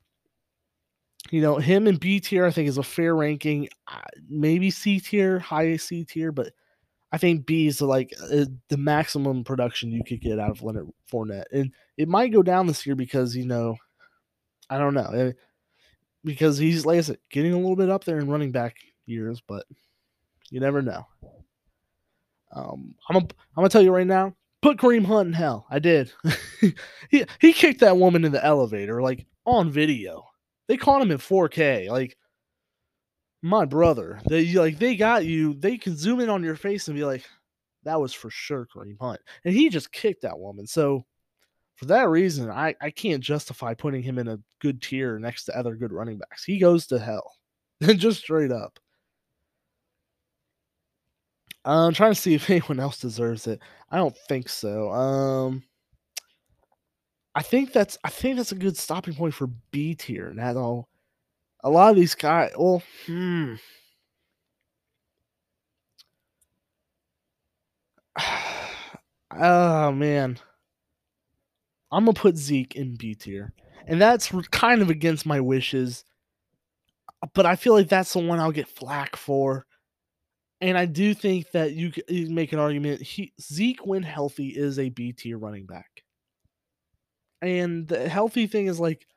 you 1.30 1.42
know 1.42 1.58
him 1.58 1.88
and 1.88 2.00
B 2.00 2.20
tier. 2.20 2.46
I 2.46 2.52
think 2.52 2.68
is 2.68 2.78
a 2.78 2.84
fair 2.84 3.16
ranking. 3.16 3.70
Maybe 4.30 4.70
C 4.72 5.00
tier, 5.00 5.40
high 5.40 5.78
C 5.78 6.04
tier, 6.04 6.32
but 6.32 6.52
I 7.12 7.18
think 7.18 7.46
B 7.46 7.68
is 7.68 7.82
like 7.82 8.14
uh, 8.22 8.46
the 8.70 8.78
maximum 8.78 9.44
production 9.44 9.92
you 9.92 10.04
could 10.04 10.22
get 10.22 10.40
out 10.40 10.52
of 10.52 10.64
Leonard 10.64 10.90
Fournette, 11.12 11.46
and 11.52 11.72
it 11.98 12.08
might 12.08 12.32
go 12.32 12.42
down 12.42 12.68
this 12.68 12.86
year 12.86 12.96
because 12.96 13.36
you 13.36 13.46
know, 13.46 13.78
I 14.70 14.78
don't 14.78 14.94
know, 14.94 15.10
eh, 15.12 15.32
because 16.24 16.58
he's 16.58 16.86
like 16.86 16.98
I 16.98 17.02
said, 17.02 17.18
getting 17.30 17.54
a 17.54 17.58
little 17.58 17.76
bit 17.76 17.90
up 17.90 18.04
there 18.04 18.20
in 18.20 18.30
running 18.30 18.52
back 18.52 18.78
years, 19.06 19.42
but 19.46 19.66
you 20.50 20.60
never 20.60 20.82
know. 20.82 21.06
Um, 22.54 22.96
I'm 23.08 23.14
gonna, 23.14 23.28
I'm 23.56 23.62
gonna 23.62 23.70
tell 23.70 23.82
you 23.82 23.94
right 23.94 24.08
now, 24.08 24.36
put 24.62 24.78
Kareem 24.78 25.06
Hunt 25.06 25.28
in 25.28 25.34
hell. 25.34 25.66
I 25.70 25.80
did. 25.80 26.12
he 27.10 27.26
he 27.40 27.54
kicked 27.54 27.80
that 27.82 27.98
woman 27.98 28.26
in 28.26 28.32
the 28.32 28.44
elevator, 28.46 29.02
like 29.02 29.26
on 29.46 29.70
video. 29.70 30.26
They 30.68 30.78
caught 30.78 31.02
him 31.02 31.12
in 31.12 31.18
4K. 31.18 31.90
Like 31.90 32.18
my 33.42 33.66
brother, 33.66 34.22
they 34.28 34.54
like 34.54 34.80
they 34.80 34.96
got 34.96 35.26
you. 35.26 35.54
They 35.56 35.78
can 35.78 35.96
zoom 35.96 36.20
in 36.20 36.30
on 36.30 36.44
your 36.44 36.56
face 36.56 36.88
and 36.88 36.96
be 36.96 37.04
like, 37.04 37.26
that 37.84 38.00
was 38.00 38.14
for 38.14 38.30
sure 38.30 38.68
Kareem 38.74 38.98
Hunt, 39.00 39.20
and 39.46 39.54
he 39.54 39.70
just 39.70 39.92
kicked 39.92 40.22
that 40.22 40.40
woman. 40.40 40.68
So 40.68 41.06
for 41.76 41.86
that 41.86 42.10
reason, 42.10 42.50
I 42.50 42.76
I 42.82 42.92
can't 42.92 43.24
justify 43.24 43.74
putting 43.74 44.04
him 44.04 44.20
in 44.20 44.28
a 44.28 44.40
good 44.60 44.82
tier 44.82 45.18
next 45.18 45.46
to 45.46 45.58
other 45.58 45.76
good 45.76 45.92
running 45.92 46.20
backs. 46.20 46.44
He 46.44 46.60
goes 46.60 46.86
to 46.88 47.00
hell, 47.00 47.38
just 47.82 48.20
straight 48.20 48.52
up. 48.52 48.80
I'm 51.66 51.94
trying 51.94 52.14
to 52.14 52.20
see 52.20 52.34
if 52.34 52.50
anyone 52.50 52.80
else 52.80 53.00
deserves 53.00 53.48
it. 53.48 53.60
I 53.90 53.98
don't 53.98 54.18
think 54.30 54.50
so. 54.50 54.92
Um, 54.92 55.64
I 57.36 57.42
think 57.42 57.72
that's 57.74 57.98
I 58.04 58.10
think 58.10 58.38
that's 58.38 58.52
a 58.52 58.56
good 58.56 58.78
stopping 58.78 59.14
point 59.14 59.34
for 59.34 59.48
B 59.72 59.96
tier. 59.96 60.34
Now, 60.34 60.88
a 61.64 61.70
lot 61.70 61.92
of 61.92 61.96
these 61.96 62.16
guys. 62.16 62.52
Well, 62.58 62.84
hmm. 63.06 63.56
oh 69.40 69.92
man, 69.92 70.38
I'm 71.92 72.06
gonna 72.06 72.14
put 72.14 72.38
Zeke 72.38 72.76
in 72.76 72.96
B 72.96 73.16
tier, 73.16 73.54
and 73.88 74.02
that's 74.02 74.32
kind 74.52 74.82
of 74.82 74.90
against 74.90 75.26
my 75.26 75.40
wishes. 75.40 76.04
But 77.34 77.46
I 77.46 77.56
feel 77.56 77.74
like 77.74 77.88
that's 77.88 78.14
the 78.14 78.20
one 78.20 78.40
I'll 78.40 78.52
get 78.52 78.68
flack 78.68 79.16
for 79.16 79.66
and 80.62 80.78
I 80.78 80.86
do 80.86 81.14
think 81.14 81.52
that 81.52 81.74
you 81.74 81.92
can 81.92 82.34
make 82.34 82.54
an 82.54 82.60
argument. 82.60 83.02
He 83.02 83.34
Zeke, 83.42 83.86
when 83.86 84.04
healthy, 84.04 84.50
is 84.50 84.78
a 84.78 84.90
B 84.90 85.12
tier 85.12 85.38
running 85.38 85.66
back, 85.66 86.04
and 87.42 87.88
the 87.88 88.08
healthy 88.08 88.48
thing 88.48 88.68
is 88.68 88.80
like 88.80 89.08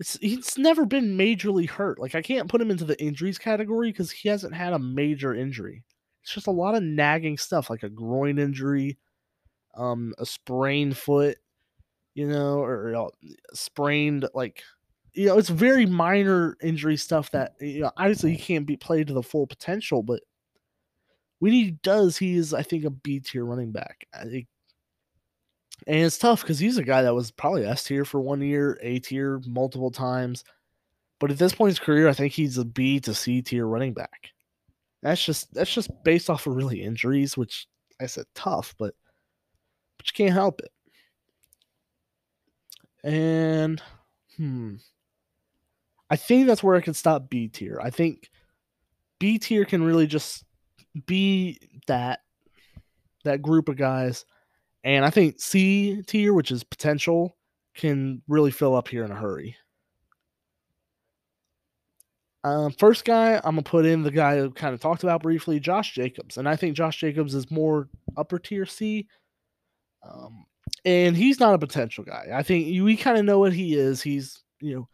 it's 0.00 0.18
he's 0.20 0.56
never 0.56 0.86
been 0.86 1.16
majorly 1.18 1.68
hurt. 1.68 1.98
Like 1.98 2.14
I 2.14 2.22
can't 2.22 2.48
put 2.48 2.60
him 2.60 2.70
into 2.70 2.84
the 2.84 3.00
injuries 3.02 3.38
category 3.38 3.90
because 3.90 4.10
he 4.10 4.28
hasn't 4.28 4.54
had 4.54 4.72
a 4.72 4.78
major 4.78 5.34
injury. 5.34 5.84
It's 6.22 6.32
just 6.32 6.46
a 6.46 6.52
lot 6.52 6.74
of 6.74 6.82
nagging 6.82 7.38
stuff, 7.38 7.70
like 7.70 7.82
a 7.82 7.90
groin 7.90 8.38
injury, 8.38 8.98
um, 9.76 10.14
a 10.18 10.26
sprained 10.26 10.96
foot, 10.96 11.36
you 12.14 12.28
know, 12.28 12.60
or 12.60 12.88
you 12.88 12.94
know, 12.94 13.10
sprained 13.52 14.28
like 14.34 14.62
you 15.14 15.26
know, 15.26 15.38
it's 15.38 15.48
very 15.48 15.84
minor 15.84 16.56
injury 16.62 16.96
stuff 16.96 17.30
that 17.32 17.54
you 17.60 17.80
know 17.80 17.90
obviously 17.96 18.32
he 18.32 18.38
can't 18.38 18.66
be 18.66 18.76
played 18.76 19.08
to 19.08 19.14
the 19.14 19.22
full 19.22 19.46
potential, 19.46 20.02
but 20.02 20.20
when 21.38 21.52
he 21.52 21.72
does, 21.82 22.16
he 22.16 22.36
is, 22.36 22.52
I 22.52 22.62
think, 22.62 22.84
a 22.84 22.90
B 22.90 23.20
tier 23.20 23.44
running 23.44 23.72
back. 23.72 24.06
And 24.12 24.44
it's 25.86 26.18
tough 26.18 26.42
because 26.42 26.58
he's 26.58 26.78
a 26.78 26.82
guy 26.82 27.02
that 27.02 27.14
was 27.14 27.30
probably 27.30 27.64
S 27.64 27.84
tier 27.84 28.04
for 28.04 28.20
one 28.20 28.40
year, 28.40 28.78
A 28.82 28.98
tier 28.98 29.40
multiple 29.46 29.90
times. 29.90 30.44
But 31.20 31.30
at 31.30 31.38
this 31.38 31.54
point 31.54 31.68
in 31.68 31.72
his 31.72 31.78
career, 31.78 32.08
I 32.08 32.12
think 32.12 32.32
he's 32.32 32.58
a 32.58 32.64
B 32.64 33.00
to 33.00 33.14
C 33.14 33.42
tier 33.42 33.66
running 33.66 33.94
back. 33.94 34.30
That's 35.02 35.24
just 35.24 35.52
that's 35.54 35.72
just 35.72 35.90
based 36.04 36.28
off 36.28 36.46
of 36.46 36.54
really 36.54 36.82
injuries, 36.82 37.36
which 37.36 37.68
I 38.00 38.06
said 38.06 38.26
tough, 38.34 38.74
but 38.78 38.94
but 39.96 40.06
you 40.06 40.12
can't 40.14 40.34
help 40.34 40.60
it. 40.60 40.70
And 43.04 43.80
hmm. 44.36 44.76
I 46.10 46.16
think 46.16 46.46
that's 46.46 46.62
where 46.62 46.76
I 46.76 46.80
can 46.80 46.94
stop 46.94 47.30
B 47.30 47.48
tier. 47.48 47.80
I 47.82 47.90
think 47.90 48.30
B 49.20 49.38
tier 49.38 49.64
can 49.64 49.82
really 49.82 50.06
just 50.06 50.44
be 51.06 51.58
that 51.86 52.20
that 53.24 53.42
group 53.42 53.68
of 53.68 53.76
guys. 53.76 54.24
And 54.84 55.04
I 55.04 55.10
think 55.10 55.40
C 55.40 56.02
tier, 56.06 56.32
which 56.32 56.50
is 56.50 56.64
potential, 56.64 57.36
can 57.74 58.22
really 58.28 58.50
fill 58.50 58.74
up 58.74 58.88
here 58.88 59.04
in 59.04 59.10
a 59.10 59.16
hurry. 59.16 59.56
Um, 62.44 62.70
first 62.72 63.04
guy, 63.04 63.36
I'm 63.36 63.56
gonna 63.56 63.62
put 63.62 63.84
in 63.84 64.02
the 64.02 64.10
guy 64.10 64.36
who 64.36 64.50
kind 64.50 64.72
of 64.72 64.80
talked 64.80 65.02
about 65.02 65.22
briefly, 65.22 65.58
Josh 65.58 65.92
Jacobs, 65.92 66.36
and 66.38 66.48
I 66.48 66.56
think 66.56 66.76
Josh 66.76 66.98
Jacobs 66.98 67.34
is 67.34 67.50
more 67.50 67.88
upper 68.16 68.38
tier 68.38 68.64
C. 68.64 69.06
Um, 70.08 70.46
and 70.84 71.16
he's 71.16 71.40
not 71.40 71.54
a 71.54 71.58
potential 71.58 72.04
guy. 72.04 72.28
I 72.32 72.42
think 72.42 72.66
we 72.82 72.96
kind 72.96 73.18
of 73.18 73.24
know 73.24 73.40
what 73.40 73.52
he 73.52 73.74
is. 73.74 74.00
He's 74.00 74.42
you 74.60 74.76
know 74.76 74.88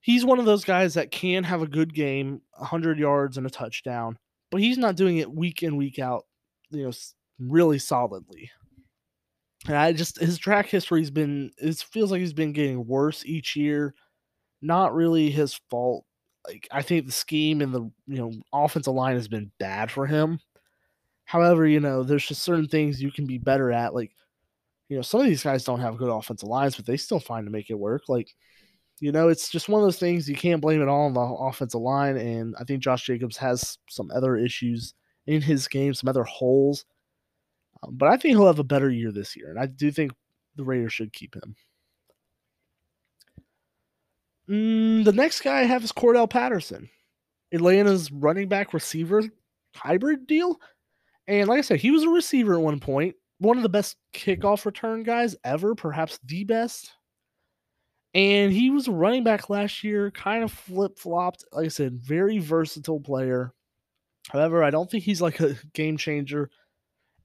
he's 0.00 0.24
one 0.24 0.38
of 0.38 0.44
those 0.44 0.64
guys 0.64 0.94
that 0.94 1.10
can 1.10 1.44
have 1.44 1.62
a 1.62 1.66
good 1.66 1.92
game, 1.92 2.40
100 2.56 2.98
yards 2.98 3.36
and 3.36 3.46
a 3.46 3.50
touchdown, 3.50 4.18
but 4.50 4.60
he's 4.60 4.78
not 4.78 4.96
doing 4.96 5.18
it 5.18 5.32
week 5.32 5.62
in 5.62 5.76
week 5.76 5.98
out, 5.98 6.26
you 6.70 6.84
know, 6.84 6.92
really 7.38 7.78
solidly. 7.78 8.50
And 9.66 9.76
I 9.76 9.92
just 9.92 10.18
his 10.18 10.38
track 10.38 10.66
history's 10.66 11.10
been 11.10 11.50
it 11.58 11.76
feels 11.78 12.10
like 12.10 12.20
he's 12.20 12.32
been 12.32 12.52
getting 12.52 12.86
worse 12.86 13.24
each 13.26 13.56
year. 13.56 13.94
Not 14.62 14.94
really 14.94 15.30
his 15.30 15.60
fault. 15.70 16.04
Like 16.46 16.66
I 16.70 16.82
think 16.82 17.06
the 17.06 17.12
scheme 17.12 17.60
and 17.60 17.72
the 17.74 17.82
you 18.06 18.18
know 18.18 18.32
offensive 18.52 18.94
line 18.94 19.16
has 19.16 19.28
been 19.28 19.52
bad 19.58 19.90
for 19.90 20.06
him. 20.06 20.40
However, 21.30 21.64
you 21.64 21.78
know, 21.78 22.02
there's 22.02 22.26
just 22.26 22.42
certain 22.42 22.66
things 22.66 23.00
you 23.00 23.12
can 23.12 23.24
be 23.24 23.38
better 23.38 23.70
at. 23.70 23.94
Like, 23.94 24.10
you 24.88 24.96
know, 24.96 25.02
some 25.02 25.20
of 25.20 25.26
these 25.26 25.44
guys 25.44 25.62
don't 25.62 25.78
have 25.78 25.96
good 25.96 26.10
offensive 26.10 26.48
lines, 26.48 26.74
but 26.74 26.86
they 26.86 26.96
still 26.96 27.20
find 27.20 27.46
to 27.46 27.52
make 27.52 27.70
it 27.70 27.78
work. 27.78 28.08
Like, 28.08 28.34
you 29.00 29.12
know, 29.12 29.28
it's 29.28 29.48
just 29.48 29.68
one 29.68 29.80
of 29.80 29.86
those 29.86 29.98
things 29.98 30.28
you 30.28 30.36
can't 30.36 30.60
blame 30.60 30.82
it 30.82 30.88
all 30.88 31.06
on 31.06 31.14
the 31.14 31.20
offensive 31.20 31.80
line. 31.80 32.18
And 32.18 32.54
I 32.60 32.64
think 32.64 32.82
Josh 32.82 33.06
Jacobs 33.06 33.38
has 33.38 33.78
some 33.88 34.10
other 34.14 34.36
issues 34.36 34.94
in 35.26 35.40
his 35.40 35.66
game, 35.66 35.94
some 35.94 36.08
other 36.08 36.24
holes. 36.24 36.84
Um, 37.82 37.96
but 37.96 38.10
I 38.10 38.18
think 38.18 38.36
he'll 38.36 38.46
have 38.46 38.58
a 38.58 38.64
better 38.64 38.90
year 38.90 39.10
this 39.10 39.34
year. 39.34 39.48
And 39.48 39.58
I 39.58 39.66
do 39.66 39.90
think 39.90 40.12
the 40.56 40.64
Raiders 40.64 40.92
should 40.92 41.14
keep 41.14 41.34
him. 41.34 41.56
Mm, 44.50 45.04
the 45.04 45.12
next 45.12 45.40
guy 45.40 45.60
I 45.60 45.64
have 45.64 45.82
is 45.82 45.92
Cordarrelle 45.92 46.28
Patterson, 46.28 46.90
Atlanta's 47.52 48.10
running 48.12 48.48
back 48.48 48.74
receiver 48.74 49.22
hybrid 49.74 50.26
deal. 50.26 50.60
And 51.26 51.48
like 51.48 51.58
I 51.58 51.62
said, 51.62 51.80
he 51.80 51.92
was 51.92 52.02
a 52.02 52.08
receiver 52.08 52.54
at 52.54 52.60
one 52.60 52.80
point, 52.80 53.14
one 53.38 53.56
of 53.56 53.62
the 53.62 53.68
best 53.68 53.96
kickoff 54.12 54.66
return 54.66 55.04
guys 55.04 55.36
ever, 55.44 55.74
perhaps 55.74 56.18
the 56.24 56.44
best. 56.44 56.92
And 58.14 58.52
he 58.52 58.70
was 58.70 58.88
a 58.88 58.92
running 58.92 59.22
back 59.22 59.50
last 59.50 59.84
year, 59.84 60.10
kind 60.10 60.42
of 60.42 60.52
flip 60.52 60.98
flopped. 60.98 61.44
Like 61.52 61.66
I 61.66 61.68
said, 61.68 62.00
very 62.00 62.38
versatile 62.38 63.00
player. 63.00 63.52
However, 64.28 64.64
I 64.64 64.70
don't 64.70 64.90
think 64.90 65.04
he's 65.04 65.22
like 65.22 65.40
a 65.40 65.54
game 65.74 65.96
changer. 65.96 66.50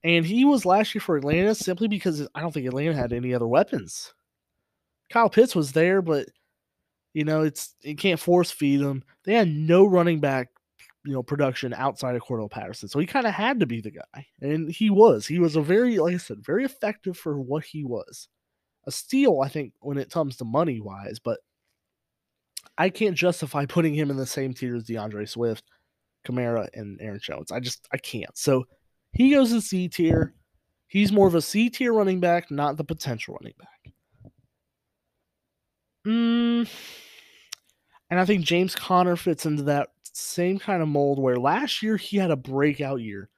And 0.04 0.24
he 0.24 0.44
was 0.44 0.64
last 0.64 0.94
year 0.94 1.00
for 1.00 1.16
Atlanta 1.16 1.54
simply 1.54 1.88
because 1.88 2.28
I 2.34 2.40
don't 2.40 2.52
think 2.52 2.66
Atlanta 2.66 2.94
had 2.94 3.12
any 3.12 3.34
other 3.34 3.48
weapons. 3.48 4.14
Kyle 5.10 5.28
Pitts 5.30 5.56
was 5.56 5.72
there, 5.72 6.02
but 6.02 6.28
you 7.14 7.24
know, 7.24 7.42
it's 7.42 7.74
you 7.82 7.96
can't 7.96 8.20
force 8.20 8.50
feed 8.50 8.80
him. 8.80 9.02
They 9.24 9.34
had 9.34 9.48
no 9.48 9.84
running 9.84 10.20
back, 10.20 10.48
you 11.04 11.12
know, 11.12 11.22
production 11.22 11.72
outside 11.74 12.14
of 12.14 12.22
Cordarrelle 12.22 12.50
Patterson. 12.50 12.88
So 12.88 13.00
he 13.00 13.06
kind 13.06 13.26
of 13.26 13.32
had 13.32 13.58
to 13.60 13.66
be 13.66 13.80
the 13.80 13.90
guy. 13.90 14.26
And 14.40 14.70
he 14.70 14.90
was. 14.90 15.26
He 15.26 15.38
was 15.40 15.56
a 15.56 15.62
very, 15.62 15.98
like 15.98 16.14
I 16.14 16.18
said, 16.18 16.44
very 16.44 16.64
effective 16.64 17.16
for 17.16 17.40
what 17.40 17.64
he 17.64 17.84
was 17.84 18.28
a 18.86 18.90
steal, 18.90 19.40
I 19.42 19.48
think, 19.48 19.72
when 19.80 19.98
it 19.98 20.10
comes 20.10 20.36
to 20.36 20.44
money 20.44 20.80
wise, 20.80 21.18
but 21.18 21.40
I 22.78 22.88
can't 22.88 23.16
justify 23.16 23.64
putting 23.68 23.94
him 23.94 24.10
in 24.10 24.16
the 24.16 24.26
same 24.26 24.54
tier 24.54 24.76
as 24.76 24.84
D'Andre 24.84 25.26
Swift, 25.26 25.64
Kamara, 26.26 26.68
and 26.74 27.00
Aaron 27.00 27.20
Jones. 27.22 27.52
I 27.52 27.60
just 27.60 27.86
I 27.92 27.98
can't. 27.98 28.36
So 28.36 28.64
he 29.12 29.30
goes 29.30 29.52
in 29.52 29.60
C 29.60 29.88
tier. 29.88 30.34
He's 30.88 31.12
more 31.12 31.26
of 31.26 31.34
a 31.34 31.42
C 31.42 31.68
tier 31.68 31.92
running 31.92 32.20
back, 32.20 32.50
not 32.50 32.76
the 32.76 32.84
potential 32.84 33.36
running 33.40 33.54
back. 33.58 33.92
Mm, 36.06 36.68
and 38.10 38.20
I 38.20 38.24
think 38.24 38.44
James 38.44 38.76
Conner 38.76 39.16
fits 39.16 39.46
into 39.46 39.64
that 39.64 39.88
same 40.04 40.58
kind 40.58 40.80
of 40.80 40.88
mold 40.88 41.18
where 41.18 41.36
last 41.36 41.82
year 41.82 41.96
he 41.96 42.16
had 42.16 42.30
a 42.30 42.36
breakout 42.36 43.00
year. 43.00 43.28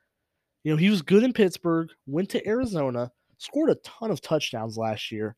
You 0.62 0.72
know, 0.72 0.76
he 0.76 0.90
was 0.90 1.00
good 1.02 1.22
in 1.22 1.32
Pittsburgh, 1.32 1.88
went 2.06 2.28
to 2.30 2.46
Arizona, 2.46 3.10
scored 3.38 3.70
a 3.70 3.76
ton 3.76 4.10
of 4.10 4.20
touchdowns 4.20 4.76
last 4.76 5.10
year, 5.10 5.36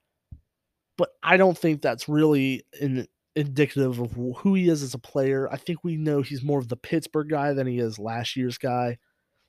but 0.97 1.11
I 1.23 1.37
don't 1.37 1.57
think 1.57 1.81
that's 1.81 2.09
really 2.09 2.65
in, 2.81 3.07
indicative 3.37 4.01
of 4.01 4.13
who 4.13 4.55
he 4.55 4.69
is 4.69 4.83
as 4.83 4.95
a 4.95 4.99
player. 4.99 5.49
I 5.51 5.57
think 5.57 5.85
we 5.85 5.97
know 5.97 6.23
he's 6.23 6.43
more 6.43 6.59
of 6.59 6.69
the 6.69 6.77
Pittsburgh 6.77 7.29
guy 7.29 7.53
than 7.53 7.67
he 7.67 7.79
is 7.79 7.99
last 7.99 8.37
year's 8.37 8.59
guy. 8.59 8.99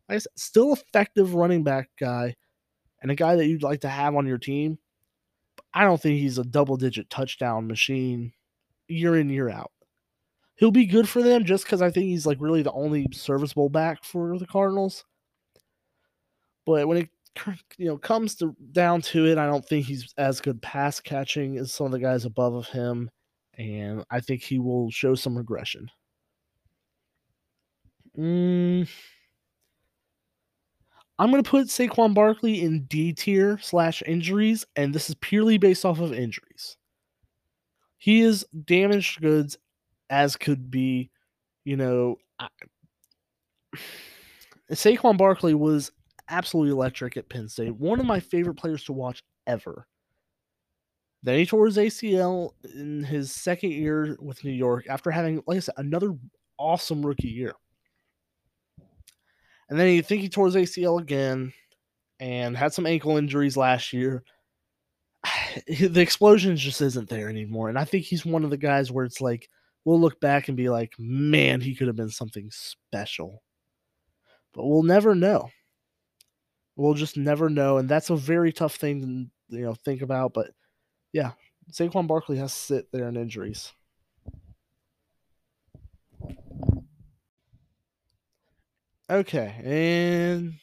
I 0.07 0.13
guess 0.13 0.27
still 0.35 0.73
effective 0.73 1.33
running 1.33 1.63
back 1.63 1.89
guy 1.99 2.35
and 3.01 3.11
a 3.11 3.15
guy 3.15 3.35
that 3.35 3.47
you'd 3.47 3.63
like 3.63 3.81
to 3.81 3.89
have 3.89 4.15
on 4.15 4.27
your 4.27 4.37
team. 4.37 4.77
I 5.73 5.83
don't 5.83 6.01
think 6.01 6.19
he's 6.19 6.37
a 6.37 6.43
double 6.43 6.75
digit 6.75 7.09
touchdown 7.09 7.67
machine 7.67 8.33
year 8.87 9.15
in, 9.15 9.29
year 9.29 9.49
out. 9.49 9.71
He'll 10.55 10.71
be 10.71 10.85
good 10.85 11.09
for 11.09 11.23
them 11.23 11.45
just 11.45 11.63
because 11.63 11.81
I 11.81 11.89
think 11.89 12.05
he's 12.07 12.25
like 12.25 12.37
really 12.39 12.61
the 12.61 12.73
only 12.73 13.07
serviceable 13.13 13.69
back 13.69 14.03
for 14.03 14.37
the 14.37 14.45
Cardinals. 14.45 15.05
But 16.65 16.87
when 16.87 16.97
it 16.97 17.09
you 17.77 17.87
know 17.87 17.97
comes 17.97 18.35
to 18.35 18.55
down 18.71 19.01
to 19.01 19.25
it, 19.27 19.37
I 19.37 19.45
don't 19.45 19.65
think 19.65 19.85
he's 19.85 20.13
as 20.17 20.41
good 20.41 20.61
pass 20.61 20.99
catching 20.99 21.57
as 21.57 21.73
some 21.73 21.87
of 21.87 21.91
the 21.91 21.99
guys 21.99 22.25
above 22.25 22.53
of 22.53 22.67
him, 22.67 23.09
and 23.57 24.03
I 24.09 24.19
think 24.19 24.43
he 24.43 24.59
will 24.59 24.91
show 24.91 25.15
some 25.15 25.37
regression. 25.37 25.89
Mm. 28.17 28.89
I'm 31.19 31.29
going 31.29 31.43
to 31.43 31.49
put 31.49 31.67
Saquon 31.67 32.15
Barkley 32.15 32.61
in 32.61 32.85
D 32.85 33.13
tier 33.13 33.59
slash 33.61 34.01
injuries, 34.05 34.65
and 34.75 34.93
this 34.93 35.09
is 35.09 35.15
purely 35.21 35.57
based 35.57 35.85
off 35.85 35.99
of 35.99 36.13
injuries. 36.13 36.77
He 37.99 38.21
is 38.21 38.45
damaged 38.65 39.21
goods 39.21 39.57
as 40.09 40.35
could 40.35 40.71
be, 40.71 41.11
you 41.63 41.77
know. 41.77 42.15
I, 42.39 42.47
Saquon 44.71 45.17
Barkley 45.17 45.53
was 45.53 45.91
absolutely 46.31 46.71
electric 46.71 47.17
at 47.17 47.29
Penn 47.29 47.47
State. 47.47 47.75
One 47.75 47.99
of 47.99 48.05
my 48.05 48.19
favorite 48.31 48.55
players 48.55 48.83
to 48.85 48.93
watch 48.93 49.23
ever. 49.45 49.85
Then 51.23 51.37
he 51.37 51.45
tore 51.45 51.67
his 51.67 51.77
ACL 51.77 52.51
in 52.73 53.03
his 53.03 53.31
second 53.31 53.71
year 53.71 54.17
with 54.19 54.43
New 54.43 54.51
York 54.51 54.85
after 54.89 55.11
having, 55.11 55.43
like 55.45 55.57
I 55.57 55.59
said, 55.59 55.75
another 55.77 56.15
awesome 56.57 57.05
rookie 57.05 57.27
year. 57.27 57.53
And 59.69 59.79
then 59.79 59.89
you 59.89 60.01
think 60.01 60.21
he 60.21 60.29
tore 60.29 60.47
his 60.47 60.55
ACL 60.55 60.99
again 60.99 61.53
and 62.19 62.57
had 62.57 62.73
some 62.73 62.87
ankle 62.87 63.17
injuries 63.17 63.57
last 63.57 63.93
year. 63.93 64.23
The 65.67 65.99
explosion 65.99 66.55
just 66.55 66.79
isn't 66.79 67.09
there 67.09 67.29
anymore. 67.29 67.67
And 67.67 67.77
I 67.77 67.83
think 67.83 68.05
he's 68.05 68.25
one 68.25 68.45
of 68.45 68.49
the 68.51 68.57
guys 68.57 68.89
where 68.89 69.03
it's 69.03 69.19
like, 69.19 69.49
we'll 69.83 69.99
look 69.99 70.19
back 70.21 70.47
and 70.47 70.55
be 70.55 70.69
like, 70.69 70.93
man, 70.97 71.59
he 71.59 71.75
could 71.75 71.87
have 71.87 71.95
been 71.97 72.09
something 72.09 72.49
special. 72.51 73.43
But 74.53 74.65
we'll 74.65 74.83
never 74.83 75.13
know. 75.13 75.49
We'll 76.81 76.95
just 76.95 77.15
never 77.15 77.47
know, 77.47 77.77
and 77.77 77.87
that's 77.87 78.09
a 78.09 78.15
very 78.15 78.51
tough 78.51 78.73
thing 78.75 79.29
to 79.49 79.55
you 79.55 79.63
know 79.65 79.75
think 79.75 80.01
about. 80.01 80.33
But 80.33 80.49
yeah, 81.13 81.33
Saquon 81.71 82.07
Barkley 82.07 82.37
has 82.37 82.51
to 82.51 82.59
sit 82.59 82.91
there 82.91 83.07
in 83.07 83.17
injuries. 83.17 83.71
Okay, 89.07 89.55
and 89.63 90.55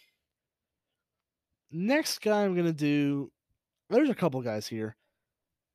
next 1.71 2.21
guy 2.21 2.45
I'm 2.45 2.57
gonna 2.57 2.73
do. 2.73 3.31
There's 3.89 4.11
a 4.11 4.15
couple 4.15 4.43
guys 4.43 4.67
here. 4.67 4.97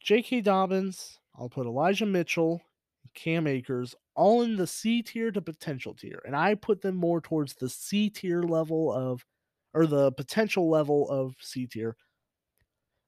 J.K. 0.02 0.42
Dobbins. 0.42 1.20
I'll 1.40 1.48
put 1.48 1.68
Elijah 1.68 2.06
Mitchell, 2.06 2.62
Cam 3.16 3.48
Akers, 3.48 3.96
all 4.14 4.42
in 4.42 4.58
the 4.58 4.68
C 4.68 5.02
tier 5.02 5.32
to 5.32 5.42
potential 5.42 5.94
tier, 5.94 6.22
and 6.26 6.36
I 6.36 6.56
put 6.56 6.82
them 6.82 6.98
more 6.98 7.22
towards 7.22 7.54
the 7.54 7.70
C 7.70 8.10
tier 8.10 8.44
level 8.44 8.92
of 8.92 9.26
or 9.74 9.86
the 9.86 10.12
potential 10.12 10.70
level 10.70 11.10
of 11.10 11.36
C 11.40 11.68
tier. 11.68 11.96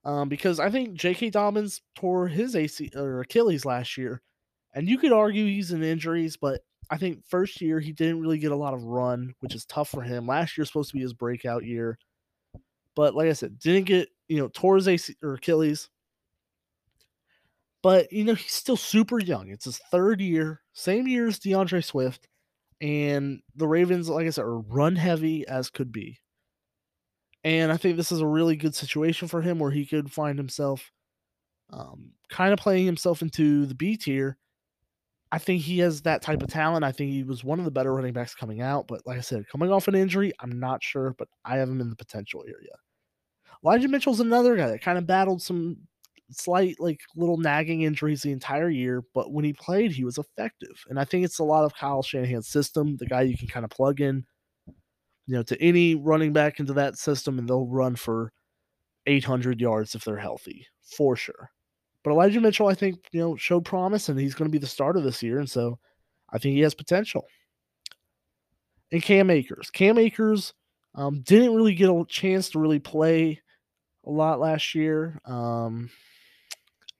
Um, 0.03 0.29
because 0.29 0.59
I 0.59 0.69
think 0.69 0.93
J.K. 0.93 1.31
Dobbins 1.31 1.81
tore 1.95 2.27
his 2.27 2.55
AC 2.55 2.91
or 2.95 3.21
Achilles 3.21 3.65
last 3.65 3.97
year, 3.97 4.21
and 4.73 4.87
you 4.87 4.99
could 4.99 5.11
argue 5.11 5.45
he's 5.45 5.71
in 5.71 5.83
injuries, 5.83 6.37
but 6.37 6.61
I 6.91 6.97
think 6.97 7.25
first 7.25 7.59
year 7.59 7.79
he 7.79 7.91
didn't 7.91 8.21
really 8.21 8.37
get 8.37 8.51
a 8.51 8.55
lot 8.55 8.75
of 8.75 8.83
run, 8.83 9.33
which 9.39 9.55
is 9.55 9.65
tough 9.65 9.89
for 9.89 10.03
him. 10.03 10.27
Last 10.27 10.57
year 10.57 10.65
supposed 10.65 10.91
to 10.91 10.97
be 10.97 11.01
his 11.01 11.13
breakout 11.13 11.65
year, 11.65 11.97
but 12.95 13.15
like 13.15 13.29
I 13.29 13.33
said, 13.33 13.57
didn't 13.57 13.85
get 13.85 14.09
you 14.27 14.37
know 14.37 14.49
tore 14.49 14.75
his 14.75 14.87
AC 14.87 15.15
or 15.23 15.35
Achilles. 15.35 15.89
But 17.81 18.11
you 18.11 18.23
know 18.23 18.35
he's 18.35 18.53
still 18.53 18.77
super 18.77 19.19
young. 19.19 19.49
It's 19.49 19.65
his 19.65 19.79
third 19.91 20.21
year, 20.21 20.61
same 20.73 21.07
year 21.07 21.27
as 21.27 21.39
D'Andre 21.39 21.81
Swift. 21.81 22.27
And 22.81 23.41
the 23.55 23.67
Ravens, 23.67 24.09
like 24.09 24.27
I 24.27 24.29
said, 24.31 24.43
are 24.43 24.59
run 24.59 24.95
heavy 24.97 25.47
as 25.47 25.69
could 25.69 25.91
be. 25.91 26.19
And 27.45 27.71
I 27.71 27.77
think 27.77 27.95
this 27.95 28.11
is 28.11 28.21
a 28.21 28.27
really 28.27 28.55
good 28.55 28.73
situation 28.73 29.27
for 29.27 29.39
him 29.39 29.59
where 29.59 29.69
he 29.69 29.85
could 29.85 30.11
find 30.11 30.37
himself 30.37 30.91
um, 31.71 32.11
kind 32.27 32.51
of 32.51 32.59
playing 32.59 32.87
himself 32.87 33.21
into 33.21 33.67
the 33.67 33.75
B 33.75 33.95
tier. 33.97 34.37
I 35.31 35.37
think 35.37 35.61
he 35.61 35.77
has 35.79 36.01
that 36.01 36.23
type 36.23 36.41
of 36.41 36.49
talent. 36.49 36.83
I 36.83 36.91
think 36.91 37.11
he 37.11 37.23
was 37.23 37.43
one 37.43 37.59
of 37.59 37.65
the 37.65 37.71
better 37.71 37.93
running 37.93 38.13
backs 38.13 38.33
coming 38.33 38.61
out. 38.61 38.87
But 38.87 39.01
like 39.05 39.19
I 39.19 39.21
said, 39.21 39.47
coming 39.47 39.71
off 39.71 39.87
an 39.87 39.93
injury, 39.93 40.33
I'm 40.39 40.59
not 40.59 40.83
sure, 40.83 41.13
but 41.19 41.27
I 41.45 41.57
have 41.57 41.69
him 41.69 41.81
in 41.81 41.89
the 41.91 41.95
potential 41.95 42.43
area. 42.47 42.71
Elijah 43.63 43.89
Mitchell's 43.89 44.19
another 44.19 44.55
guy 44.55 44.69
that 44.69 44.81
kind 44.81 44.97
of 44.97 45.05
battled 45.05 45.41
some 45.41 45.77
slight, 46.31 46.77
like 46.79 47.01
little 47.15 47.37
nagging 47.37 47.83
injuries 47.83 48.23
the 48.23 48.31
entire 48.31 48.69
year, 48.69 49.03
but 49.13 49.31
when 49.31 49.45
he 49.45 49.53
played, 49.53 49.91
he 49.91 50.03
was 50.03 50.17
effective. 50.17 50.83
And 50.89 50.99
I 50.99 51.05
think 51.05 51.23
it's 51.23 51.39
a 51.39 51.43
lot 51.43 51.65
of 51.65 51.75
Kyle 51.75 52.01
Shanahan's 52.01 52.47
system, 52.47 52.97
the 52.97 53.05
guy 53.05 53.21
you 53.21 53.37
can 53.37 53.47
kind 53.47 53.63
of 53.63 53.69
plug 53.69 54.01
in, 54.01 54.25
you 55.27 55.35
know, 55.35 55.43
to 55.43 55.61
any 55.61 55.95
running 55.95 56.33
back 56.33 56.59
into 56.59 56.73
that 56.73 56.97
system, 56.97 57.39
and 57.39 57.47
they'll 57.47 57.67
run 57.67 57.95
for 57.95 58.31
800 59.07 59.59
yards 59.59 59.95
if 59.95 60.03
they're 60.03 60.17
healthy, 60.17 60.67
for 60.83 61.15
sure. 61.15 61.49
But 62.03 62.11
Elijah 62.11 62.39
Mitchell, 62.39 62.67
I 62.67 62.75
think, 62.75 62.99
you 63.11 63.19
know, 63.19 63.35
showed 63.35 63.65
promise, 63.65 64.09
and 64.09 64.19
he's 64.19 64.35
going 64.35 64.49
to 64.49 64.51
be 64.51 64.59
the 64.59 64.67
starter 64.67 65.01
this 65.01 65.23
year, 65.23 65.39
and 65.39 65.49
so 65.49 65.79
I 66.31 66.37
think 66.37 66.53
he 66.53 66.61
has 66.61 66.75
potential. 66.75 67.25
And 68.91 69.01
Cam 69.01 69.29
Akers, 69.29 69.71
Cam 69.71 69.97
Akers 69.97 70.53
um, 70.93 71.21
didn't 71.21 71.55
really 71.55 71.73
get 71.73 71.89
a 71.89 72.05
chance 72.07 72.49
to 72.51 72.59
really 72.59 72.79
play 72.79 73.41
a 74.05 74.09
lot 74.09 74.39
last 74.39 74.75
year. 74.75 75.19
Um, 75.25 75.89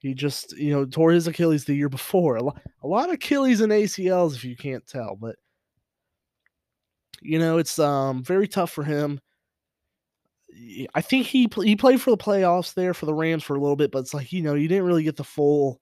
he 0.00 0.14
just, 0.14 0.56
you 0.56 0.72
know, 0.72 0.84
tore 0.84 1.12
his 1.12 1.26
Achilles 1.26 1.64
the 1.64 1.74
year 1.74 1.88
before. 1.88 2.36
A 2.36 2.42
lot, 2.42 2.60
a 2.82 2.86
lot 2.86 3.08
of 3.08 3.14
Achilles 3.14 3.60
and 3.60 3.72
ACLs, 3.72 4.34
if 4.34 4.44
you 4.44 4.56
can't 4.56 4.86
tell, 4.86 5.16
but 5.16 5.36
you 7.22 7.38
know, 7.38 7.58
it's 7.58 7.78
um 7.78 8.22
very 8.22 8.48
tough 8.48 8.70
for 8.70 8.84
him. 8.84 9.20
I 10.94 11.00
think 11.02 11.26
he 11.26 11.48
he 11.62 11.76
played 11.76 12.00
for 12.00 12.10
the 12.10 12.16
playoffs 12.16 12.74
there 12.74 12.94
for 12.94 13.06
the 13.06 13.14
Rams 13.14 13.44
for 13.44 13.56
a 13.56 13.60
little 13.60 13.76
bit, 13.76 13.90
but 13.90 14.00
it's 14.00 14.14
like 14.14 14.32
you 14.32 14.42
know 14.42 14.54
you 14.54 14.68
didn't 14.68 14.86
really 14.86 15.02
get 15.04 15.16
the 15.16 15.24
full 15.24 15.80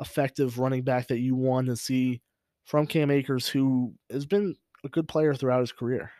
effective 0.00 0.58
running 0.58 0.82
back 0.82 1.08
that 1.08 1.18
you 1.18 1.34
want 1.34 1.66
to 1.66 1.76
see 1.76 2.20
from 2.64 2.86
Cam 2.86 3.10
Akers, 3.10 3.48
who 3.48 3.94
has 4.10 4.26
been 4.26 4.56
a 4.84 4.88
good 4.88 5.08
player 5.08 5.34
throughout 5.34 5.60
his 5.60 5.72
career. 5.72 6.10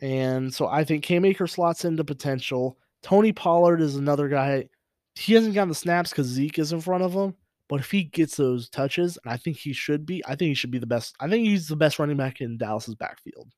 And 0.00 0.52
so 0.52 0.66
I 0.66 0.84
think 0.84 1.04
Cam 1.04 1.24
Akers 1.24 1.52
slots 1.52 1.84
into 1.84 2.04
potential. 2.04 2.76
Tony 3.02 3.32
Pollard 3.32 3.80
is 3.80 3.96
another 3.96 4.28
guy. 4.28 4.68
He 5.14 5.34
hasn't 5.34 5.54
gotten 5.54 5.68
the 5.68 5.74
snaps 5.74 6.10
because 6.10 6.26
Zeke 6.26 6.58
is 6.58 6.72
in 6.72 6.80
front 6.80 7.04
of 7.04 7.12
him. 7.12 7.34
But 7.72 7.80
if 7.80 7.90
he 7.90 8.04
gets 8.04 8.36
those 8.36 8.68
touches, 8.68 9.18
and 9.24 9.32
I 9.32 9.38
think 9.38 9.56
he 9.56 9.72
should 9.72 10.04
be, 10.04 10.22
I 10.26 10.36
think 10.36 10.50
he 10.50 10.54
should 10.54 10.70
be 10.70 10.78
the 10.78 10.86
best. 10.86 11.16
I 11.18 11.26
think 11.26 11.46
he's 11.46 11.68
the 11.68 11.74
best 11.74 11.98
running 11.98 12.18
back 12.18 12.42
in 12.42 12.58
Dallas's 12.58 12.96
backfield. 12.96 13.48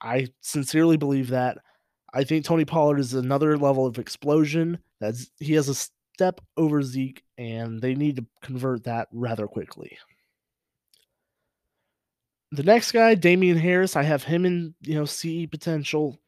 I 0.00 0.28
sincerely 0.40 0.96
believe 0.96 1.28
that. 1.28 1.58
I 2.14 2.24
think 2.24 2.46
Tony 2.46 2.64
Pollard 2.64 2.98
is 2.98 3.12
another 3.12 3.58
level 3.58 3.84
of 3.84 3.98
explosion. 3.98 4.78
That's 5.00 5.30
he 5.38 5.52
has 5.52 5.68
a 5.68 5.74
step 5.74 6.40
over 6.56 6.82
Zeke, 6.82 7.22
and 7.36 7.78
they 7.78 7.94
need 7.94 8.16
to 8.16 8.26
convert 8.40 8.84
that 8.84 9.08
rather 9.12 9.46
quickly. 9.46 9.98
The 12.52 12.62
next 12.62 12.92
guy, 12.92 13.16
Damien 13.16 13.58
Harris, 13.58 13.96
I 13.96 14.02
have 14.02 14.24
him 14.24 14.46
in 14.46 14.74
you 14.80 14.94
know 14.94 15.04
CE 15.04 15.44
potential. 15.50 16.18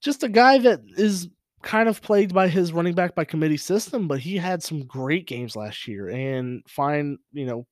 Just 0.00 0.22
a 0.22 0.30
guy 0.30 0.56
that 0.56 0.80
is 0.96 1.28
kind 1.62 1.88
of 1.88 2.02
plagued 2.02 2.34
by 2.34 2.48
his 2.48 2.72
running 2.72 2.94
back 2.94 3.14
by 3.14 3.24
committee 3.24 3.56
system, 3.56 4.08
but 4.08 4.18
he 4.20 4.36
had 4.36 4.62
some 4.62 4.84
great 4.84 5.26
games 5.26 5.56
last 5.56 5.86
year 5.88 6.08
and 6.08 6.62
find, 6.68 7.18
you 7.32 7.46
know, 7.46 7.66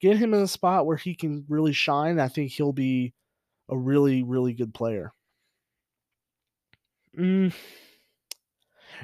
get 0.00 0.16
him 0.16 0.34
in 0.34 0.42
a 0.42 0.48
spot 0.48 0.86
where 0.86 0.96
he 0.96 1.14
can 1.14 1.44
really 1.48 1.72
shine. 1.72 2.20
I 2.20 2.28
think 2.28 2.50
he'll 2.50 2.72
be 2.72 3.14
a 3.68 3.76
really, 3.76 4.22
really 4.22 4.52
good 4.52 4.74
player. 4.74 5.12
Mm. 7.16 7.52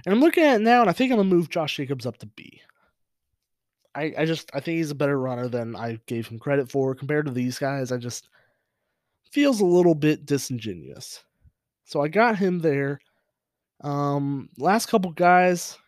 And 0.05 0.14
I'm 0.14 0.20
looking 0.20 0.45
at 0.45 0.57
it 0.57 0.62
now, 0.62 0.80
and 0.80 0.91
I 0.91 0.93
think 0.93 1.12
I'm 1.12 1.18
gonna 1.18 1.28
move 1.28 1.51
Josh 1.51 1.76
Jacobs 1.76 2.07
up 2.07 2.18
to 2.18 2.26
B. 2.26 2.61
I, 3.95 4.12
I 4.18 4.24
just 4.24 4.51
I 4.55 4.61
think 4.61 4.78
he's 4.78 4.91
a 4.91 4.97
better 4.97 5.18
runner 5.18 5.49
than 5.49 5.76
I 5.76 6.01
gave 6.07 6.26
him 6.26 6.39
credit 6.39 6.70
for 6.70 6.95
compared 6.95 7.26
to 7.26 7.32
these 7.32 7.59
guys. 7.59 7.93
I 7.93 7.97
just 7.97 8.28
feels 9.30 9.61
a 9.61 9.66
little 9.66 9.95
bit 9.95 10.26
disingenuous. 10.26 11.22
So 11.85 12.03
I 12.03 12.09
got 12.09 12.37
him 12.37 12.61
there. 12.61 13.01
Um, 13.82 14.48
last 14.58 14.86
couple 14.86 15.10
guys, 15.12 15.78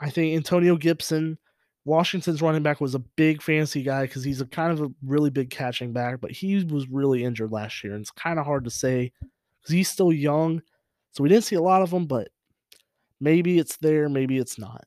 I 0.00 0.10
think 0.10 0.36
Antonio 0.36 0.76
Gibson, 0.76 1.38
Washington's 1.84 2.42
running 2.42 2.62
back, 2.62 2.80
was 2.80 2.94
a 2.94 3.00
big 3.00 3.42
fancy 3.42 3.82
guy 3.82 4.02
because 4.02 4.24
he's 4.24 4.40
a 4.40 4.46
kind 4.46 4.72
of 4.72 4.80
a 4.80 4.92
really 5.02 5.30
big 5.30 5.50
catching 5.50 5.92
back, 5.92 6.20
but 6.20 6.30
he 6.30 6.64
was 6.64 6.88
really 6.88 7.24
injured 7.24 7.52
last 7.52 7.82
year, 7.84 7.92
and 7.92 8.02
it's 8.02 8.10
kind 8.10 8.38
of 8.38 8.46
hard 8.46 8.64
to 8.64 8.70
say 8.70 9.12
because 9.60 9.72
he's 9.72 9.90
still 9.90 10.12
young. 10.12 10.62
So 11.12 11.22
we 11.22 11.28
didn't 11.28 11.44
see 11.44 11.56
a 11.56 11.62
lot 11.62 11.82
of 11.82 11.92
him, 11.92 12.06
but 12.06 12.28
maybe 13.20 13.58
it's 13.58 13.76
there, 13.76 14.08
maybe 14.08 14.38
it's 14.38 14.58
not. 14.58 14.84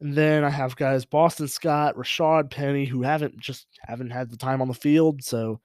And 0.00 0.14
then 0.14 0.44
I 0.44 0.50
have 0.50 0.76
guys 0.76 1.04
Boston 1.04 1.48
Scott, 1.48 1.96
Rashaad 1.96 2.50
Penny, 2.50 2.86
who 2.86 3.02
haven't 3.02 3.38
just 3.38 3.66
haven't 3.82 4.10
had 4.10 4.30
the 4.30 4.36
time 4.36 4.62
on 4.62 4.68
the 4.68 4.74
field, 4.74 5.22
so 5.22 5.60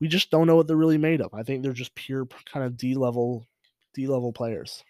we 0.00 0.08
just 0.08 0.30
don't 0.30 0.46
know 0.46 0.56
what 0.56 0.66
they're 0.66 0.76
really 0.76 0.98
made 0.98 1.20
of. 1.20 1.32
I 1.34 1.42
think 1.42 1.62
they're 1.62 1.72
just 1.72 1.94
pure 1.94 2.26
kind 2.52 2.64
of 2.66 2.76
D 2.76 2.94
level 2.94 3.46
D 3.94 4.06
level 4.06 4.32
players. 4.32 4.82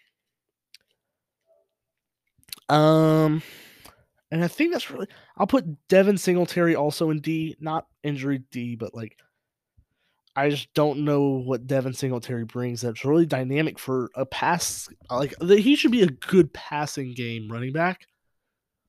Um, 2.71 3.43
and 4.31 4.45
I 4.45 4.49
think 4.49 4.73
that's 4.73 4.91
really. 4.91 5.09
I'll 5.37 5.47
put 5.47 5.89
Devin 5.89 6.19
Singletary 6.19 6.77
also 6.77 7.11
in 7.11 7.21
D, 7.21 7.57
not 7.61 7.87
injury 8.03 8.43
D, 8.51 8.77
but 8.77 8.95
like 8.95 9.17
I 10.37 10.49
just 10.51 10.73
don't 10.75 11.05
know 11.05 11.43
what 11.45 11.67
Devin 11.67 11.95
Singletary 11.95 12.45
brings. 12.45 12.81
That's 12.81 13.05
really 13.05 13.27
dynamic 13.27 13.79
for 13.79 14.11
a 14.15 14.25
pass. 14.25 14.89
Like 15.11 15.35
he 15.43 15.75
should 15.75 15.91
be 15.91 16.03
a 16.03 16.07
good 16.07 16.53
passing 16.53 17.13
game 17.13 17.51
running 17.51 17.73
back, 17.73 18.07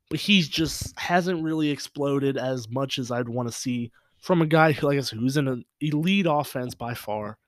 but 0.09 0.19
he's 0.19 0.47
just 0.47 0.97
hasn't 0.99 1.43
really 1.43 1.71
exploded 1.71 2.37
as 2.37 2.69
much 2.69 2.99
as 2.99 3.09
I'd 3.09 3.29
want 3.29 3.49
to 3.49 3.53
see 3.53 3.91
from 4.19 4.43
a 4.43 4.45
guy 4.47 4.73
who, 4.73 4.87
like 4.87 4.99
I 4.99 5.01
said, 5.01 5.17
who's 5.17 5.37
in 5.37 5.47
an 5.47 5.65
elite 5.79 6.27
offense 6.29 6.75
by 6.75 6.93
far. 6.93 7.39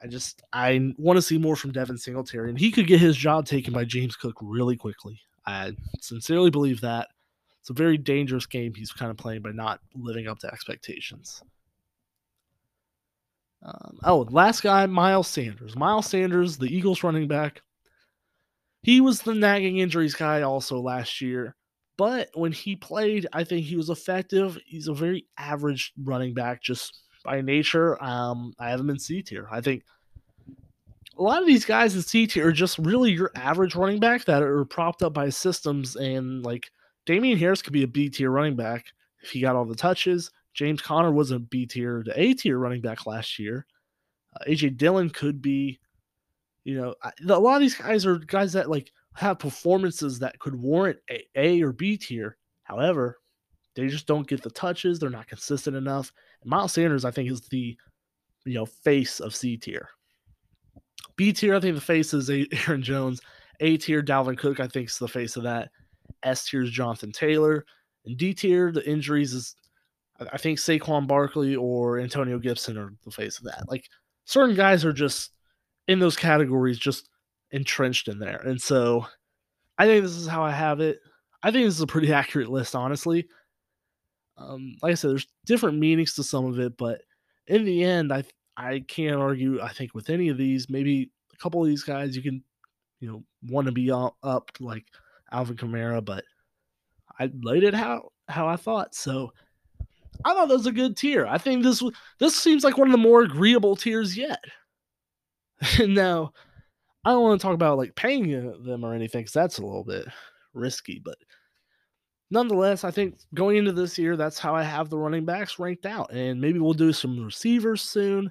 I 0.00 0.06
just 0.06 0.42
I 0.52 0.94
want 0.96 1.16
to 1.16 1.22
see 1.22 1.38
more 1.38 1.56
from 1.56 1.72
Devin 1.72 1.98
Singletary, 1.98 2.48
and 2.48 2.58
he 2.58 2.70
could 2.70 2.86
get 2.86 3.00
his 3.00 3.16
job 3.16 3.46
taken 3.46 3.74
by 3.74 3.84
James 3.84 4.14
Cook 4.14 4.36
really 4.40 4.76
quickly. 4.76 5.20
I 5.46 5.72
sincerely 6.00 6.50
believe 6.50 6.80
that. 6.82 7.08
It's 7.60 7.70
a 7.70 7.74
very 7.74 7.96
dangerous 7.96 8.46
game 8.46 8.74
he's 8.74 8.90
kind 8.92 9.10
of 9.10 9.16
playing 9.16 9.42
by 9.42 9.52
not 9.52 9.80
living 9.94 10.26
up 10.26 10.40
to 10.40 10.52
expectations. 10.52 11.42
Um, 13.64 13.98
oh, 14.02 14.26
last 14.30 14.62
guy, 14.62 14.86
Miles 14.86 15.28
Sanders. 15.28 15.76
Miles 15.76 16.06
Sanders, 16.06 16.58
the 16.58 16.66
Eagles 16.66 17.04
running 17.04 17.28
back. 17.28 17.62
He 18.82 19.00
was 19.00 19.22
the 19.22 19.34
nagging 19.34 19.78
injuries 19.78 20.14
guy 20.14 20.42
also 20.42 20.80
last 20.80 21.20
year. 21.20 21.54
But 21.96 22.30
when 22.34 22.50
he 22.50 22.74
played, 22.74 23.28
I 23.32 23.44
think 23.44 23.64
he 23.64 23.76
was 23.76 23.90
effective. 23.90 24.58
He's 24.66 24.88
a 24.88 24.94
very 24.94 25.26
average 25.38 25.92
running 26.02 26.34
back 26.34 26.62
just 26.62 27.04
by 27.24 27.40
nature. 27.42 28.02
Um, 28.02 28.54
I 28.58 28.70
have 28.70 28.80
him 28.80 28.90
in 28.90 28.98
C 28.98 29.22
tier. 29.22 29.46
I 29.52 29.60
think 29.60 29.84
a 31.18 31.22
lot 31.22 31.40
of 31.40 31.46
these 31.46 31.64
guys 31.64 31.94
in 31.94 32.02
C 32.02 32.26
tier 32.26 32.48
are 32.48 32.52
just 32.52 32.78
really 32.78 33.12
your 33.12 33.30
average 33.34 33.74
running 33.74 34.00
back 34.00 34.24
that 34.24 34.42
are 34.42 34.64
propped 34.64 35.02
up 35.02 35.12
by 35.12 35.28
systems. 35.28 35.96
And 35.96 36.44
like 36.44 36.70
Damien 37.06 37.38
Harris 37.38 37.62
could 37.62 37.72
be 37.72 37.82
a 37.82 37.88
B 37.88 38.08
tier 38.08 38.30
running 38.30 38.56
back 38.56 38.86
if 39.22 39.30
he 39.30 39.40
got 39.40 39.56
all 39.56 39.64
the 39.64 39.74
touches. 39.74 40.30
James 40.54 40.82
Conner 40.82 41.12
was 41.12 41.30
a 41.30 41.38
B 41.38 41.66
tier 41.66 42.02
to 42.02 42.20
A 42.20 42.34
tier 42.34 42.58
running 42.58 42.80
back 42.80 43.06
last 43.06 43.38
year. 43.38 43.66
Uh, 44.34 44.44
AJ 44.48 44.76
Dillon 44.78 45.10
could 45.10 45.42
be, 45.42 45.78
you 46.64 46.80
know, 46.80 46.94
a 47.28 47.38
lot 47.38 47.56
of 47.56 47.60
these 47.60 47.74
guys 47.74 48.06
are 48.06 48.18
guys 48.18 48.52
that 48.54 48.70
like 48.70 48.90
have 49.14 49.38
performances 49.38 50.18
that 50.18 50.38
could 50.38 50.54
warrant 50.54 50.98
a, 51.10 51.26
a 51.36 51.62
or 51.62 51.72
B 51.72 51.96
tier. 51.96 52.36
However, 52.64 53.18
they 53.74 53.88
just 53.88 54.06
don't 54.06 54.26
get 54.26 54.42
the 54.42 54.50
touches. 54.50 54.98
They're 54.98 55.10
not 55.10 55.28
consistent 55.28 55.76
enough. 55.76 56.12
And 56.42 56.50
Miles 56.50 56.72
Sanders, 56.72 57.04
I 57.04 57.10
think, 57.10 57.30
is 57.30 57.42
the 57.42 57.76
you 58.44 58.54
know 58.54 58.66
face 58.66 59.20
of 59.20 59.34
C 59.34 59.56
tier. 59.56 59.88
B 61.22 61.32
tier, 61.32 61.54
I 61.54 61.60
think 61.60 61.76
the 61.76 61.80
face 61.80 62.12
is 62.12 62.28
Aaron 62.66 62.82
Jones. 62.82 63.20
A 63.60 63.76
tier, 63.76 64.02
Dalvin 64.02 64.36
Cook, 64.36 64.58
I 64.58 64.66
think 64.66 64.88
is 64.88 64.98
the 64.98 65.06
face 65.06 65.36
of 65.36 65.44
that. 65.44 65.70
S 66.24 66.46
tier 66.46 66.64
is 66.64 66.70
Jonathan 66.72 67.12
Taylor. 67.12 67.64
And 68.04 68.16
D 68.16 68.34
tier, 68.34 68.72
the 68.72 68.84
injuries 68.90 69.32
is 69.32 69.54
I 70.32 70.36
think 70.36 70.58
Saquon 70.58 71.06
Barkley 71.06 71.54
or 71.54 72.00
Antonio 72.00 72.40
Gibson 72.40 72.76
are 72.76 72.92
the 73.04 73.12
face 73.12 73.38
of 73.38 73.44
that. 73.44 73.68
Like 73.68 73.88
certain 74.24 74.56
guys 74.56 74.84
are 74.84 74.92
just 74.92 75.30
in 75.86 76.00
those 76.00 76.16
categories, 76.16 76.76
just 76.76 77.08
entrenched 77.52 78.08
in 78.08 78.18
there. 78.18 78.38
And 78.38 78.60
so 78.60 79.06
I 79.78 79.86
think 79.86 80.02
this 80.02 80.16
is 80.16 80.26
how 80.26 80.42
I 80.42 80.50
have 80.50 80.80
it. 80.80 80.98
I 81.44 81.52
think 81.52 81.66
this 81.66 81.76
is 81.76 81.82
a 81.82 81.86
pretty 81.86 82.12
accurate 82.12 82.50
list, 82.50 82.74
honestly. 82.74 83.28
Um, 84.36 84.74
like 84.82 84.90
I 84.90 84.94
said, 84.94 85.12
there's 85.12 85.28
different 85.46 85.78
meanings 85.78 86.14
to 86.14 86.24
some 86.24 86.46
of 86.46 86.58
it, 86.58 86.76
but 86.76 87.00
in 87.46 87.64
the 87.64 87.84
end, 87.84 88.12
I 88.12 88.24
I 88.56 88.84
can't 88.86 89.16
argue. 89.16 89.60
I 89.60 89.72
think 89.72 89.94
with 89.94 90.10
any 90.10 90.28
of 90.28 90.38
these, 90.38 90.68
maybe 90.68 91.10
a 91.32 91.36
couple 91.36 91.62
of 91.62 91.68
these 91.68 91.82
guys, 91.82 92.16
you 92.16 92.22
can, 92.22 92.42
you 93.00 93.10
know, 93.10 93.22
want 93.48 93.66
to 93.66 93.72
be 93.72 93.90
up, 93.90 94.16
up 94.22 94.50
like 94.60 94.84
Alvin 95.30 95.56
Kamara, 95.56 96.04
but 96.04 96.24
I 97.18 97.30
laid 97.42 97.64
it 97.64 97.74
how 97.74 98.10
how 98.28 98.48
I 98.48 98.56
thought. 98.56 98.94
So 98.94 99.32
I 100.24 100.34
thought 100.34 100.48
that 100.48 100.54
was 100.54 100.66
a 100.66 100.72
good 100.72 100.96
tier. 100.96 101.26
I 101.26 101.38
think 101.38 101.62
this 101.62 101.82
this 102.18 102.36
seems 102.36 102.64
like 102.64 102.78
one 102.78 102.88
of 102.88 102.92
the 102.92 102.98
more 102.98 103.22
agreeable 103.22 103.76
tiers 103.76 104.16
yet. 104.16 104.42
now, 105.86 106.32
I 107.04 107.10
don't 107.10 107.22
want 107.22 107.40
to 107.40 107.46
talk 107.46 107.54
about 107.54 107.78
like 107.78 107.94
paying 107.94 108.34
uh, 108.34 108.52
them 108.64 108.84
or 108.84 108.94
anything 108.94 109.20
because 109.20 109.32
that's 109.32 109.58
a 109.58 109.64
little 109.64 109.84
bit 109.84 110.06
risky, 110.54 111.00
but 111.04 111.16
nonetheless, 112.30 112.84
I 112.84 112.90
think 112.90 113.18
going 113.34 113.56
into 113.56 113.72
this 113.72 113.98
year, 113.98 114.16
that's 114.16 114.38
how 114.38 114.54
I 114.54 114.62
have 114.62 114.88
the 114.88 114.98
running 114.98 115.24
backs 115.24 115.58
ranked 115.58 115.86
out, 115.86 116.12
and 116.12 116.40
maybe 116.40 116.58
we'll 116.58 116.72
do 116.72 116.92
some 116.92 117.24
receivers 117.24 117.82
soon. 117.82 118.30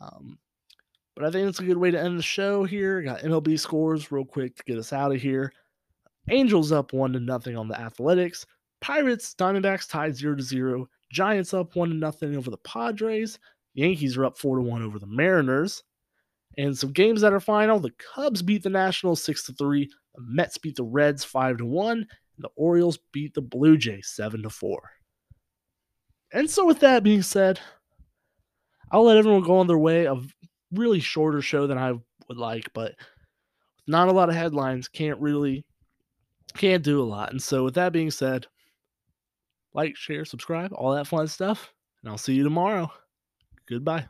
Um, 0.00 0.38
but 1.14 1.24
I 1.24 1.30
think 1.30 1.48
it's 1.48 1.60
a 1.60 1.64
good 1.64 1.78
way 1.78 1.90
to 1.90 2.00
end 2.00 2.18
the 2.18 2.22
show 2.22 2.64
here. 2.64 3.02
Got 3.02 3.20
MLB 3.20 3.58
scores 3.58 4.12
real 4.12 4.24
quick 4.24 4.56
to 4.56 4.64
get 4.64 4.78
us 4.78 4.92
out 4.92 5.14
of 5.14 5.20
here. 5.20 5.52
Angels 6.28 6.72
up 6.72 6.92
one 6.92 7.12
to 7.14 7.20
nothing 7.20 7.56
on 7.56 7.68
the 7.68 7.80
Athletics. 7.80 8.44
Pirates, 8.80 9.34
Diamondbacks 9.34 9.88
tied 9.88 10.14
zero 10.14 10.36
to 10.36 10.42
zero. 10.42 10.88
Giants 11.10 11.54
up 11.54 11.74
one 11.76 11.88
to 11.88 11.94
nothing 11.94 12.36
over 12.36 12.50
the 12.50 12.58
Padres. 12.58 13.38
Yankees 13.74 14.16
are 14.16 14.24
up 14.24 14.36
four 14.36 14.56
to 14.56 14.62
one 14.62 14.82
over 14.82 14.98
the 14.98 15.06
Mariners. 15.06 15.82
And 16.58 16.76
some 16.76 16.92
games 16.92 17.20
that 17.20 17.32
are 17.32 17.40
final: 17.40 17.78
the 17.78 17.92
Cubs 18.14 18.42
beat 18.42 18.62
the 18.62 18.70
Nationals 18.70 19.22
six 19.22 19.44
to 19.46 19.52
three. 19.52 19.88
The 20.14 20.22
Mets 20.22 20.58
beat 20.58 20.76
the 20.76 20.84
Reds 20.84 21.24
five 21.24 21.58
to 21.58 21.66
one. 21.66 22.06
The 22.38 22.48
Orioles 22.56 22.98
beat 23.12 23.34
the 23.34 23.42
Blue 23.42 23.76
Jays 23.76 24.12
seven 24.14 24.42
to 24.42 24.50
four. 24.50 24.82
And 26.32 26.50
so, 26.50 26.66
with 26.66 26.80
that 26.80 27.02
being 27.02 27.22
said, 27.22 27.60
I'll 28.90 29.04
let 29.04 29.16
everyone 29.16 29.42
go 29.42 29.58
on 29.58 29.66
their 29.66 29.78
way. 29.78 30.06
A 30.06 30.16
really 30.72 31.00
shorter 31.00 31.42
show 31.42 31.66
than 31.66 31.78
I 31.78 31.92
would 32.28 32.38
like, 32.38 32.72
but 32.72 32.94
not 33.86 34.08
a 34.08 34.12
lot 34.12 34.28
of 34.28 34.34
headlines. 34.34 34.88
Can't 34.88 35.20
really 35.20 35.64
can't 36.56 36.82
do 36.82 37.02
a 37.02 37.04
lot. 37.04 37.30
And 37.30 37.42
so, 37.42 37.64
with 37.64 37.74
that 37.74 37.92
being 37.92 38.10
said, 38.10 38.46
like, 39.74 39.96
share, 39.96 40.24
subscribe, 40.24 40.72
all 40.72 40.92
that 40.94 41.06
fun 41.06 41.28
stuff, 41.28 41.72
and 42.02 42.10
I'll 42.10 42.18
see 42.18 42.34
you 42.34 42.44
tomorrow. 42.44 42.90
Goodbye. 43.68 44.06